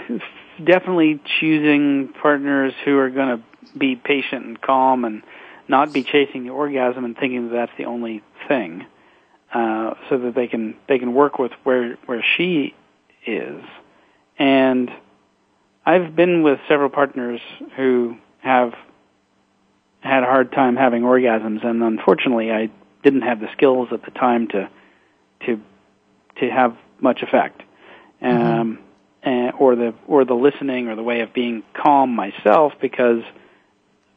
definitely 0.62 1.20
choosing 1.40 2.12
partners 2.20 2.74
who 2.84 2.98
are 2.98 3.10
going 3.10 3.38
to 3.38 3.44
be 3.76 3.96
patient 3.96 4.44
and 4.44 4.60
calm 4.60 5.04
and 5.04 5.22
not 5.68 5.92
be 5.92 6.02
chasing 6.02 6.44
the 6.44 6.50
orgasm 6.50 7.04
and 7.04 7.16
thinking 7.16 7.48
that 7.48 7.54
that's 7.54 7.72
the 7.78 7.84
only 7.84 8.22
thing, 8.48 8.86
uh, 9.52 9.94
so 10.08 10.18
that 10.18 10.34
they 10.34 10.46
can 10.46 10.76
they 10.88 10.98
can 10.98 11.14
work 11.14 11.38
with 11.38 11.52
where 11.64 11.96
where 12.06 12.24
she 12.36 12.74
is. 13.26 13.62
And 14.38 14.90
I've 15.84 16.14
been 16.14 16.42
with 16.42 16.60
several 16.68 16.90
partners 16.90 17.40
who 17.76 18.16
have 18.38 18.74
had 20.00 20.22
a 20.22 20.26
hard 20.26 20.52
time 20.52 20.76
having 20.76 21.02
orgasms, 21.02 21.64
and 21.64 21.82
unfortunately, 21.82 22.52
I 22.52 22.70
didn't 23.02 23.22
have 23.22 23.40
the 23.40 23.48
skills 23.52 23.88
at 23.92 24.04
the 24.04 24.10
time 24.10 24.48
to 24.48 24.68
to 25.46 25.60
to 26.40 26.50
have 26.50 26.76
much 27.00 27.22
effect. 27.22 27.62
Mm-hmm. 28.22 28.60
Um, 28.60 28.78
and, 29.22 29.52
or 29.58 29.76
the 29.76 29.94
or 30.06 30.24
the 30.24 30.34
listening 30.34 30.88
or 30.88 30.96
the 30.96 31.02
way 31.02 31.20
of 31.20 31.34
being 31.34 31.62
calm 31.74 32.14
myself 32.14 32.72
because 32.80 33.22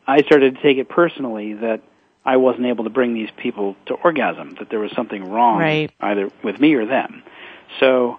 I 0.09 0.23
started 0.23 0.55
to 0.55 0.61
take 0.61 0.77
it 0.77 0.89
personally 0.89 1.53
that 1.53 1.81
I 2.25 2.37
wasn't 2.37 2.65
able 2.65 2.85
to 2.85 2.89
bring 2.89 3.13
these 3.13 3.29
people 3.37 3.75
to 3.85 3.93
orgasm, 3.93 4.55
that 4.57 4.69
there 4.71 4.79
was 4.79 4.91
something 4.95 5.23
wrong 5.29 5.59
right. 5.59 5.91
either 5.99 6.31
with 6.43 6.59
me 6.59 6.73
or 6.73 6.87
them. 6.87 7.21
So 7.79 8.17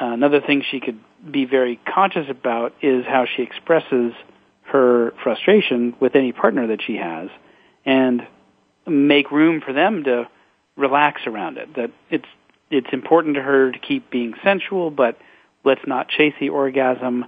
uh, 0.00 0.06
another 0.06 0.40
thing 0.40 0.64
she 0.70 0.80
could 0.80 0.98
be 1.30 1.44
very 1.44 1.78
conscious 1.86 2.30
about 2.30 2.74
is 2.80 3.04
how 3.04 3.26
she 3.26 3.42
expresses 3.42 4.14
her 4.62 5.12
frustration 5.22 5.94
with 6.00 6.14
any 6.14 6.32
partner 6.32 6.68
that 6.68 6.80
she 6.82 6.96
has 6.96 7.28
and 7.84 8.26
make 8.86 9.30
room 9.30 9.60
for 9.60 9.74
them 9.74 10.04
to 10.04 10.28
relax 10.76 11.26
around 11.26 11.58
it. 11.58 11.74
That 11.74 11.90
it's 12.08 12.28
it's 12.70 12.92
important 12.92 13.34
to 13.34 13.42
her 13.42 13.70
to 13.70 13.78
keep 13.78 14.10
being 14.10 14.32
sensual, 14.42 14.90
but 14.90 15.18
let's 15.62 15.86
not 15.86 16.08
chase 16.08 16.34
the 16.40 16.48
orgasm 16.48 17.26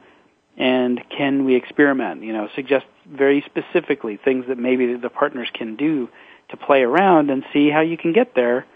and 0.56 1.00
can 1.16 1.44
we 1.44 1.54
experiment? 1.56 2.22
You 2.22 2.32
know, 2.32 2.48
suggest 2.54 2.86
very 3.08 3.42
specifically 3.46 4.16
things 4.16 4.46
that 4.48 4.58
maybe 4.58 4.94
the 4.94 5.08
partners 5.10 5.48
can 5.52 5.76
do 5.76 6.08
to 6.50 6.56
play 6.56 6.82
around 6.82 7.30
and 7.30 7.44
see 7.52 7.70
how 7.70 7.80
you 7.80 7.96
can 7.96 8.12
get 8.12 8.34
there 8.34 8.66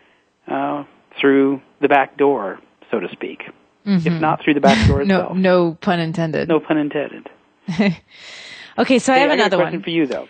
uh, 0.49 0.85
through 1.21 1.61
the 1.81 1.89
back 1.89 2.17
door, 2.17 2.59
so 2.91 3.01
to 3.01 3.09
speak. 3.11 3.43
if 3.87 4.13
not 4.21 4.43
through 4.43 4.55
the 4.55 4.61
back 4.61 4.89
door 4.89 5.05
No, 5.05 5.17
itself. 5.21 5.37
no 5.37 5.75
pun 5.81 6.01
intended. 6.01 6.49
No 6.49 6.61
pun 6.61 6.79
intended. 6.79 7.29
Okay, 8.77 8.99
so 8.99 9.13
I 9.13 9.19
have 9.19 9.31
a 9.31 9.35
another 9.35 9.57
question 9.57 9.79
one. 9.79 9.83
for 9.85 9.91
you 9.91 10.07
though. 10.07 10.27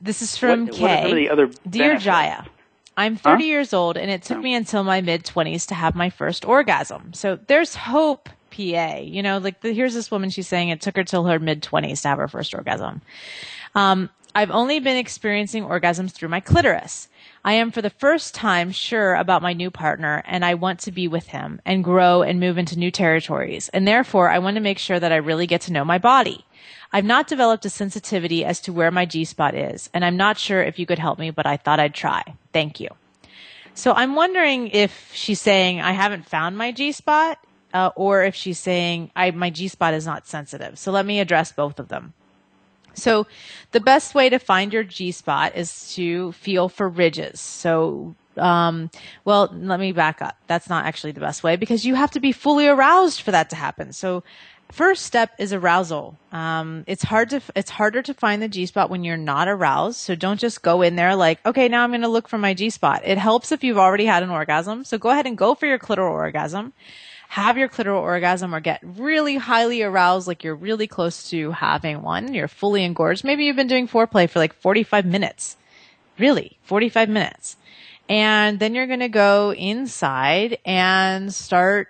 This 0.00 0.22
is 0.22 0.36
from 0.36 0.66
what, 0.66 0.74
Kay. 0.76 0.82
what 1.02 1.12
are 1.12 1.14
the 1.16 1.30
other 1.30 1.50
Dear? 1.68 1.96
Jaiya, 1.96 2.46
I'm 2.96 3.16
30 3.16 3.42
Huh? 3.42 3.46
years 3.46 3.72
old 3.72 3.96
and 3.96 4.08
it 4.08 4.22
took 4.22 4.38
me 4.38 4.54
until 4.54 4.84
my 4.84 5.00
mid 5.00 5.24
20s 5.24 5.66
to 5.68 5.74
have 5.74 5.96
my 5.96 6.08
first 6.10 6.44
orgasm. 6.44 7.12
So 7.12 7.36
there's 7.48 7.74
hope, 7.74 8.28
PA. 8.56 8.96
You 8.98 9.22
know, 9.22 9.38
like 9.38 9.60
the, 9.60 9.72
here's 9.72 9.94
this 9.94 10.10
woman, 10.10 10.30
she's 10.30 10.48
saying 10.48 10.68
it 10.70 10.80
took 10.80 10.96
her 10.96 11.04
till 11.04 11.24
her 11.24 11.38
mid 11.38 11.62
20s 11.62 12.02
to 12.02 12.08
have 12.08 12.18
her 12.18 12.28
first 12.28 12.54
orgasm. 12.54 13.02
Um, 13.74 14.10
I've 14.34 14.50
only 14.50 14.80
been 14.80 14.96
experiencing 14.98 15.64
orgasms 15.64 16.12
through 16.12 16.28
my 16.28 16.40
clitoris. 16.40 17.08
I 17.42 17.54
am 17.54 17.70
for 17.70 17.80
the 17.80 17.88
first 17.88 18.34
time 18.34 18.70
sure 18.70 19.14
about 19.14 19.40
my 19.40 19.54
new 19.54 19.70
partner 19.70 20.22
and 20.26 20.44
I 20.44 20.54
want 20.54 20.80
to 20.80 20.92
be 20.92 21.08
with 21.08 21.28
him 21.28 21.60
and 21.64 21.82
grow 21.82 22.22
and 22.22 22.38
move 22.38 22.58
into 22.58 22.78
new 22.78 22.90
territories. 22.90 23.70
And 23.70 23.88
therefore, 23.88 24.28
I 24.28 24.40
want 24.40 24.56
to 24.56 24.60
make 24.60 24.78
sure 24.78 25.00
that 25.00 25.12
I 25.12 25.16
really 25.16 25.46
get 25.46 25.62
to 25.62 25.72
know 25.72 25.84
my 25.84 25.98
body. 25.98 26.44
I've 26.92 27.04
not 27.04 27.28
developed 27.28 27.64
a 27.64 27.70
sensitivity 27.70 28.44
as 28.44 28.60
to 28.60 28.72
where 28.72 28.90
my 28.90 29.06
G 29.06 29.24
spot 29.24 29.54
is, 29.54 29.90
and 29.94 30.04
I'm 30.04 30.16
not 30.16 30.38
sure 30.38 30.62
if 30.62 30.78
you 30.78 30.86
could 30.86 30.98
help 30.98 31.18
me, 31.18 31.30
but 31.30 31.46
I 31.46 31.56
thought 31.56 31.80
I'd 31.80 31.94
try. 31.94 32.22
Thank 32.52 32.80
you. 32.80 32.88
So 33.74 33.92
I'm 33.92 34.14
wondering 34.14 34.68
if 34.68 35.10
she's 35.12 35.40
saying 35.40 35.80
I 35.80 35.92
haven't 35.92 36.26
found 36.26 36.56
my 36.56 36.72
G 36.72 36.92
spot, 36.92 37.38
uh, 37.76 37.90
or 37.94 38.24
if 38.24 38.34
she's 38.34 38.58
saying 38.58 39.10
I, 39.14 39.30
my 39.32 39.50
G 39.50 39.68
spot 39.68 39.92
is 39.92 40.06
not 40.06 40.26
sensitive. 40.26 40.78
So 40.78 40.90
let 40.90 41.04
me 41.04 41.20
address 41.20 41.52
both 41.52 41.78
of 41.78 41.88
them. 41.88 42.14
So 42.94 43.26
the 43.72 43.80
best 43.80 44.14
way 44.14 44.30
to 44.30 44.38
find 44.38 44.72
your 44.72 44.82
G 44.82 45.12
spot 45.12 45.54
is 45.54 45.94
to 45.94 46.32
feel 46.32 46.70
for 46.70 46.88
ridges. 46.88 47.38
So, 47.38 48.14
um, 48.38 48.90
well, 49.26 49.50
let 49.52 49.78
me 49.78 49.92
back 49.92 50.22
up. 50.22 50.38
That's 50.46 50.70
not 50.70 50.86
actually 50.86 51.12
the 51.12 51.20
best 51.20 51.44
way 51.44 51.56
because 51.56 51.84
you 51.84 51.94
have 51.96 52.10
to 52.12 52.20
be 52.20 52.32
fully 52.32 52.66
aroused 52.66 53.20
for 53.20 53.30
that 53.32 53.50
to 53.50 53.56
happen. 53.56 53.92
So 53.92 54.24
first 54.72 55.04
step 55.04 55.32
is 55.38 55.52
arousal. 55.52 56.16
Um, 56.32 56.84
it's 56.86 57.04
hard 57.04 57.28
to, 57.30 57.42
it's 57.54 57.68
harder 57.68 58.00
to 58.00 58.14
find 58.14 58.40
the 58.40 58.48
G 58.48 58.64
spot 58.64 58.88
when 58.88 59.04
you're 59.04 59.18
not 59.18 59.48
aroused. 59.48 59.98
So 59.98 60.14
don't 60.14 60.40
just 60.40 60.62
go 60.62 60.80
in 60.80 60.96
there 60.96 61.14
like, 61.14 61.44
okay, 61.44 61.68
now 61.68 61.84
I'm 61.84 61.90
going 61.90 62.00
to 62.00 62.08
look 62.08 62.26
for 62.28 62.38
my 62.38 62.54
G 62.54 62.70
spot. 62.70 63.02
It 63.04 63.18
helps 63.18 63.52
if 63.52 63.62
you've 63.62 63.76
already 63.76 64.06
had 64.06 64.22
an 64.22 64.30
orgasm. 64.30 64.84
So 64.84 64.96
go 64.96 65.10
ahead 65.10 65.26
and 65.26 65.36
go 65.36 65.54
for 65.54 65.66
your 65.66 65.78
clitoral 65.78 66.12
orgasm 66.12 66.72
have 67.28 67.58
your 67.58 67.68
clitoral 67.68 68.00
orgasm 68.00 68.54
or 68.54 68.60
get 68.60 68.80
really 68.82 69.36
highly 69.36 69.82
aroused, 69.82 70.26
like 70.26 70.44
you're 70.44 70.54
really 70.54 70.86
close 70.86 71.30
to 71.30 71.50
having 71.52 72.02
one. 72.02 72.32
You're 72.34 72.48
fully 72.48 72.84
engorged. 72.84 73.24
Maybe 73.24 73.44
you've 73.44 73.56
been 73.56 73.66
doing 73.66 73.88
foreplay 73.88 74.28
for 74.28 74.38
like 74.38 74.54
45 74.54 75.04
minutes. 75.06 75.56
Really, 76.18 76.58
45 76.62 77.08
minutes. 77.08 77.56
And 78.08 78.58
then 78.58 78.74
you're 78.74 78.86
going 78.86 79.00
to 79.00 79.08
go 79.08 79.52
inside 79.52 80.58
and 80.64 81.34
start 81.34 81.88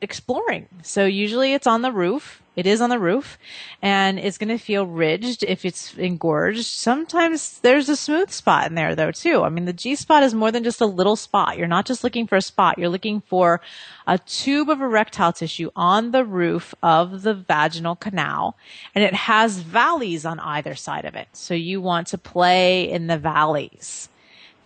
exploring. 0.00 0.68
So 0.82 1.04
usually 1.04 1.54
it's 1.54 1.66
on 1.66 1.82
the 1.82 1.92
roof. 1.92 2.42
It 2.54 2.66
is 2.66 2.80
on 2.80 2.88
the 2.88 2.98
roof 2.98 3.38
and 3.82 4.18
it's 4.18 4.38
going 4.38 4.48
to 4.48 4.56
feel 4.56 4.86
ridged 4.86 5.42
if 5.42 5.66
it's 5.66 5.94
engorged. 5.98 6.64
Sometimes 6.64 7.58
there's 7.58 7.90
a 7.90 7.96
smooth 7.96 8.30
spot 8.30 8.66
in 8.66 8.74
there 8.74 8.94
though 8.94 9.10
too. 9.10 9.42
I 9.42 9.50
mean, 9.50 9.66
the 9.66 9.74
G 9.74 9.94
spot 9.94 10.22
is 10.22 10.32
more 10.32 10.50
than 10.50 10.64
just 10.64 10.80
a 10.80 10.86
little 10.86 11.16
spot. 11.16 11.58
You're 11.58 11.66
not 11.66 11.84
just 11.84 12.02
looking 12.02 12.26
for 12.26 12.36
a 12.36 12.42
spot. 12.42 12.78
You're 12.78 12.88
looking 12.88 13.20
for 13.20 13.60
a 14.06 14.16
tube 14.18 14.70
of 14.70 14.80
erectile 14.80 15.34
tissue 15.34 15.70
on 15.76 16.12
the 16.12 16.24
roof 16.24 16.74
of 16.82 17.22
the 17.22 17.34
vaginal 17.34 17.94
canal 17.94 18.56
and 18.94 19.04
it 19.04 19.12
has 19.12 19.58
valleys 19.58 20.24
on 20.24 20.40
either 20.40 20.74
side 20.74 21.04
of 21.04 21.14
it. 21.14 21.28
So 21.32 21.52
you 21.52 21.82
want 21.82 22.06
to 22.08 22.18
play 22.18 22.90
in 22.90 23.06
the 23.06 23.18
valleys 23.18 24.08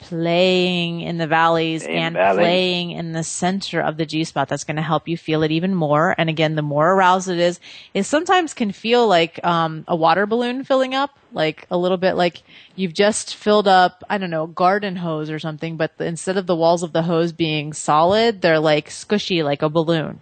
playing 0.01 1.03
in 1.03 1.19
the 1.19 1.27
valleys 1.27 1.85
and 1.85 2.15
valley. 2.15 2.39
playing 2.39 2.91
in 2.93 3.13
the 3.13 3.23
center 3.23 3.81
of 3.81 3.97
the 3.97 4.07
G 4.07 4.25
spot. 4.25 4.49
That's 4.49 4.65
going 4.65 4.77
to 4.77 4.83
help 4.83 5.07
you 5.07 5.17
feel 5.17 5.43
it 5.43 5.51
even 5.51 5.75
more. 5.75 6.15
And 6.17 6.29
again, 6.29 6.55
the 6.55 6.63
more 6.63 6.93
aroused 6.93 7.29
it 7.29 7.39
is, 7.39 7.61
it 7.95 8.05
sometimes 8.05 8.55
can 8.55 8.73
feel 8.73 9.07
like 9.07 9.45
um, 9.45 9.85
a 9.87 9.95
water 9.95 10.27
balloon 10.27 10.65
filling 10.65 10.95
up, 10.95 11.19
like 11.33 11.67
a 11.71 11.77
little 11.77 11.99
bit 11.99 12.15
like 12.15 12.43
you've 12.75 12.95
just 12.95 13.35
filled 13.35 13.69
up, 13.69 14.03
I 14.09 14.19
don't 14.19 14.31
know, 14.31 14.47
garden 14.47 14.97
hose 14.97 15.31
or 15.31 15.39
something, 15.39 15.77
but 15.77 15.93
instead 16.01 16.37
of 16.37 16.47
the 16.47 16.57
walls 16.57 16.83
of 16.83 16.93
the 16.93 17.03
hose 17.03 17.33
being 17.33 17.73
solid, 17.73 18.41
they're 18.41 18.59
like 18.59 18.89
squishy 18.89 19.45
like 19.45 19.63
a 19.63 19.69
balloon. 19.69 20.21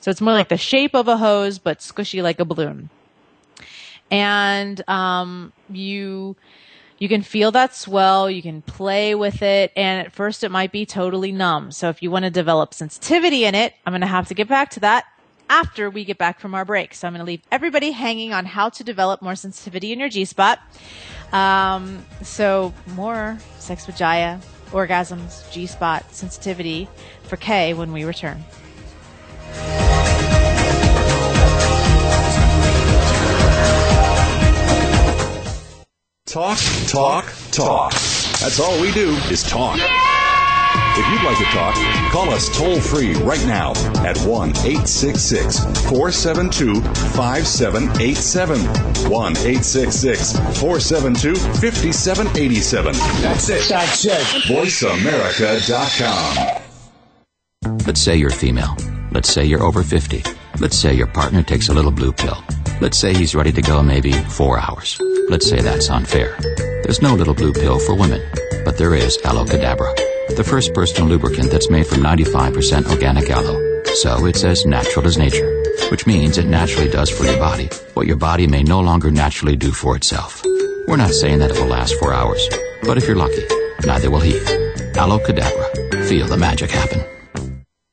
So 0.00 0.10
it's 0.10 0.20
more 0.20 0.34
like 0.34 0.48
the 0.48 0.56
shape 0.56 0.94
of 0.94 1.06
a 1.06 1.16
hose, 1.16 1.58
but 1.58 1.78
squishy 1.78 2.22
like 2.22 2.40
a 2.40 2.44
balloon. 2.44 2.90
And 4.10 4.86
um, 4.88 5.52
you 5.70 6.36
you 7.02 7.08
can 7.08 7.22
feel 7.22 7.50
that 7.50 7.74
swell, 7.74 8.30
you 8.30 8.40
can 8.40 8.62
play 8.62 9.16
with 9.16 9.42
it, 9.42 9.72
and 9.74 10.06
at 10.06 10.12
first 10.12 10.44
it 10.44 10.52
might 10.52 10.70
be 10.70 10.86
totally 10.86 11.32
numb. 11.32 11.72
So 11.72 11.88
if 11.88 12.00
you 12.00 12.12
want 12.12 12.26
to 12.26 12.30
develop 12.30 12.72
sensitivity 12.72 13.44
in 13.44 13.56
it, 13.56 13.74
I'm 13.84 13.90
going 13.90 14.02
to 14.02 14.06
have 14.06 14.28
to 14.28 14.34
get 14.34 14.46
back 14.46 14.70
to 14.70 14.80
that 14.80 15.06
after 15.50 15.90
we 15.90 16.04
get 16.04 16.16
back 16.16 16.38
from 16.38 16.54
our 16.54 16.64
break. 16.64 16.94
So 16.94 17.08
I'm 17.08 17.12
going 17.12 17.18
to 17.18 17.26
leave 17.26 17.42
everybody 17.50 17.90
hanging 17.90 18.32
on 18.32 18.44
how 18.44 18.68
to 18.68 18.84
develop 18.84 19.20
more 19.20 19.34
sensitivity 19.34 19.92
in 19.92 19.98
your 19.98 20.10
G 20.10 20.24
spot. 20.24 20.60
Um, 21.32 22.06
so 22.22 22.72
more 22.94 23.36
sex 23.58 23.88
with 23.88 23.96
Jaiya, 23.96 24.40
orgasms, 24.70 25.50
G 25.50 25.66
spot, 25.66 26.14
sensitivity 26.14 26.88
for 27.24 27.36
K 27.36 27.74
when 27.74 27.92
we 27.92 28.04
return. 28.04 28.44
Talk, 36.26 36.58
talk, 36.86 37.24
talk. 37.50 37.90
That's 37.92 38.60
all 38.60 38.80
we 38.80 38.92
do 38.92 39.10
is 39.30 39.42
talk. 39.42 39.76
If 39.76 41.06
you'd 41.10 41.22
like 41.24 41.36
to 41.36 41.44
talk, 41.46 41.74
call 42.10 42.30
us 42.30 42.48
toll 42.56 42.80
free 42.80 43.12
right 43.14 43.44
now 43.44 43.72
at 44.02 44.16
1 44.18 44.50
866 44.50 45.58
472 45.90 46.80
5787. 46.80 48.60
1 49.10 49.32
866 49.36 50.32
472 50.60 51.34
5787. 51.34 52.92
That's 53.20 53.48
it. 53.50 53.68
That's 53.68 54.04
it. 54.06 54.22
VoiceAmerica.com. 54.46 56.62
Let's 57.86 58.00
say 58.00 58.16
you're 58.16 58.30
female. 58.30 58.74
Let's 59.10 59.28
say 59.28 59.44
you're 59.44 59.62
over 59.62 59.82
50. 59.82 60.22
Let's 60.60 60.78
say 60.78 60.94
your 60.94 61.08
partner 61.08 61.42
takes 61.42 61.68
a 61.68 61.74
little 61.74 61.90
blue 61.90 62.12
pill. 62.12 62.42
Let's 62.80 62.98
say 62.98 63.12
he's 63.12 63.34
ready 63.34 63.52
to 63.52 63.60
go 63.60 63.82
maybe 63.82 64.12
four 64.12 64.58
hours. 64.58 64.98
Let's 65.32 65.48
say 65.48 65.62
that's 65.62 65.88
unfair. 65.88 66.36
There's 66.82 67.00
no 67.00 67.14
little 67.14 67.32
blue 67.32 67.54
pill 67.54 67.78
for 67.78 67.94
women, 67.94 68.20
but 68.66 68.76
there 68.76 68.94
is 68.94 69.16
Aloe 69.24 69.46
Cadabra, 69.46 69.96
the 70.36 70.44
first 70.44 70.74
personal 70.74 71.08
lubricant 71.08 71.50
that's 71.50 71.70
made 71.70 71.86
from 71.86 72.00
95% 72.00 72.90
organic 72.90 73.30
aloe. 73.30 73.82
So 73.94 74.26
it's 74.26 74.44
as 74.44 74.66
natural 74.66 75.06
as 75.06 75.16
nature, 75.16 75.48
which 75.90 76.06
means 76.06 76.36
it 76.36 76.44
naturally 76.44 76.90
does 76.90 77.08
for 77.08 77.24
your 77.24 77.38
body 77.38 77.70
what 77.94 78.06
your 78.06 78.18
body 78.18 78.46
may 78.46 78.62
no 78.62 78.80
longer 78.80 79.10
naturally 79.10 79.56
do 79.56 79.72
for 79.72 79.96
itself. 79.96 80.44
We're 80.86 80.96
not 80.98 81.12
saying 81.12 81.38
that 81.38 81.50
it 81.50 81.58
will 81.58 81.66
last 81.66 81.94
four 81.94 82.12
hours, 82.12 82.46
but 82.82 82.98
if 82.98 83.06
you're 83.06 83.16
lucky, 83.16 83.46
neither 83.86 84.10
will 84.10 84.20
he. 84.20 84.36
Aloe 84.98 85.18
Cadabra. 85.18 86.08
Feel 86.10 86.26
the 86.26 86.36
magic 86.36 86.70
happen. 86.70 87.02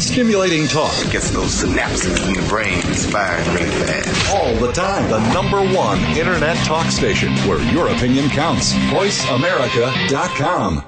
Stimulating 0.00 0.66
talk. 0.68 0.94
Gets 1.10 1.30
those 1.30 1.62
synapses 1.62 2.26
in 2.26 2.32
the 2.34 2.42
brain 2.48 2.80
firing 2.82 3.46
really 3.54 3.70
fast. 3.70 4.34
All 4.34 4.54
the 4.54 4.72
time. 4.72 5.08
The 5.10 5.18
number 5.32 5.60
one 5.76 5.98
internet 6.16 6.56
talk 6.58 6.86
station 6.90 7.32
where 7.48 7.60
your 7.72 7.88
opinion 7.88 8.28
counts. 8.30 8.72
VoiceAmerica.com. 8.72 10.84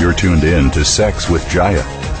You're 0.00 0.12
tuned 0.12 0.44
in 0.44 0.70
to 0.72 0.84
Sex 0.84 1.30
with 1.30 1.42
Jaiya. 1.46 2.03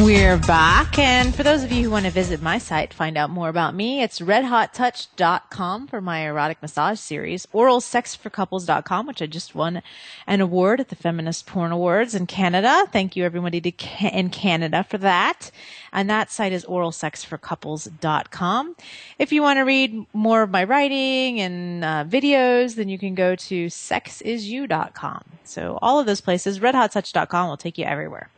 We're 0.00 0.36
back, 0.36 0.98
and 0.98 1.34
for 1.34 1.42
those 1.42 1.64
of 1.64 1.72
you 1.72 1.84
who 1.84 1.90
want 1.90 2.04
to 2.04 2.10
visit 2.10 2.42
my 2.42 2.58
site, 2.58 2.92
find 2.92 3.16
out 3.16 3.30
more 3.30 3.48
about 3.48 3.74
me, 3.74 4.02
it's 4.02 4.20
redhottouch.com 4.20 5.86
for 5.86 6.02
my 6.02 6.26
erotic 6.26 6.60
massage 6.60 7.00
series, 7.00 7.46
oralsexforcouples.com, 7.46 9.06
which 9.06 9.22
I 9.22 9.26
just 9.26 9.54
won 9.54 9.80
an 10.26 10.42
award 10.42 10.80
at 10.80 10.90
the 10.90 10.96
Feminist 10.96 11.46
Porn 11.46 11.72
Awards 11.72 12.14
in 12.14 12.26
Canada. 12.26 12.84
Thank 12.92 13.16
you 13.16 13.24
everybody 13.24 13.58
to, 13.62 13.72
in 14.12 14.28
Canada 14.28 14.84
for 14.84 14.98
that. 14.98 15.50
And 15.94 16.10
that 16.10 16.30
site 16.30 16.52
is 16.52 16.66
oralsexforcouples.com. 16.66 18.76
If 19.18 19.32
you 19.32 19.40
want 19.40 19.56
to 19.56 19.62
read 19.62 20.04
more 20.12 20.42
of 20.42 20.50
my 20.50 20.64
writing 20.64 21.40
and 21.40 21.82
uh, 21.82 22.04
videos, 22.06 22.74
then 22.74 22.90
you 22.90 22.98
can 22.98 23.14
go 23.14 23.34
to 23.34 23.68
sexisyou.com. 23.68 25.24
So 25.44 25.78
all 25.80 25.98
of 25.98 26.04
those 26.04 26.20
places, 26.20 26.60
redhottouch.com 26.60 27.48
will 27.48 27.56
take 27.56 27.78
you 27.78 27.86
everywhere. 27.86 28.28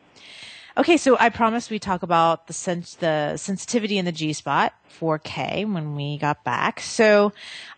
Okay, 0.79 0.97
so 0.97 1.17
I 1.19 1.29
promised 1.29 1.71
we 1.71 1.81
talk 1.81 2.05
about 2.05 2.47
the 2.47 2.53
sens- 2.53 2.95
the 2.95 3.37
sensitivity 3.37 3.99
in 3.99 4.05
the 4.05 4.13
G 4.13 4.33
spot 4.33 4.75
4K 4.89 5.73
when 5.73 5.95
we 5.95 6.19
got 6.19 6.45
back. 6.45 6.81
So, 6.81 7.33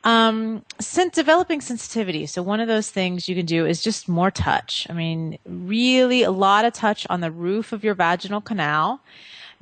um, 0.04 0.64
since 0.80 1.14
developing 1.14 1.60
sensitivity, 1.60 2.26
so 2.26 2.42
one 2.42 2.60
of 2.60 2.68
those 2.68 2.90
things 2.90 3.28
you 3.28 3.34
can 3.34 3.46
do 3.46 3.66
is 3.66 3.82
just 3.82 4.08
more 4.08 4.30
touch. 4.30 4.86
I 4.88 4.92
mean, 4.92 5.38
really 5.44 6.22
a 6.22 6.30
lot 6.30 6.64
of 6.64 6.72
touch 6.72 7.06
on 7.10 7.20
the 7.20 7.30
roof 7.30 7.72
of 7.72 7.84
your 7.84 7.94
vaginal 7.94 8.40
canal 8.40 9.00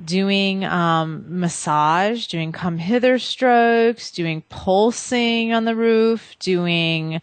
doing 0.05 0.65
um, 0.65 1.25
massage, 1.41 2.27
doing 2.27 2.53
come 2.53 2.79
hither 2.79 3.19
strokes, 3.19 4.11
doing 4.13 4.43
pulsing 4.49 5.53
on 5.53 5.65
the 5.65 5.75
roof, 5.75 6.37
doing 6.39 7.21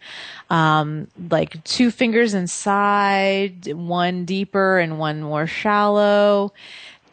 um, 0.50 1.08
like 1.30 1.62
two 1.64 1.90
fingers 1.90 2.34
inside, 2.34 3.72
one 3.72 4.24
deeper 4.24 4.78
and 4.78 4.98
one 4.98 5.22
more 5.22 5.46
shallow. 5.46 6.52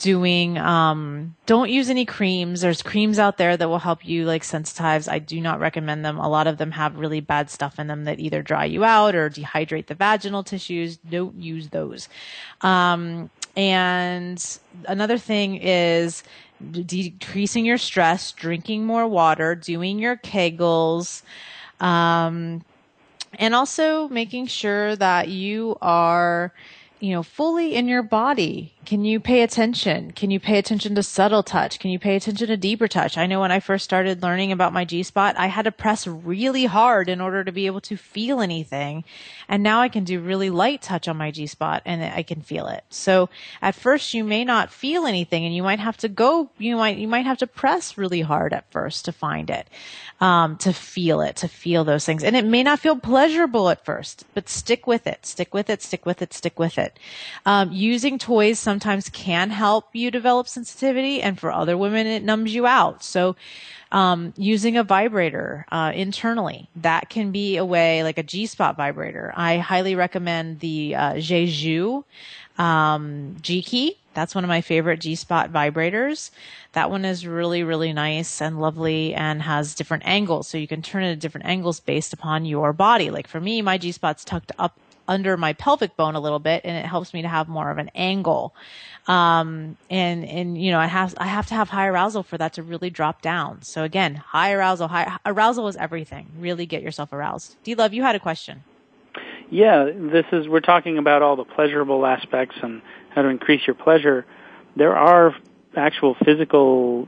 Doing, 0.03 0.57
um, 0.57 1.33
don't 1.45 1.69
use 1.69 1.89
any 1.89 2.03
creams. 2.03 2.59
There's 2.59 2.81
creams 2.81 3.19
out 3.19 3.37
there 3.37 3.55
that 3.55 3.69
will 3.69 3.79
help 3.79 4.05
you 4.05 4.25
like 4.25 4.43
sensitize. 4.43 5.09
I 5.09 5.19
do 5.19 5.39
not 5.39 5.61
recommend 5.61 6.03
them. 6.03 6.17
A 6.17 6.27
lot 6.27 6.45
of 6.45 6.57
them 6.57 6.71
have 6.71 6.97
really 6.97 7.21
bad 7.21 7.49
stuff 7.49 7.79
in 7.79 7.87
them 7.87 8.03
that 8.03 8.19
either 8.19 8.41
dry 8.41 8.65
you 8.65 8.83
out 8.83 9.15
or 9.15 9.29
dehydrate 9.29 9.87
the 9.87 9.95
vaginal 9.95 10.43
tissues. 10.43 10.97
Don't 10.97 11.35
use 11.35 11.69
those. 11.69 12.09
Um, 12.59 13.29
and 13.55 14.59
another 14.89 15.17
thing 15.17 15.55
is 15.55 16.21
decreasing 16.71 17.65
your 17.65 17.77
stress, 17.77 18.33
drinking 18.33 18.85
more 18.85 19.07
water, 19.07 19.55
doing 19.55 19.99
your 19.99 20.17
kegels, 20.17 21.21
um, 21.79 22.61
and 23.39 23.55
also 23.55 24.09
making 24.09 24.47
sure 24.47 24.95
that 24.97 25.29
you 25.29 25.77
are, 25.81 26.51
you 27.03 27.11
know, 27.11 27.21
fully 27.21 27.75
in 27.75 27.85
your 27.89 28.01
body. 28.01 28.73
Can 28.85 29.03
you 29.03 29.19
pay 29.19 29.41
attention? 29.41 30.11
Can 30.11 30.31
you 30.31 30.39
pay 30.39 30.57
attention 30.57 30.95
to 30.95 31.03
subtle 31.03 31.43
touch? 31.43 31.77
Can 31.79 31.91
you 31.91 31.99
pay 31.99 32.15
attention 32.15 32.47
to 32.47 32.55
deeper 32.55 32.87
touch? 32.87 33.17
I 33.17 33.25
know 33.27 33.41
when 33.41 33.51
I 33.51 33.59
first 33.59 33.83
started 33.83 34.23
learning 34.23 34.53
about 34.53 34.71
my 34.71 34.85
G 34.85 35.03
spot, 35.03 35.35
I 35.37 35.47
had 35.47 35.63
to 35.63 35.71
press 35.73 36.07
really 36.07 36.63
hard 36.63 37.09
in 37.09 37.19
order 37.19 37.43
to 37.43 37.51
be 37.51 37.65
able 37.65 37.81
to 37.81 37.97
feel 37.97 38.39
anything. 38.39 39.03
And 39.49 39.63
now 39.63 39.81
I 39.81 39.89
can 39.89 40.05
do 40.05 40.21
really 40.21 40.49
light 40.49 40.81
touch 40.81 41.09
on 41.09 41.17
my 41.17 41.29
G 41.29 41.45
spot 41.45 41.81
and 41.85 42.01
I 42.01 42.23
can 42.23 42.41
feel 42.41 42.67
it. 42.67 42.85
So 42.89 43.29
at 43.61 43.75
first 43.75 44.13
you 44.13 44.23
may 44.23 44.45
not 44.45 44.71
feel 44.71 45.05
anything 45.05 45.43
and 45.43 45.53
you 45.53 45.63
might 45.63 45.79
have 45.79 45.97
to 45.97 46.07
go, 46.07 46.51
you 46.57 46.77
might, 46.77 46.97
you 46.97 47.09
might 47.09 47.25
have 47.25 47.39
to 47.39 47.47
press 47.47 47.97
really 47.97 48.21
hard 48.21 48.53
at 48.53 48.71
first 48.71 49.03
to 49.05 49.11
find 49.11 49.49
it, 49.49 49.67
um, 50.21 50.55
to 50.57 50.71
feel 50.71 51.19
it, 51.19 51.35
to 51.37 51.49
feel 51.49 51.83
those 51.83 52.05
things. 52.05 52.23
And 52.23 52.37
it 52.37 52.45
may 52.45 52.63
not 52.63 52.79
feel 52.79 52.95
pleasurable 52.95 53.69
at 53.69 53.83
first, 53.83 54.23
but 54.33 54.47
stick 54.47 54.87
with 54.87 55.05
it, 55.05 55.25
stick 55.25 55.53
with 55.53 55.69
it, 55.69 55.81
stick 55.81 56.05
with 56.05 56.21
it, 56.21 56.33
stick 56.33 56.57
with 56.57 56.77
it. 56.77 56.92
Um, 57.45 57.71
using 57.71 58.17
toys 58.17 58.59
sometimes 58.59 59.09
can 59.09 59.49
help 59.49 59.89
you 59.93 60.11
develop 60.11 60.47
sensitivity, 60.47 61.21
and 61.21 61.39
for 61.39 61.51
other 61.51 61.77
women, 61.77 62.07
it 62.07 62.23
numbs 62.23 62.53
you 62.53 62.65
out. 62.65 63.03
So, 63.03 63.35
um, 63.91 64.33
using 64.37 64.75
a 64.75 64.83
vibrator 64.83 65.65
uh, 65.71 65.91
internally 65.93 66.67
that 66.77 67.09
can 67.09 67.31
be 67.31 67.57
a 67.57 67.65
way, 67.65 68.03
like 68.03 68.17
a 68.17 68.23
G 68.23 68.47
spot 68.47 68.75
vibrator. 68.75 69.31
I 69.35 69.59
highly 69.59 69.95
recommend 69.95 70.59
the 70.61 70.95
uh, 70.95 71.13
Jeju 71.13 72.03
um, 72.57 73.37
G 73.41 73.61
Key. 73.61 73.97
That's 74.13 74.35
one 74.35 74.43
of 74.43 74.47
my 74.47 74.61
favorite 74.61 74.99
G 74.99 75.15
spot 75.15 75.51
vibrators. 75.51 76.31
That 76.73 76.89
one 76.89 77.05
is 77.05 77.25
really, 77.25 77.63
really 77.63 77.93
nice 77.93 78.41
and 78.41 78.59
lovely 78.59 79.13
and 79.13 79.41
has 79.41 79.75
different 79.75 80.03
angles. 80.05 80.47
So 80.47 80.57
you 80.57 80.67
can 80.67 80.81
turn 80.81 81.03
it 81.03 81.13
at 81.13 81.19
different 81.19 81.47
angles 81.47 81.79
based 81.79 82.13
upon 82.13 82.45
your 82.45 82.73
body. 82.73 83.09
Like 83.09 83.27
for 83.27 83.39
me, 83.39 83.61
my 83.61 83.77
G 83.77 83.91
spot's 83.91 84.23
tucked 84.23 84.51
up 84.57 84.77
under 85.07 85.35
my 85.37 85.53
pelvic 85.53 85.95
bone 85.97 86.15
a 86.15 86.19
little 86.19 86.39
bit 86.39 86.61
and 86.63 86.77
it 86.77 86.85
helps 86.85 87.13
me 87.13 87.21
to 87.21 87.27
have 87.27 87.47
more 87.47 87.69
of 87.69 87.77
an 87.77 87.89
angle. 87.95 88.53
Um, 89.07 89.77
and, 89.89 90.23
and, 90.25 90.57
you 90.57 90.71
know, 90.71 90.79
I 90.79 90.85
have, 90.87 91.13
I 91.17 91.27
have 91.27 91.47
to 91.47 91.55
have 91.55 91.69
high 91.69 91.87
arousal 91.87 92.23
for 92.23 92.37
that 92.37 92.53
to 92.53 92.63
really 92.63 92.89
drop 92.89 93.21
down. 93.21 93.61
So 93.63 93.83
again, 93.83 94.15
high 94.15 94.53
arousal, 94.53 94.87
high 94.87 95.17
arousal 95.25 95.67
is 95.67 95.75
everything. 95.75 96.27
Really 96.39 96.65
get 96.65 96.81
yourself 96.81 97.11
aroused. 97.11 97.57
D 97.63 97.75
Love, 97.75 97.93
you 97.93 98.03
had 98.03 98.15
a 98.15 98.19
question. 98.19 98.63
Yeah, 99.49 99.89
this 99.93 100.25
is, 100.31 100.47
we're 100.47 100.61
talking 100.61 100.97
about 100.97 101.21
all 101.21 101.35
the 101.35 101.43
pleasurable 101.43 102.05
aspects 102.05 102.55
and 102.63 102.81
how 103.09 103.21
to 103.21 103.27
increase 103.27 103.67
your 103.67 103.75
pleasure. 103.75 104.25
There 104.75 104.95
are 104.95 105.35
actual 105.75 106.15
physical 106.25 107.07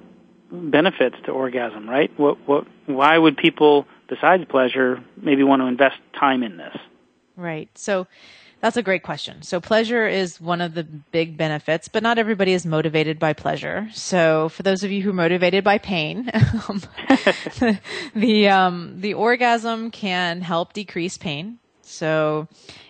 benefits 0.52 1.16
to 1.26 1.32
orgasm, 1.32 1.90
right? 1.90 2.12
What, 2.20 2.38
what, 2.48 2.68
why 2.86 3.18
would 3.18 3.38
people, 3.38 3.88
besides 4.08 4.46
pleasure, 4.46 5.04
maybe 5.18 5.44
want 5.44 5.62
to 5.62 5.66
invest 5.66 5.96
time 6.14 6.44
in 6.44 6.58
this? 6.58 6.76
Right. 7.38 7.70
So 7.78 8.08
that's 8.62 8.78
a 8.78 8.82
great 8.84 9.04
question. 9.04 9.42
So 9.42 9.60
pleasure 9.60 10.08
is 10.08 10.42
one 10.42 10.62
of 10.62 10.74
the 10.74 10.84
big 10.84 11.38
benefits, 11.38 11.88
but 11.88 12.02
not 12.02 12.18
everybody 12.18 12.54
is 12.54 12.66
motivated 12.66 13.20
by 13.20 13.34
pleasure. 13.34 13.90
So 13.94 14.50
for 14.50 14.64
those 14.64 14.84
of 14.84 14.92
you 14.92 15.02
who 15.02 15.12
are 15.12 15.14
motivated 15.14 15.64
by 15.64 15.78
pain, 15.78 16.32
um, 16.68 16.82
the 18.16 18.50
um, 18.50 19.02
the 19.02 19.14
orgasm 19.14 19.92
can 19.92 20.42
help 20.42 20.74
decrease 20.74 21.18
pain. 21.18 21.60
So 21.82 22.48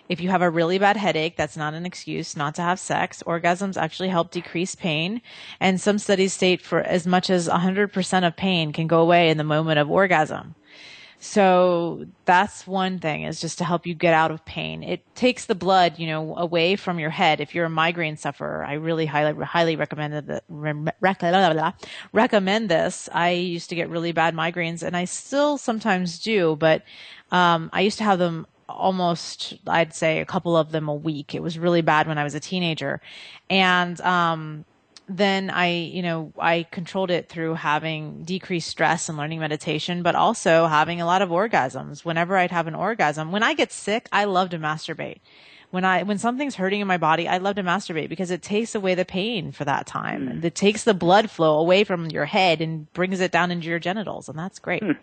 if 0.08 0.20
you 0.20 0.30
have 0.30 0.42
a 0.42 0.48
really 0.48 0.78
bad 0.78 0.96
headache, 0.96 1.36
that's 1.36 1.56
not 1.56 1.74
an 1.74 1.84
excuse 1.84 2.36
not 2.36 2.54
to 2.54 2.62
have 2.62 2.78
sex. 2.78 3.22
Orgasms 3.26 3.76
actually 3.76 4.08
help 4.08 4.30
decrease 4.30 4.74
pain. 4.74 5.20
And 5.60 5.80
some 5.80 5.98
studies 5.98 6.32
state 6.32 6.62
for 6.62 6.80
as 6.80 7.06
much 7.06 7.28
as 7.28 7.48
100% 7.48 8.26
of 8.26 8.36
pain 8.36 8.72
can 8.72 8.86
go 8.86 9.00
away 9.00 9.28
in 9.28 9.36
the 9.36 9.44
moment 9.44 9.78
of 9.78 9.90
orgasm. 9.90 10.54
So 11.26 12.06
that's 12.24 12.68
one 12.68 13.00
thing 13.00 13.24
is 13.24 13.40
just 13.40 13.58
to 13.58 13.64
help 13.64 13.84
you 13.84 13.94
get 13.94 14.14
out 14.14 14.30
of 14.30 14.44
pain. 14.44 14.84
It 14.84 15.02
takes 15.16 15.46
the 15.46 15.56
blood, 15.56 15.98
you 15.98 16.06
know, 16.06 16.36
away 16.36 16.76
from 16.76 17.00
your 17.00 17.10
head. 17.10 17.40
If 17.40 17.52
you're 17.52 17.64
a 17.64 17.70
migraine 17.70 18.16
sufferer, 18.16 18.64
I 18.64 18.74
really 18.74 19.06
highly, 19.06 19.44
highly 19.44 19.74
recommend 19.74 20.14
that, 20.14 20.44
recommend 22.12 22.68
this. 22.68 23.08
I 23.12 23.30
used 23.30 23.68
to 23.70 23.74
get 23.74 23.90
really 23.90 24.12
bad 24.12 24.36
migraines 24.36 24.84
and 24.84 24.96
I 24.96 25.04
still 25.04 25.58
sometimes 25.58 26.20
do, 26.20 26.54
but, 26.54 26.84
um, 27.32 27.70
I 27.72 27.80
used 27.80 27.98
to 27.98 28.04
have 28.04 28.20
them 28.20 28.46
almost, 28.68 29.54
I'd 29.66 29.94
say 29.94 30.20
a 30.20 30.24
couple 30.24 30.56
of 30.56 30.70
them 30.70 30.88
a 30.88 30.94
week. 30.94 31.34
It 31.34 31.42
was 31.42 31.58
really 31.58 31.82
bad 31.82 32.06
when 32.06 32.18
I 32.18 32.24
was 32.24 32.36
a 32.36 32.40
teenager. 32.40 33.00
And, 33.50 34.00
um, 34.02 34.64
then 35.08 35.50
I, 35.50 35.68
you 35.68 36.02
know, 36.02 36.32
I 36.38 36.66
controlled 36.70 37.10
it 37.10 37.28
through 37.28 37.54
having 37.54 38.24
decreased 38.24 38.68
stress 38.68 39.08
and 39.08 39.16
learning 39.16 39.38
meditation, 39.38 40.02
but 40.02 40.14
also 40.16 40.66
having 40.66 41.00
a 41.00 41.06
lot 41.06 41.22
of 41.22 41.30
orgasms. 41.30 42.04
Whenever 42.04 42.36
I'd 42.36 42.50
have 42.50 42.66
an 42.66 42.74
orgasm, 42.74 43.30
when 43.30 43.42
I 43.42 43.54
get 43.54 43.70
sick, 43.70 44.08
I 44.12 44.24
love 44.24 44.50
to 44.50 44.58
masturbate. 44.58 45.20
When 45.70 45.84
I, 45.84 46.02
when 46.04 46.18
something's 46.18 46.54
hurting 46.54 46.80
in 46.80 46.86
my 46.86 46.96
body, 46.96 47.28
I 47.28 47.38
love 47.38 47.56
to 47.56 47.62
masturbate 47.62 48.08
because 48.08 48.30
it 48.30 48.42
takes 48.42 48.74
away 48.74 48.94
the 48.94 49.04
pain 49.04 49.52
for 49.52 49.64
that 49.64 49.86
time. 49.86 50.28
Mm. 50.28 50.44
It 50.44 50.54
takes 50.54 50.84
the 50.84 50.94
blood 50.94 51.30
flow 51.30 51.58
away 51.58 51.84
from 51.84 52.06
your 52.06 52.24
head 52.24 52.60
and 52.60 52.92
brings 52.92 53.20
it 53.20 53.32
down 53.32 53.50
into 53.50 53.68
your 53.68 53.78
genitals. 53.78 54.28
And 54.28 54.38
that's 54.38 54.58
great. 54.58 54.82
Mm. 54.82 54.96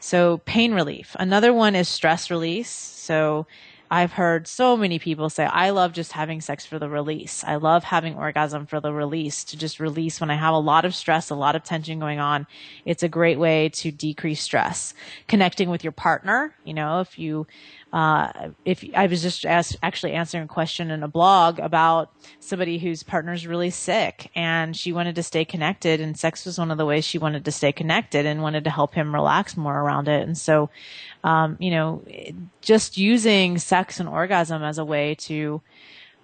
So 0.00 0.38
pain 0.38 0.72
relief. 0.72 1.14
Another 1.18 1.52
one 1.52 1.74
is 1.74 1.88
stress 1.88 2.30
release. 2.30 2.70
So 2.70 3.46
I've 3.90 4.12
heard 4.12 4.46
so 4.46 4.76
many 4.76 4.98
people 4.98 5.30
say, 5.30 5.46
I 5.46 5.70
love 5.70 5.92
just 5.92 6.12
having 6.12 6.40
sex 6.40 6.66
for 6.66 6.78
the 6.78 6.88
release. 6.88 7.42
I 7.44 7.56
love 7.56 7.84
having 7.84 8.16
orgasm 8.16 8.66
for 8.66 8.80
the 8.80 8.92
release, 8.92 9.44
to 9.44 9.56
just 9.56 9.80
release 9.80 10.20
when 10.20 10.30
I 10.30 10.34
have 10.36 10.52
a 10.52 10.58
lot 10.58 10.84
of 10.84 10.94
stress, 10.94 11.30
a 11.30 11.34
lot 11.34 11.56
of 11.56 11.64
tension 11.64 11.98
going 11.98 12.18
on. 12.18 12.46
It's 12.84 13.02
a 13.02 13.08
great 13.08 13.38
way 13.38 13.70
to 13.70 13.90
decrease 13.90 14.42
stress. 14.42 14.92
Connecting 15.26 15.70
with 15.70 15.82
your 15.84 15.92
partner, 15.92 16.54
you 16.64 16.74
know, 16.74 17.00
if 17.00 17.18
you, 17.18 17.46
uh, 17.92 18.50
if 18.66 18.84
I 18.94 19.06
was 19.06 19.22
just 19.22 19.46
asked, 19.46 19.76
actually 19.82 20.12
answering 20.12 20.44
a 20.44 20.48
question 20.48 20.90
in 20.90 21.02
a 21.02 21.08
blog 21.08 21.58
about 21.58 22.12
somebody 22.38 22.78
whose 22.78 23.02
partner's 23.02 23.46
really 23.46 23.70
sick 23.70 24.30
and 24.34 24.76
she 24.76 24.92
wanted 24.92 25.14
to 25.14 25.22
stay 25.22 25.44
connected 25.44 26.00
and 26.00 26.18
sex 26.18 26.44
was 26.44 26.58
one 26.58 26.70
of 26.70 26.76
the 26.76 26.84
ways 26.84 27.04
she 27.04 27.18
wanted 27.18 27.46
to 27.46 27.52
stay 27.52 27.72
connected 27.72 28.26
and 28.26 28.42
wanted 28.42 28.64
to 28.64 28.70
help 28.70 28.94
him 28.94 29.14
relax 29.14 29.56
more 29.56 29.78
around 29.78 30.06
it. 30.06 30.22
And 30.22 30.36
so, 30.36 30.68
um, 31.24 31.56
you 31.60 31.70
know, 31.70 32.02
just 32.60 32.98
using 32.98 33.56
sex 33.56 34.00
and 34.00 34.08
orgasm 34.08 34.62
as 34.62 34.76
a 34.76 34.84
way 34.84 35.14
to, 35.20 35.62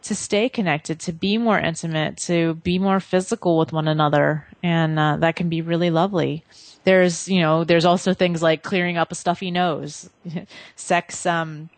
to 0.02 0.14
stay 0.14 0.50
connected, 0.50 1.00
to 1.00 1.12
be 1.12 1.38
more 1.38 1.58
intimate, 1.58 2.18
to 2.18 2.56
be 2.56 2.78
more 2.78 3.00
physical 3.00 3.56
with 3.56 3.72
one 3.72 3.88
another. 3.88 4.46
And, 4.62 4.98
uh, 4.98 5.16
that 5.16 5.36
can 5.36 5.48
be 5.48 5.62
really 5.62 5.88
lovely 5.88 6.44
there's 6.84 7.28
you 7.28 7.40
know 7.40 7.64
there's 7.64 7.84
also 7.84 8.14
things 8.14 8.42
like 8.42 8.62
clearing 8.62 8.96
up 8.96 9.10
a 9.10 9.14
stuffy 9.14 9.50
nose. 9.50 10.10
Sex 10.76 11.26
um 11.26 11.70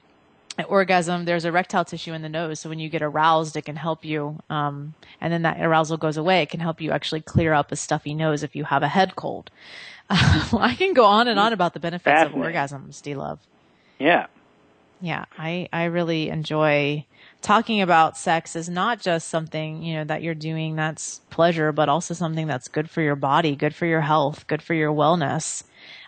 orgasm 0.68 1.26
there's 1.26 1.44
erectile 1.44 1.84
tissue 1.84 2.12
in 2.12 2.22
the 2.22 2.28
nose. 2.28 2.60
So 2.60 2.68
when 2.68 2.78
you 2.78 2.88
get 2.88 3.02
aroused 3.02 3.56
it 3.56 3.64
can 3.64 3.76
help 3.76 4.04
you 4.04 4.38
um, 4.48 4.94
and 5.20 5.32
then 5.32 5.42
that 5.42 5.60
arousal 5.60 5.96
goes 5.96 6.16
away. 6.16 6.42
It 6.42 6.50
can 6.50 6.60
help 6.60 6.80
you 6.80 6.92
actually 6.92 7.20
clear 7.20 7.52
up 7.52 7.72
a 7.72 7.76
stuffy 7.76 8.14
nose 8.14 8.42
if 8.42 8.56
you 8.56 8.64
have 8.64 8.82
a 8.82 8.88
head 8.88 9.16
cold. 9.16 9.50
I 10.10 10.74
can 10.78 10.94
go 10.94 11.04
on 11.04 11.28
and 11.28 11.38
on 11.38 11.52
about 11.52 11.74
the 11.74 11.80
benefits 11.80 12.22
of 12.22 12.32
orgasms 12.32 13.02
d-love. 13.02 13.38
Yeah. 13.98 14.26
Yeah 15.00 15.26
i 15.36 15.68
i 15.72 15.84
really 15.84 16.30
enjoy 16.30 17.04
talking 17.42 17.80
about 17.80 18.16
sex 18.16 18.56
is 18.56 18.68
not 18.68 19.00
just 19.00 19.28
something, 19.28 19.82
you 19.82 19.94
know, 19.94 20.04
that 20.04 20.22
you're 20.22 20.34
doing 20.34 20.76
that's 20.76 21.20
pleasure, 21.30 21.72
but 21.72 21.88
also 21.88 22.14
something 22.14 22.46
that's 22.46 22.68
good 22.68 22.90
for 22.90 23.02
your 23.02 23.16
body, 23.16 23.54
good 23.54 23.74
for 23.74 23.86
your 23.86 24.00
health, 24.00 24.46
good 24.46 24.62
for 24.62 24.74
your 24.74 24.92
wellness. 24.92 25.62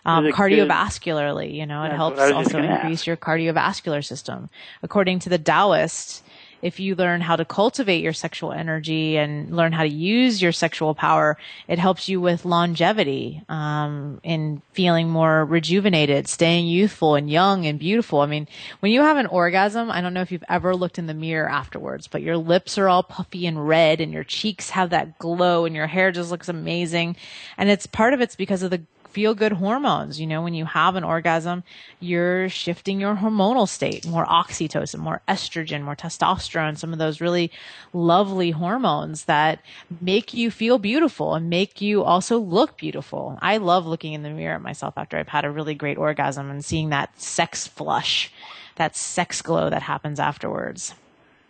Um, 0.05 0.25
cardiovascularly, 0.25 1.53
you 1.53 1.65
know, 1.65 1.83
it 1.83 1.91
helps 1.91 2.19
also 2.19 2.57
increase 2.59 3.01
ask. 3.01 3.07
your 3.07 3.17
cardiovascular 3.17 4.03
system. 4.03 4.49
According 4.81 5.19
to 5.19 5.29
the 5.29 5.37
Taoist, 5.37 6.23
if 6.61 6.79
you 6.79 6.95
learn 6.95 7.21
how 7.21 7.35
to 7.35 7.45
cultivate 7.45 8.03
your 8.03 8.13
sexual 8.13 8.51
energy 8.51 9.17
and 9.17 9.55
learn 9.55 9.71
how 9.71 9.83
to 9.83 9.89
use 9.89 10.41
your 10.41 10.51
sexual 10.51 10.93
power, 10.93 11.37
it 11.67 11.79
helps 11.79 12.09
you 12.09 12.19
with 12.19 12.45
longevity, 12.45 13.41
um, 13.49 14.19
in 14.23 14.61
feeling 14.73 15.09
more 15.09 15.45
rejuvenated, 15.45 16.27
staying 16.27 16.67
youthful 16.67 17.15
and 17.15 17.29
young 17.29 17.65
and 17.65 17.79
beautiful. 17.79 18.19
I 18.21 18.25
mean, 18.25 18.47
when 18.79 18.91
you 18.91 19.01
have 19.01 19.17
an 19.17 19.27
orgasm, 19.27 19.89
I 19.89 20.01
don't 20.01 20.13
know 20.13 20.21
if 20.21 20.31
you've 20.31 20.43
ever 20.49 20.75
looked 20.75 20.99
in 20.99 21.07
the 21.07 21.13
mirror 21.13 21.49
afterwards, 21.49 22.07
but 22.07 22.21
your 22.21 22.37
lips 22.37 22.77
are 22.77 22.89
all 22.89 23.03
puffy 23.03 23.45
and 23.45 23.67
red 23.67 24.01
and 24.01 24.11
your 24.11 24.23
cheeks 24.23 24.71
have 24.71 24.89
that 24.89 25.17
glow 25.19 25.65
and 25.65 25.75
your 25.75 25.87
hair 25.87 26.11
just 26.11 26.31
looks 26.31 26.49
amazing. 26.49 27.15
And 27.57 27.69
it's 27.69 27.85
part 27.85 28.13
of 28.13 28.21
it's 28.21 28.35
because 28.35 28.63
of 28.63 28.71
the 28.71 28.81
feel 29.09 29.33
good 29.33 29.53
hormones. 29.53 30.19
You 30.19 30.27
know, 30.27 30.41
when 30.41 30.53
you 30.53 30.65
have 30.65 30.95
an 30.95 31.03
orgasm, 31.03 31.63
you're 31.99 32.49
shifting 32.49 32.99
your 32.99 33.15
hormonal 33.15 33.67
state, 33.67 34.07
more 34.07 34.25
oxytocin, 34.25 34.99
more 34.99 35.21
estrogen, 35.27 35.83
more 35.83 35.95
testosterone, 35.95 36.77
some 36.77 36.93
of 36.93 36.99
those 36.99 37.21
really 37.21 37.51
lovely 37.93 38.51
hormones 38.51 39.25
that 39.25 39.59
make 39.99 40.33
you 40.33 40.51
feel 40.51 40.77
beautiful 40.77 41.35
and 41.35 41.49
make 41.49 41.81
you 41.81 42.03
also 42.03 42.37
look 42.37 42.77
beautiful. 42.77 43.37
I 43.41 43.57
love 43.57 43.85
looking 43.85 44.13
in 44.13 44.23
the 44.23 44.29
mirror 44.29 44.55
at 44.55 44.61
myself 44.61 44.93
after 44.97 45.17
I've 45.17 45.27
had 45.27 45.45
a 45.45 45.51
really 45.51 45.75
great 45.75 45.97
orgasm 45.97 46.49
and 46.49 46.63
seeing 46.63 46.89
that 46.89 47.19
sex 47.19 47.67
flush, 47.67 48.31
that 48.75 48.95
sex 48.95 49.41
glow 49.41 49.69
that 49.69 49.81
happens 49.81 50.19
afterwards. 50.19 50.93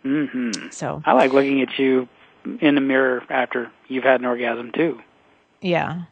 Mm-hmm. 0.04 0.70
So 0.70 1.02
I 1.04 1.12
like 1.12 1.32
looking 1.32 1.60
at 1.60 1.78
you 1.78 2.08
in 2.60 2.74
the 2.74 2.80
mirror 2.80 3.22
after 3.28 3.70
you've 3.88 4.04
had 4.04 4.20
an 4.20 4.26
orgasm 4.26 4.72
too. 4.72 5.00
Yeah. 5.60 6.04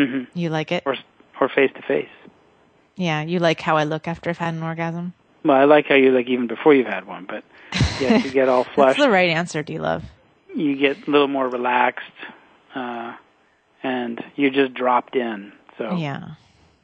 Mm-hmm. 0.00 0.38
You 0.38 0.48
like 0.48 0.72
it? 0.72 0.82
Or 0.86 0.96
or 1.40 1.48
face 1.48 1.70
to 1.74 1.82
face. 1.82 2.08
Yeah, 2.96 3.22
you 3.22 3.38
like 3.38 3.60
how 3.60 3.76
I 3.76 3.84
look 3.84 4.06
after 4.08 4.30
I've 4.30 4.38
had 4.38 4.54
an 4.54 4.62
orgasm. 4.62 5.14
Well, 5.44 5.56
I 5.56 5.64
like 5.64 5.86
how 5.86 5.94
you 5.94 6.10
look 6.10 6.26
even 6.26 6.46
before 6.46 6.74
you've 6.74 6.86
had 6.86 7.06
one, 7.06 7.24
but 7.26 7.44
yes, 8.00 8.24
you 8.24 8.30
get 8.30 8.48
all 8.48 8.64
flushed. 8.64 8.98
That's 8.98 9.06
the 9.06 9.10
right 9.10 9.30
answer, 9.30 9.62
D 9.62 9.78
Love. 9.78 10.04
You 10.54 10.76
get 10.76 11.06
a 11.06 11.10
little 11.10 11.28
more 11.28 11.48
relaxed, 11.48 12.10
uh, 12.74 13.14
and 13.82 14.22
you're 14.36 14.50
just 14.50 14.74
dropped 14.74 15.16
in. 15.16 15.52
So 15.78 15.96
yeah, 15.96 16.30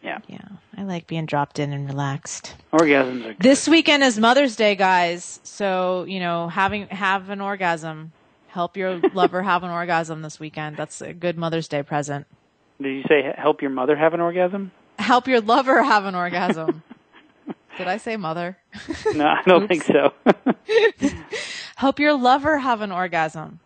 yeah, 0.02 0.18
yeah. 0.26 0.48
I 0.76 0.84
like 0.84 1.06
being 1.06 1.26
dropped 1.26 1.58
in 1.58 1.72
and 1.72 1.86
relaxed. 1.86 2.54
Orgasms 2.72 3.24
are 3.24 3.28
good. 3.34 3.40
This 3.40 3.68
weekend 3.68 4.02
is 4.02 4.18
Mother's 4.18 4.56
Day, 4.56 4.74
guys. 4.74 5.40
So 5.42 6.04
you 6.04 6.20
know, 6.20 6.48
having 6.48 6.86
have 6.88 7.28
an 7.28 7.40
orgasm, 7.42 8.12
help 8.48 8.76
your 8.76 9.00
lover 9.14 9.42
have 9.42 9.64
an 9.64 9.70
orgasm 9.70 10.22
this 10.22 10.40
weekend. 10.40 10.76
That's 10.76 11.02
a 11.02 11.12
good 11.12 11.36
Mother's 11.36 11.68
Day 11.68 11.82
present. 11.82 12.26
Did 12.80 12.94
you 12.94 13.02
say 13.08 13.32
help 13.36 13.62
your 13.62 13.70
mother 13.70 13.96
have 13.96 14.14
an 14.14 14.20
orgasm? 14.20 14.70
Help 14.98 15.28
your 15.28 15.40
lover 15.40 15.82
have 15.82 16.04
an 16.04 16.14
orgasm. 16.14 16.82
Did 17.78 17.88
I 17.88 17.96
say 17.98 18.16
mother? 18.16 18.56
No, 19.14 19.26
I 19.26 19.42
don't 19.46 19.68
think 19.68 19.84
so. 19.84 20.12
help 21.76 21.98
your 21.98 22.14
lover 22.14 22.58
have 22.58 22.80
an 22.80 22.92
orgasm 22.92 23.60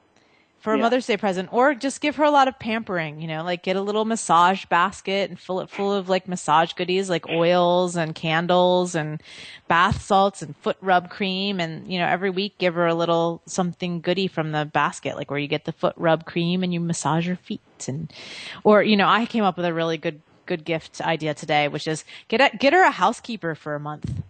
for 0.61 0.75
a 0.75 0.77
yeah. 0.77 0.83
Mother's 0.83 1.07
Day 1.07 1.17
present, 1.17 1.53
or 1.53 1.75
just 1.75 2.03
give 2.03 2.17
her 2.17 2.25
a 2.25 2.31
lot 2.31 2.47
of 2.47 2.59
pampering. 2.59 3.21
You 3.21 3.29
know, 3.29 3.43
like 3.43 3.63
get 3.63 3.77
a 3.77 3.81
little 3.81 4.05
massage 4.05 4.67
basket 4.67 5.31
and 5.31 5.41
fill 5.41 5.61
it 5.61 5.71
full 5.71 5.93
of 5.93 6.09
like 6.09 6.29
massage 6.29 6.75
goodies, 6.75 7.09
like 7.09 7.29
oils 7.29 7.97
and 7.97 8.15
candles 8.15 8.95
and 8.95 9.23
bath 9.69 10.03
salts 10.03 10.43
and 10.43 10.55
foot 10.59 10.77
rub 10.83 11.09
cream. 11.11 11.61
And 11.61 11.91
you 11.91 11.99
know, 11.99 12.07
every 12.07 12.29
week 12.29 12.59
give 12.59 12.75
her 12.75 12.87
a 12.87 12.95
little 12.95 13.41
something 13.47 14.03
goody 14.03 14.27
from 14.27 14.53
the 14.53 14.67
basket, 14.67 15.17
like 15.17 15.31
where 15.31 15.41
you 15.41 15.49
get 15.49 15.65
the 15.65 15.73
foot 15.73 15.95
rub 15.97 16.27
cream 16.27 16.63
and 16.63 16.75
you 16.75 16.81
massage 16.81 17.27
her 17.27 17.37
feet. 17.37 17.61
And 17.89 18.13
or 18.63 18.83
you 18.83 18.97
know, 18.97 19.09
I 19.09 19.25
came 19.25 19.45
up 19.45 19.57
with 19.57 19.67
a 19.67 19.73
really 19.73 19.97
good 19.97 20.21
good 20.45 20.65
gift 20.65 21.01
idea 21.01 21.33
today, 21.33 21.69
which 21.69 21.89
is 21.89 22.05
get 22.29 22.41
a, 22.41 22.57
get 22.57 22.75
her 22.75 22.85
a 22.85 22.91
housekeeper 22.91 23.55
for 23.55 23.75
a 23.75 23.81
month. 23.81 24.23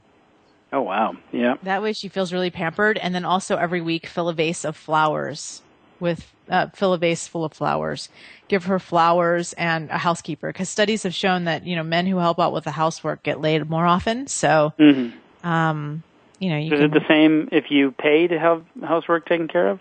Oh 0.73 0.83
wow, 0.83 1.17
yeah. 1.33 1.57
That 1.65 1.83
way 1.83 1.93
she 1.93 2.07
feels 2.07 2.33
really 2.33 2.51
pampered, 2.51 2.99
and 2.99 3.13
then 3.13 3.25
also 3.25 3.57
every 3.57 3.81
week 3.81 4.07
fill 4.07 4.29
a 4.29 4.33
vase 4.33 4.65
of 4.65 4.77
flowers 4.77 5.63
with 6.01 6.33
uh, 6.49 6.69
fill 6.69 6.93
a 6.93 6.99
vase 6.99 7.27
full 7.29 7.45
of 7.45 7.53
flowers. 7.53 8.09
Give 8.49 8.65
her 8.65 8.79
flowers 8.79 9.53
and 9.55 9.91
a 9.91 9.99
housekeeper 9.99 10.49
because 10.49 10.69
studies 10.69 11.03
have 11.05 11.15
shown 11.15 11.45
that 11.45 11.67
you 11.67 11.77
know 11.77 11.85
men 11.85 12.07
who 12.07 12.19
help 12.19 12.39
out 12.41 12.53
with 12.53 12.65
the 12.65 12.73
housework 12.73 13.23
get 13.23 13.41
laid 13.41 13.69
more 13.69 13.87
often. 13.87 14.27
So, 14.27 14.73
mm-hmm. 14.79 15.47
um, 15.47 16.03
you 16.39 16.51
know, 16.51 16.57
you 16.57 16.73
is 16.73 16.81
can, 16.81 16.83
it 16.83 16.93
the 16.93 17.07
same 17.09 17.49
if 17.53 17.71
you 17.71 17.93
pay 17.93 18.27
to 18.27 18.39
have 18.39 18.65
housework 18.83 19.27
taken 19.27 19.49
care 19.49 19.69
of? 19.69 19.81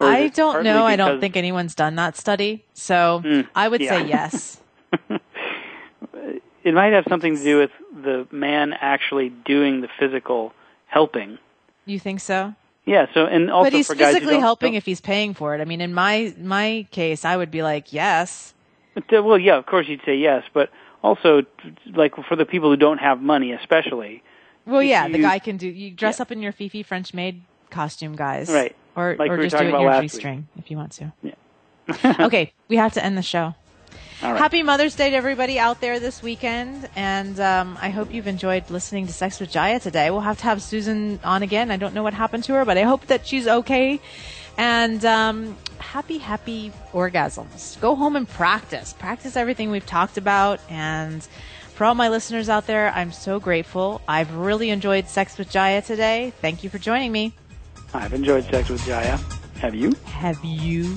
I 0.00 0.28
don't 0.28 0.62
know. 0.62 0.84
I 0.84 0.96
don't 0.96 1.20
think 1.20 1.36
anyone's 1.36 1.74
done 1.74 1.96
that 1.96 2.16
study. 2.16 2.64
So 2.74 3.22
mm, 3.24 3.48
I 3.54 3.68
would 3.68 3.80
yeah. 3.80 3.90
say 3.90 4.06
yes. 4.06 4.60
it 6.64 6.74
might 6.74 6.92
have 6.92 7.04
something 7.08 7.36
to 7.36 7.42
do 7.42 7.58
with 7.58 7.70
the 7.92 8.26
man 8.30 8.74
actually 8.74 9.30
doing 9.30 9.80
the 9.80 9.88
physical 9.98 10.52
helping. 10.86 11.38
You 11.86 11.98
think 11.98 12.20
so? 12.20 12.54
Yeah. 12.86 13.06
So 13.12 13.26
and 13.26 13.50
also, 13.50 13.66
but 13.66 13.72
he's 13.72 13.92
physically 13.92 14.38
helping 14.38 14.72
don't, 14.72 14.78
if 14.78 14.86
he's 14.86 15.00
paying 15.00 15.34
for 15.34 15.54
it. 15.54 15.60
I 15.60 15.64
mean, 15.64 15.80
in 15.80 15.92
my 15.92 16.34
my 16.38 16.86
case, 16.90 17.24
I 17.24 17.36
would 17.36 17.50
be 17.50 17.62
like, 17.62 17.92
yes. 17.92 18.54
But, 18.94 19.12
uh, 19.12 19.22
well, 19.22 19.38
yeah, 19.38 19.56
of 19.56 19.66
course 19.66 19.88
you'd 19.88 20.00
say 20.06 20.16
yes, 20.16 20.44
but 20.54 20.70
also 21.02 21.42
like 21.94 22.14
for 22.28 22.36
the 22.36 22.46
people 22.46 22.70
who 22.70 22.76
don't 22.76 22.98
have 22.98 23.20
money, 23.20 23.52
especially. 23.52 24.22
Well, 24.64 24.82
yeah, 24.82 25.06
you, 25.06 25.12
the 25.12 25.18
guy 25.18 25.38
can 25.38 25.56
do. 25.56 25.68
You 25.68 25.90
dress 25.90 26.18
yeah. 26.18 26.22
up 26.22 26.32
in 26.32 26.40
your 26.40 26.52
Fifi 26.52 26.82
French 26.82 27.12
maid 27.12 27.42
costume, 27.70 28.16
guys. 28.16 28.48
Right. 28.48 28.74
Or 28.96 29.16
like 29.18 29.30
or 29.30 29.36
we 29.36 29.44
just 29.44 29.56
do 29.56 29.68
it 29.68 29.74
in 29.74 29.80
your 29.80 30.00
G 30.00 30.08
string 30.08 30.48
if 30.56 30.70
you 30.70 30.76
want 30.76 30.92
to. 30.92 31.12
Yeah. 31.22 32.16
okay, 32.20 32.52
we 32.68 32.76
have 32.76 32.92
to 32.94 33.04
end 33.04 33.18
the 33.18 33.22
show. 33.22 33.54
Right. 34.22 34.36
Happy 34.36 34.62
Mother's 34.62 34.94
Day 34.94 35.10
to 35.10 35.16
everybody 35.16 35.58
out 35.58 35.80
there 35.80 36.00
this 36.00 36.22
weekend, 36.22 36.88
and 36.96 37.38
um, 37.38 37.78
I 37.80 37.90
hope 37.90 38.12
you've 38.12 38.26
enjoyed 38.26 38.70
listening 38.70 39.06
to 39.06 39.12
Sex 39.12 39.38
with 39.40 39.52
Jaiya 39.52 39.82
today. 39.82 40.10
We'll 40.10 40.20
have 40.20 40.38
to 40.38 40.44
have 40.44 40.62
Susan 40.62 41.20
on 41.22 41.42
again. 41.42 41.70
I 41.70 41.76
don't 41.76 41.94
know 41.94 42.02
what 42.02 42.14
happened 42.14 42.44
to 42.44 42.54
her, 42.54 42.64
but 42.64 42.78
I 42.78 42.82
hope 42.82 43.06
that 43.08 43.26
she's 43.26 43.46
okay. 43.46 44.00
And 44.58 45.04
um, 45.04 45.56
happy, 45.78 46.18
happy 46.18 46.72
orgasms. 46.92 47.78
Go 47.80 47.94
home 47.94 48.16
and 48.16 48.28
practice. 48.28 48.94
Practice 48.94 49.36
everything 49.36 49.70
we've 49.70 49.86
talked 49.86 50.16
about. 50.16 50.60
And 50.70 51.22
for 51.74 51.84
all 51.84 51.94
my 51.94 52.08
listeners 52.08 52.48
out 52.48 52.66
there, 52.66 52.90
I'm 52.90 53.12
so 53.12 53.38
grateful. 53.38 54.00
I've 54.08 54.34
really 54.34 54.70
enjoyed 54.70 55.08
Sex 55.08 55.36
with 55.36 55.50
Jaiya 55.50 55.84
today. 55.84 56.32
Thank 56.40 56.64
you 56.64 56.70
for 56.70 56.78
joining 56.78 57.12
me. 57.12 57.34
I've 57.92 58.14
enjoyed 58.14 58.44
Sex 58.44 58.70
with 58.70 58.80
Jaiya. 58.80 59.20
Have 59.58 59.74
you? 59.74 59.92
Have 60.04 60.42
you? 60.42 60.96